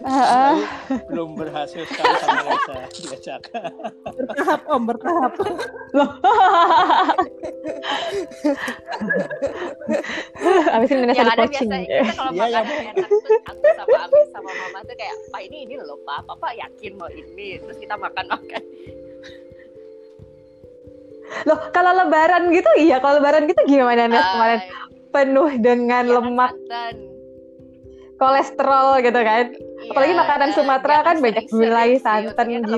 Ah, 0.04 0.52
ah. 0.52 0.56
Tapi 0.84 1.00
belum 1.08 1.32
berhasil 1.32 1.80
sekali 1.88 2.12
sama 2.20 2.44
Reza 2.44 2.76
diajak 2.92 3.40
bertahap 4.04 4.60
Om 4.68 4.82
bertahap. 4.84 5.32
Abis 10.76 10.88
ini 10.92 11.08
Nesa 11.08 11.24
yang 11.24 11.32
di 11.32 11.32
ada 11.32 11.40
coaching. 11.48 11.68
biasanya 11.72 11.88
kita 11.88 12.12
kalau 12.20 12.30
Iya, 12.36 12.44
makan 12.44 12.68
enak 12.68 13.08
tuh 13.08 13.16
aku 13.48 13.64
sama 13.72 13.96
Abi 14.04 14.20
sama 14.28 14.50
Mama 14.52 14.78
tuh 14.84 14.92
kayak 15.00 15.14
pak 15.32 15.40
ini 15.48 15.56
ini 15.64 15.74
loh 15.80 15.96
pak. 16.04 16.20
Papa 16.28 16.48
yakin 16.52 16.92
mau 17.00 17.08
ini. 17.08 17.56
Terus 17.56 17.80
kita 17.80 17.96
makan 17.96 18.24
makan 18.28 18.62
Loh, 21.44 21.58
kalau 21.70 21.92
lebaran 21.94 22.48
gitu 22.50 22.70
iya, 22.76 22.98
kalau 22.98 23.18
lebaran 23.18 23.44
gitu 23.44 23.60
gimana 23.66 24.06
Nes 24.06 24.24
kemarin? 24.26 24.60
Penuh 25.08 25.50
dengan 25.56 26.04
lemak, 26.04 26.52
kolesterol 28.16 28.98
gitu 29.00 29.20
kan. 29.20 29.44
Apalagi 29.88 30.12
Iya, 30.12 30.20
makanan 30.20 30.48
Sumatera 30.52 30.96
kan 31.00 31.16
banyak 31.18 31.46
gulai, 31.48 31.90
santan 31.96 32.46
gitu. 32.50 32.76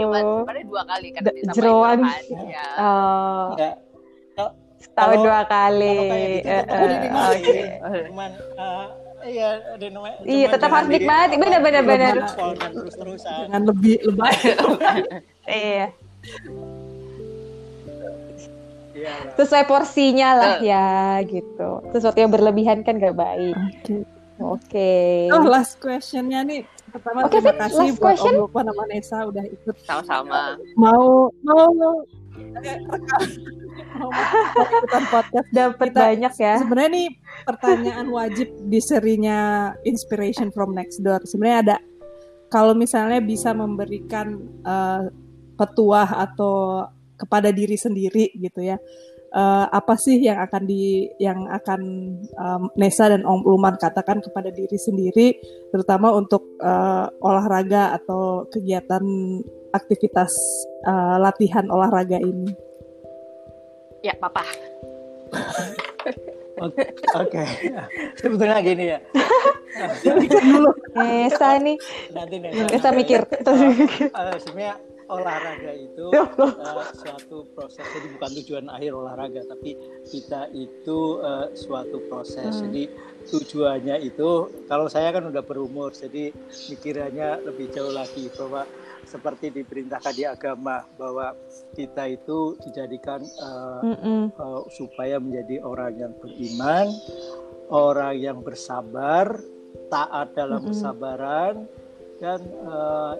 cuma 0.00 0.18
sebenarnya 0.18 0.64
dua 0.66 0.82
kali 0.84 1.08
kan 1.10 1.22
jeroan. 1.52 1.98
ya. 2.42 2.66
Oh, 2.80 3.54
Enggak. 3.54 3.74
setahun 4.80 4.96
Kalau- 5.12 5.24
dua 5.24 5.40
kali. 5.46 5.98
gitu 6.00 6.14
Eh, 6.42 6.62
eh, 6.62 6.80
dinikmati. 6.82 7.30
oke. 7.30 7.60
cuman 8.08 8.30
eh, 8.34 8.86
iya 9.22 9.48
Iya, 10.26 10.46
tetap 10.48 10.70
harus 10.70 10.88
nikmati. 10.88 11.34
bener. 11.86 12.14
dijadwalkan 12.18 12.70
terus-terusan 12.74 13.36
dengan 13.46 13.62
lebih 13.68 13.96
lebay 14.02 14.36
Iya. 15.46 15.86
Iya 18.94 19.12
lah. 19.26 19.34
Sesuai 19.38 19.64
porsinya 19.66 20.28
lah 20.36 20.54
ya 20.62 21.20
gitu. 21.26 21.84
Sesuatu 21.94 22.18
yang 22.18 22.32
berlebihan 22.32 22.82
kan 22.82 22.98
gak 22.98 23.16
baik. 23.16 23.56
Oke. 24.40 25.28
oh 25.28 25.44
last 25.44 25.76
questionnya 25.84 26.40
nih 26.40 26.64
pertama 26.88 27.28
Oke, 27.28 27.44
terima 27.44 27.60
kasih 27.60 27.92
last 27.92 28.00
buat 28.00 28.16
question. 28.16 28.32
Om 28.34 28.40
Lukman 28.48 28.64
sama 28.72 28.84
Nesa 28.88 29.18
udah 29.28 29.44
ikut 29.44 29.76
sama-sama 29.84 30.56
mau 30.80 31.28
mau 31.44 31.68
mau 31.76 31.94
ikutan 34.80 35.04
podcast 35.12 35.48
Dapat 35.52 35.92
banyak 35.92 36.32
ya. 36.40 36.56
sebenarnya 36.56 36.90
nih 36.90 37.08
pertanyaan 37.44 38.08
wajib 38.08 38.48
di 38.66 38.80
serinya 38.80 39.70
Inspiration 39.84 40.48
from 40.50 40.72
Next 40.72 41.04
Door. 41.04 41.28
Sebenarnya 41.28 41.58
ada 41.60 41.76
kalau 42.48 42.72
misalnya 42.72 43.20
bisa 43.20 43.52
memberikan 43.52 44.40
eh, 44.64 45.12
petuah 45.60 46.08
atau 46.26 46.88
kepada 47.20 47.52
diri 47.52 47.76
sendiri 47.76 48.32
gitu 48.40 48.64
ya. 48.64 48.80
eh, 49.30 49.66
apa 49.70 49.94
sih 49.94 50.18
yang 50.18 50.42
akan 50.42 50.62
di 50.66 51.06
yang 51.22 51.46
akan 51.46 51.80
em, 52.26 52.62
Nesa 52.74 53.06
dan 53.12 53.22
Om 53.22 53.46
Luman 53.46 53.78
katakan 53.78 54.18
kepada 54.18 54.50
diri 54.50 54.74
sendiri 54.74 55.38
terutama 55.70 56.10
untuk 56.10 56.58
eh, 56.58 57.06
olahraga 57.22 57.94
atau 57.94 58.48
kegiatan 58.50 59.04
aktivitas 59.70 60.32
eh, 60.82 61.16
latihan 61.22 61.68
olahraga 61.70 62.18
ini. 62.18 62.50
ya 64.00 64.16
papa 64.16 64.40
Oke, 66.60 66.92
oke. 67.16 67.40
Sebetulnya 68.20 68.60
gini 68.60 68.92
ya. 68.92 68.98
Nesa 70.92 71.56
nih, 71.56 71.76
Nanti 72.12 72.36
nih. 72.36 72.50
Nesa 72.68 72.92
mikir. 72.92 73.24
Eh, 73.32 74.36
sebenarnya 74.44 74.76
olahraga 75.10 75.72
itu 75.74 76.06
eh, 76.14 76.86
suatu 76.94 77.50
proses. 77.52 77.82
Jadi 77.82 78.06
bukan 78.14 78.30
tujuan 78.42 78.66
akhir 78.70 78.92
olahraga, 78.94 79.42
tapi 79.50 79.74
kita 80.06 80.46
itu 80.54 81.18
eh, 81.18 81.46
suatu 81.58 81.98
proses. 82.06 82.54
Hmm. 82.54 82.70
Jadi 82.70 82.82
tujuannya 83.26 83.96
itu, 84.06 84.30
kalau 84.70 84.86
saya 84.86 85.10
kan 85.12 85.26
udah 85.28 85.42
berumur, 85.42 85.92
jadi 85.92 86.32
pikirannya 86.70 87.44
lebih 87.44 87.68
jauh 87.74 87.92
lagi 87.92 88.30
bahwa 88.38 88.64
seperti 89.10 89.50
diperintahkan 89.50 90.14
di 90.14 90.24
agama 90.28 90.86
bahwa 90.94 91.34
kita 91.74 92.06
itu 92.14 92.54
dijadikan 92.62 93.18
Mm-mm. 93.82 94.30
uh, 94.38 94.62
supaya 94.70 95.18
menjadi 95.18 95.58
orang 95.66 95.98
yang 95.98 96.12
beriman, 96.20 96.86
orang 97.72 98.14
yang 98.20 98.38
bersabar, 98.38 99.40
taat 99.90 100.30
dalam 100.38 100.62
Mm-mm. 100.62 100.70
kesabaran 100.70 101.66
dan 102.22 102.38
uh, 102.62 103.18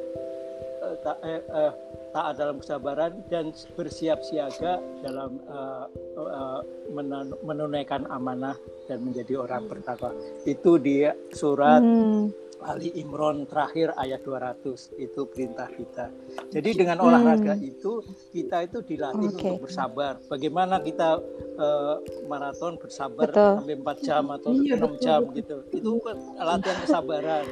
uh, 0.91 0.99
ta- 0.99 1.21
eh, 1.23 1.39
eh, 1.39 1.73
taat 2.11 2.35
dalam 2.37 2.59
kesabaran 2.59 3.23
dan 3.31 3.55
bersiap 3.79 4.19
siaga 4.27 4.83
dalam 5.01 5.39
uh, 5.47 5.87
uh, 6.19 6.61
menan- 6.91 7.39
menunaikan 7.47 8.03
amanah 8.11 8.59
dan 8.91 9.07
menjadi 9.07 9.47
orang 9.47 9.71
bertakwa. 9.71 10.11
Itu 10.43 10.83
di 10.83 11.07
surat 11.31 11.79
Hmm. 11.81 12.35
Ali 12.61 12.93
Imron 13.01 13.49
terakhir 13.49 13.97
ayat 13.97 14.21
200 14.21 14.93
itu 15.01 15.25
perintah 15.33 15.65
kita. 15.73 16.13
Jadi 16.53 16.85
dengan 16.85 17.01
Hmm. 17.01 17.09
olahraga 17.09 17.57
itu 17.57 18.05
kita 18.37 18.69
itu 18.69 18.85
dilatih 18.85 19.33
Oke. 19.33 19.41
untuk 19.41 19.65
bersabar. 19.65 20.21
Bagaimana 20.29 20.77
kita 20.85 21.17
eh, 21.57 21.97
maraton 22.29 22.77
bersabar 22.77 23.33
Betul. 23.33 23.53
sampai 23.65 23.75
4 23.81 23.97
jam 24.05 24.25
atau 24.29 24.53
Iya, 24.53 24.77
6 24.77 24.93
betul, 24.93 25.01
jam 25.01 25.21
gitu. 25.33 25.57
Itu 25.73 25.91
kan 26.05 26.17
latihan 26.37 26.79
kesabaran 26.85 27.45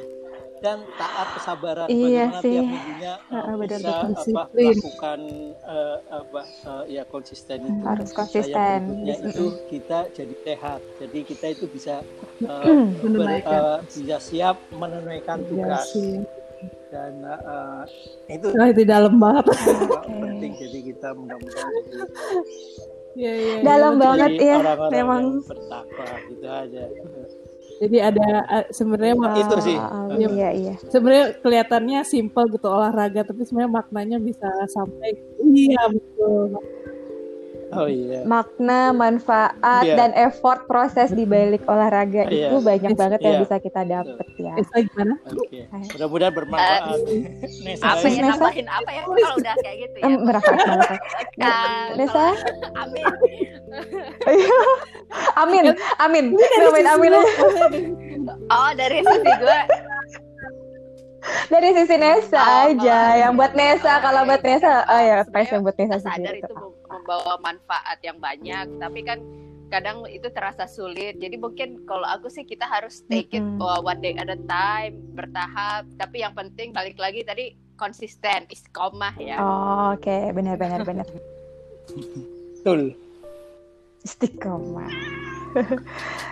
dan 0.63 0.79
taat 0.99 1.29
kesabaran. 1.37 1.89
Iya 1.89 2.25
Bagaimana 2.31 2.41
sih. 2.43 2.53
tiap 2.53 2.67
minggunya 2.67 3.13
Heeh, 3.29 3.55
benar, 3.61 3.81
bisa 3.81 3.95
betul. 3.95 4.11
apa 4.23 4.43
melakukan 4.55 5.19
eh, 5.67 5.99
apa 6.11 6.41
eh, 6.47 6.85
ya 6.99 7.03
konsisten 7.07 7.59
itu. 7.65 7.85
Harus 7.85 8.11
Saya 8.11 8.17
konsisten. 8.19 8.81
berikutnya 8.83 9.15
itu 9.23 9.45
kita 9.73 9.99
jadi 10.15 10.35
sehat. 10.47 10.81
Jadi 11.01 11.19
kita 11.25 11.47
itu 11.55 11.65
bisa 11.71 11.95
eh, 12.43 12.73
ber- 13.03 13.05
Menunaikan. 13.05 13.61
eh, 13.63 13.79
bisa 13.87 14.17
siap 14.19 14.57
menunaikan 14.75 15.39
Ya 15.39 15.47
tugas 15.51 15.87
sih. 15.95 16.21
dan 16.91 17.13
eh, 17.23 17.83
itu 18.35 18.47
Wah, 18.57 18.67
itu 18.73 18.83
dalam 18.83 19.15
banget. 19.23 19.45
Oke. 19.55 20.13
penting. 20.25 20.53
Jadi 20.59 20.79
kita 20.93 21.09
mudah-mudahan 21.15 21.73
Iya, 23.19 23.33
iya, 23.35 23.57
iya, 23.59 23.67
Dalam 23.67 23.93
betul. 23.99 24.03
banget 24.07 24.33
ya, 24.39 24.59
memang. 24.95 25.23
yang 25.27 25.43
bertakwa 25.43 26.07
gitu 26.31 26.47
aja. 26.47 26.85
Jadi 27.79 27.97
ada 28.03 28.26
eh, 28.59 28.66
sebenarnya 28.74 29.14
mak- 29.14 29.39
Itu 29.39 29.57
sih. 29.62 29.79
Ah, 29.79 30.11
Iya, 30.11 30.49
iya. 30.51 30.74
sebenarnya 30.83 31.26
kelihatannya 31.39 32.01
simpel 32.03 32.51
gitu 32.51 32.66
olahraga, 32.66 33.22
tapi 33.22 33.47
sebenarnya 33.47 33.70
maknanya 33.70 34.18
bisa 34.18 34.51
sampai 34.66 35.14
iya 35.47 35.83
betul. 35.87 36.59
Oh 37.69 37.85
iya. 37.85 38.25
Makna, 38.25 38.97
manfaat, 38.97 39.85
Iya. 39.85 39.95
dan 39.95 40.11
effort 40.16 40.64
proses 40.64 41.12
di 41.12 41.29
balik 41.29 41.61
olahraga 41.69 42.25
Iya. 42.27 42.49
itu 42.49 42.57
banyak 42.64 42.93
banget 42.97 43.21
yang 43.21 43.37
Iya. 43.37 43.43
bisa 43.45 43.57
kita 43.61 43.83
dapet 43.85 44.27
ya. 44.41 44.53
Nesa 44.57 44.77
gimana? 44.81 45.14
Oke. 45.29 45.59
Mudah-mudahan 45.69 46.33
bermanfaat. 46.33 46.83
Apa 47.85 47.99
saya 48.01 48.09
ya 48.09 48.23
Nesa? 48.25 48.41
nambahin 48.41 48.66
apa 48.66 48.91
ya 48.91 49.03
kalau 49.05 49.37
udah 49.37 49.55
kayak 49.61 49.77
gitu 49.85 49.97
ya 50.01 50.05
Bermanfaat 50.09 50.59
banget. 50.64 51.01
Nesa? 51.97 52.27
amin 52.79 53.05
Amin, 55.37 55.64
amin. 56.01 56.25
Amin 56.89 57.12
dari- 57.12 57.93
Oh 58.49 58.71
dari 58.77 58.99
sisi 59.05 59.31
gue 59.37 59.61
dari 61.49 61.71
sisi 61.77 61.97
Nesa 62.01 62.41
oh, 62.41 62.64
aja 62.73 62.99
oh, 63.12 63.21
yang 63.21 63.33
buat 63.37 63.53
Nesa 63.53 64.01
kalau 64.01 64.25
buat 64.25 64.41
Nesa 64.41 64.85
oh 64.89 65.01
ya 65.01 65.14
yang 65.29 65.62
buat 65.64 65.77
Nesa 65.77 65.97
sadar 66.01 66.35
itu 66.35 66.53
membawa 67.09 67.41
manfaat 67.41 67.97
yang 68.05 68.21
banyak 68.21 68.69
tapi 68.77 69.01
kan 69.01 69.25
kadang 69.73 70.05
itu 70.13 70.29
terasa 70.29 70.69
sulit 70.69 71.17
jadi 71.17 71.41
mungkin 71.41 71.89
kalau 71.89 72.05
aku 72.05 72.29
sih 72.29 72.45
kita 72.45 72.69
harus 72.69 73.01
take 73.09 73.33
it 73.33 73.41
mm 73.41 73.57
-hmm. 73.57 73.81
one 73.81 74.01
day 74.05 74.13
at 74.21 74.29
a 74.29 74.37
time 74.45 75.01
bertahap 75.17 75.89
tapi 75.97 76.21
yang 76.21 76.37
penting 76.37 76.77
balik 76.77 77.01
lagi 77.01 77.25
tadi 77.25 77.57
konsisten 77.81 78.45
istiqomah 78.53 79.17
ya 79.17 79.41
oh, 79.41 79.97
oke 79.97 80.05
okay. 80.05 80.29
benar 80.37 80.61
benar 80.61 80.85
benar 80.85 81.09
betul 81.97 82.93
istiqomah 84.05 84.93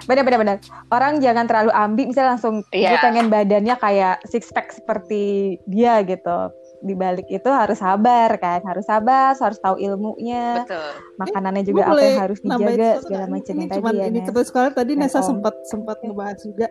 benar-benar 0.08 0.38
benar. 0.40 0.56
Orang 0.92 1.24
jangan 1.24 1.48
terlalu 1.48 1.72
ambil, 1.72 2.04
misalnya 2.04 2.36
langsung 2.36 2.60
yeah. 2.68 2.94
gue 2.94 2.98
pengen 3.00 3.26
badannya 3.32 3.74
kayak 3.80 4.20
six 4.28 4.52
pack 4.52 4.76
seperti 4.76 5.56
dia 5.64 6.04
gitu. 6.04 6.52
Di 6.82 6.94
balik 6.94 7.26
itu 7.32 7.48
harus 7.48 7.80
sabar 7.80 8.30
kan, 8.36 8.60
harus 8.64 8.84
sabar, 8.84 9.32
harus 9.32 9.58
tahu 9.58 9.80
ilmunya, 9.80 10.64
Betul. 10.64 10.90
makanannya 11.18 11.62
juga 11.64 11.82
apa 11.88 12.00
yang 12.02 12.20
harus 12.28 12.38
dijaga 12.44 12.90
segala 13.00 13.24
macam 13.26 13.54
tadi 13.64 13.96
ya. 13.96 14.06
Ini 14.12 14.20
terus 14.28 14.46
sekolah 14.52 14.70
tadi 14.76 14.92
ya, 14.94 15.00
Nesa 15.00 15.20
sempat 15.24 15.54
sempat 15.66 15.96
ngebahas 16.04 16.38
juga 16.44 16.66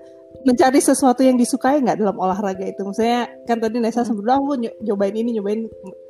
mencari 0.46 0.80
sesuatu 0.84 1.22
yang 1.26 1.40
disukai 1.40 1.82
nggak 1.82 1.98
dalam 1.98 2.18
olahraga 2.22 2.66
itu. 2.68 2.82
Maksudnya 2.86 3.26
kan 3.50 3.58
tadi 3.58 3.82
Nesa 3.82 4.04
hmm. 4.04 4.08
sempat 4.08 4.24
bilang, 4.24 4.40
aku 4.46 4.56
nyobain 4.86 5.16
ini, 5.16 5.30
nyobain 5.42 5.62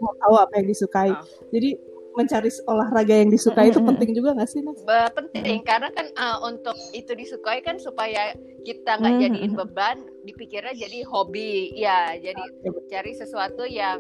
mau 0.04 0.14
tahu 0.20 0.36
apa 0.40 0.54
yang 0.60 0.68
disukai. 0.68 1.12
Oh. 1.16 1.24
Jadi 1.56 1.95
mencari 2.16 2.50
olahraga 2.66 3.16
yang 3.16 3.30
disukai 3.30 3.70
itu 3.70 3.80
penting 3.84 4.16
juga 4.16 4.36
nggak 4.36 4.50
sih 4.50 4.64
Nas? 4.64 4.80
Penting 5.14 5.62
karena 5.68 5.92
kan 5.92 6.08
uh, 6.16 6.38
untuk 6.48 6.76
itu 6.96 7.12
disukai 7.14 7.60
kan 7.62 7.78
supaya 7.78 8.34
kita 8.64 8.98
nggak 8.98 9.16
jadiin 9.22 9.54
beban, 9.54 9.98
dipikirnya 10.24 10.74
jadi 10.74 11.06
hobi, 11.06 11.76
ya 11.78 12.16
jadi 12.18 12.44
cari 12.90 13.12
sesuatu 13.14 13.68
yang 13.68 14.00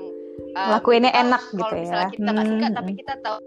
uh, 0.55 0.79
lakuinnya 0.79 1.11
enak 1.13 1.43
gitu 1.53 1.61
kalau 1.61 1.75
ya. 1.75 1.81
misalnya 1.83 2.09
kita 2.15 2.29
nggak 2.31 2.47
suka 2.49 2.67
tapi 2.73 2.91
kita 2.95 3.13
tahu 3.21 3.37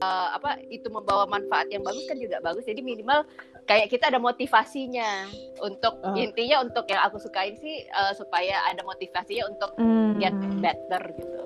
uh, 0.00 0.28
apa 0.36 0.60
itu 0.68 0.88
membawa 0.92 1.24
manfaat 1.28 1.68
yang 1.72 1.84
bagus 1.84 2.04
kan 2.08 2.18
juga 2.18 2.40
bagus. 2.44 2.64
Jadi 2.66 2.80
minimal 2.84 3.24
kayak 3.66 3.90
kita 3.90 4.08
ada 4.12 4.20
motivasinya 4.20 5.28
untuk 5.64 5.98
uh. 6.02 6.16
intinya 6.16 6.62
untuk 6.62 6.86
yang 6.88 7.02
aku 7.04 7.20
sukain 7.20 7.56
sih 7.58 7.86
uh, 7.92 8.12
supaya 8.12 8.62
ada 8.68 8.82
motivasinya 8.84 9.44
untuk 9.48 9.70
hmm. 9.78 10.20
get 10.20 10.36
better 10.60 11.02
gitu. 11.16 11.45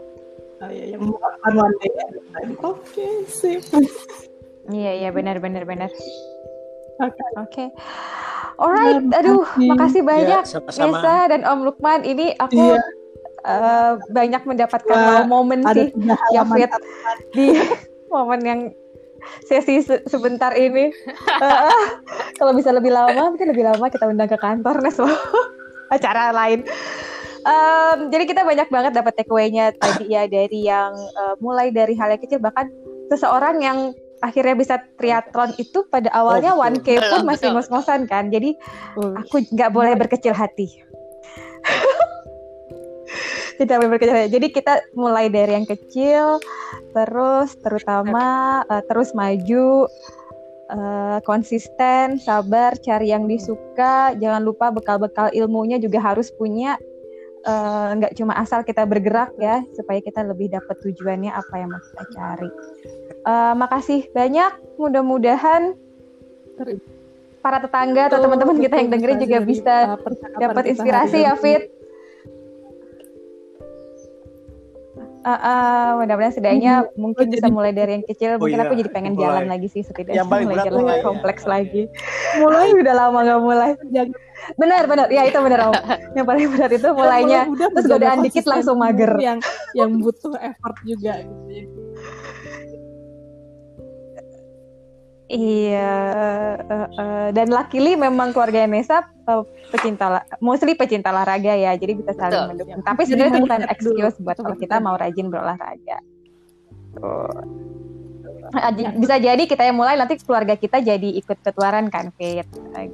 Oh, 0.61 0.69
iya, 0.69 0.93
yang 0.93 1.09
akan 1.09 1.53
one 1.57 1.75
day 1.81 1.91
Oke, 2.61 2.77
okay, 2.85 3.13
sip. 3.25 3.65
Iya, 4.69 4.93
iya 5.01 5.11
benar 5.11 5.41
benar 5.41 5.65
benar. 5.65 5.89
Oke. 5.89 6.05
Okay. 7.01 7.31
Oke. 7.41 7.49
Okay. 7.49 7.69
Alright, 8.61 9.01
aduh, 9.17 9.49
makasih 9.57 10.05
banyak 10.05 10.45
ya, 10.45 10.61
Nesa 10.85 11.17
dan 11.33 11.49
Om 11.49 11.65
Lukman. 11.65 12.05
Ini 12.05 12.37
aku 12.37 12.77
yeah. 12.77 12.85
uh, 13.49 13.93
banyak 14.13 14.45
mendapatkan 14.45 14.93
Wah, 15.01 15.25
momen 15.25 15.65
sih, 15.73 15.89
ya 16.37 16.45
Fit, 16.45 16.69
di 17.33 17.57
momen 18.13 18.41
yang 18.45 18.61
sesi 19.49 19.81
se 19.81 20.05
sebentar 20.05 20.53
ini. 20.53 20.93
Uh, 21.41 21.73
kalau 22.39 22.53
bisa 22.53 22.69
lebih 22.69 22.93
lama, 22.93 23.33
mungkin 23.33 23.49
lebih 23.49 23.65
lama 23.65 23.89
kita 23.89 24.05
undang 24.05 24.29
ke 24.29 24.37
kantor, 24.37 24.85
Nes. 24.85 25.01
acara 25.97 26.37
lain. 26.37 26.61
Um, 27.41 28.13
jadi 28.13 28.25
kita 28.29 28.43
banyak 28.45 28.69
banget 28.69 28.93
dapat 28.93 29.17
takeaway-nya 29.17 29.73
tadi 29.81 30.13
ya 30.13 30.29
dari 30.29 30.69
yang 30.69 30.93
uh, 30.93 31.35
mulai 31.41 31.73
dari 31.73 31.97
hal 31.97 32.13
yang 32.13 32.21
kecil. 32.21 32.41
Bahkan 32.41 32.67
seseorang 33.09 33.65
yang 33.65 33.79
akhirnya 34.21 34.53
bisa 34.53 34.77
triathlon 35.01 35.57
itu 35.57 35.89
pada 35.89 36.13
awalnya 36.13 36.53
oh, 36.53 36.61
1K 36.61 37.01
pun 37.09 37.25
masih 37.25 37.57
ngos-ngosan 37.57 38.05
kan. 38.05 38.29
Jadi 38.29 38.57
aku 38.97 39.49
nggak 39.57 39.73
boleh 39.73 39.97
berkecil 39.97 40.37
hati. 40.37 40.69
tidak 43.61 43.81
boleh 43.81 43.91
berkecil 43.97 44.17
hati. 44.17 44.31
Jadi 44.37 44.47
kita 44.53 44.75
mulai 44.93 45.33
dari 45.33 45.57
yang 45.57 45.69
kecil 45.69 46.41
terus 46.93 47.57
terutama 47.65 48.61
uh, 48.69 48.85
terus 48.85 49.17
maju 49.17 49.89
uh, 50.71 51.19
konsisten, 51.25 52.21
sabar, 52.21 52.77
cari 52.79 53.11
yang 53.11 53.27
disuka, 53.27 54.15
jangan 54.17 54.43
lupa 54.45 54.71
bekal-bekal 54.71 55.33
ilmunya 55.35 55.81
juga 55.83 55.99
harus 56.01 56.31
punya 56.37 56.79
nggak 57.41 58.13
uh, 58.13 58.17
cuma 58.21 58.37
asal 58.37 58.61
kita 58.61 58.85
bergerak 58.85 59.33
ya 59.41 59.65
supaya 59.73 60.05
kita 60.05 60.21
lebih 60.21 60.53
dapat 60.53 60.77
tujuannya 60.85 61.33
apa 61.33 61.55
yang 61.57 61.73
mau 61.73 61.81
kita 61.81 62.05
cari. 62.13 62.51
Uh, 63.25 63.55
makasih 63.57 64.05
banyak. 64.13 64.53
Mudah-mudahan 64.77 65.73
para 67.41 67.59
tetangga 67.65 68.13
atau 68.13 68.21
teman-teman 68.21 68.61
kita 68.61 68.77
yang 68.77 68.89
dengerin 68.93 69.19
juga 69.25 69.39
bisa 69.41 69.75
uh, 69.97 70.17
dapat 70.37 70.77
inspirasi 70.77 71.25
ya 71.25 71.35
Fit. 71.41 71.73
Uh, 75.21 75.37
uh, 75.37 75.87
mudah-mudahan 76.01 76.33
setidaknya 76.33 76.75
hmm. 76.81 76.97
mungkin 76.97 77.29
oh, 77.29 77.33
bisa 77.33 77.47
mulai 77.53 77.73
dari 77.77 78.01
yang 78.01 78.05
kecil. 78.09 78.37
Oh, 78.37 78.41
mungkin 78.41 78.57
iya. 78.57 78.65
aku 78.69 78.75
jadi 78.77 78.91
pengen 78.93 79.13
mulai. 79.17 79.25
jalan 79.29 79.45
lagi 79.53 79.69
sih 79.69 79.85
setidaknya 79.85 80.25
mulai 80.25 80.65
jalan 80.65 80.81
mulai, 80.81 81.01
kompleks 81.05 81.45
ya. 81.45 81.49
lagi. 81.61 81.83
Mulai 82.41 82.69
udah 82.81 82.95
lama 82.97 83.19
nggak 83.25 83.41
mulai. 83.45 83.71
Benar, 84.57 84.83
benar. 84.89 85.07
Ya 85.13 85.23
itu 85.27 85.39
benar 85.39 85.71
Om. 85.71 85.75
yang 86.17 86.27
paling 86.27 86.47
benar 86.53 86.71
itu 86.73 86.89
mulainya. 86.93 87.41
Mulai 87.49 87.69
terus 87.73 87.87
godaan 87.87 88.19
dikit 88.25 88.45
langsung 88.49 88.77
mager. 88.81 89.13
Yang 89.21 89.39
yang 89.77 89.91
butuh 90.01 90.35
effort 90.41 90.77
juga 90.85 91.21
gitu. 91.23 91.41
Iya, 95.31 95.95
uh, 96.59 96.89
uh, 96.91 97.29
dan 97.31 97.55
luckily 97.55 97.95
memang 97.95 98.35
keluarga 98.35 98.67
Nesa 98.67 99.07
uh, 99.31 99.47
pecinta, 99.71 100.27
mostly 100.43 100.75
pecinta 100.75 101.15
olahraga 101.15 101.55
ya, 101.55 101.71
jadi 101.79 101.95
bisa 101.95 102.19
saling 102.19 102.51
mendukung. 102.51 102.83
Tapi 102.83 103.07
sebenarnya 103.07 103.39
itu 103.39 103.43
bukan 103.47 103.63
excuse 103.71 104.19
buat 104.19 104.43
kalau 104.43 104.59
kita 104.59 104.83
mau 104.83 104.99
rajin 104.99 105.31
berolahraga. 105.31 106.03
Tuh. 106.99 107.47
Ya. 108.31 108.91
bisa 108.97 109.17
jadi 109.19 109.43
kita 109.47 109.63
yang 109.67 109.77
mulai 109.79 109.99
nanti 109.99 110.19
keluarga 110.23 110.55
kita 110.59 110.83
jadi 110.83 111.09
ikut 111.23 111.39
ketuaran 111.43 111.91
kan 111.91 112.11
Fit 112.17 112.47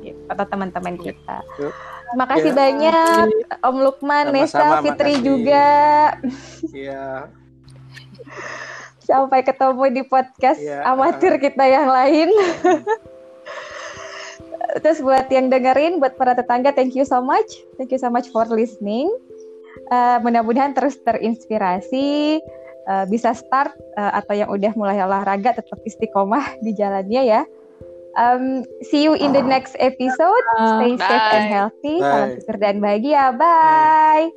gitu 0.03 0.21
atau 0.29 0.45
teman-teman 0.49 0.97
kita. 1.01 1.41
Terima 2.07 2.27
kasih 2.31 2.53
ya. 2.53 2.57
banyak 2.57 3.27
Om 3.67 3.77
Lukman, 3.83 4.25
Nesa, 4.31 4.79
Fitri 4.85 5.19
makasih. 5.19 5.25
juga. 5.25 5.67
Iya. 6.77 7.31
Sampai 9.07 9.47
ketemu 9.47 9.87
di 9.95 10.03
podcast 10.03 10.59
ya. 10.59 10.83
amatir 10.83 11.39
kita 11.39 11.63
yang 11.63 11.87
lain. 11.87 12.27
Terus 14.83 14.99
buat 15.01 15.31
yang 15.31 15.49
dengerin, 15.49 16.03
buat 16.03 16.19
para 16.19 16.37
tetangga, 16.37 16.75
thank 16.75 16.93
you 16.93 17.07
so 17.07 17.23
much. 17.23 17.65
Thank 17.79 17.95
you 17.95 18.01
so 18.03 18.13
much 18.13 18.29
for 18.29 18.45
listening. 18.51 19.09
Uh, 19.89 20.19
mudah-mudahan 20.21 20.75
terus 20.75 20.99
terinspirasi 21.01 22.43
uh, 22.89 23.05
bisa 23.11 23.35
start 23.35 23.75
uh, 23.99 24.17
atau 24.19 24.35
yang 24.35 24.49
udah 24.49 24.73
mulai 24.79 24.99
olahraga 25.03 25.59
tetap 25.59 25.79
istiqomah 25.85 26.57
di 26.65 26.73
jalannya 26.73 27.23
ya. 27.27 27.43
Um, 28.17 28.65
see 28.81 29.05
you 29.05 29.13
in 29.13 29.37
the 29.37 29.45
next 29.45 29.77
episode. 29.77 30.45
Stay 30.57 30.97
safe 30.97 31.29
and 31.37 31.47
healthy. 31.53 32.01
Salam 32.01 32.33
sejahtera 32.33 32.57
dan 32.57 32.77
bahagia. 32.81 33.37
Bye. 33.37 34.33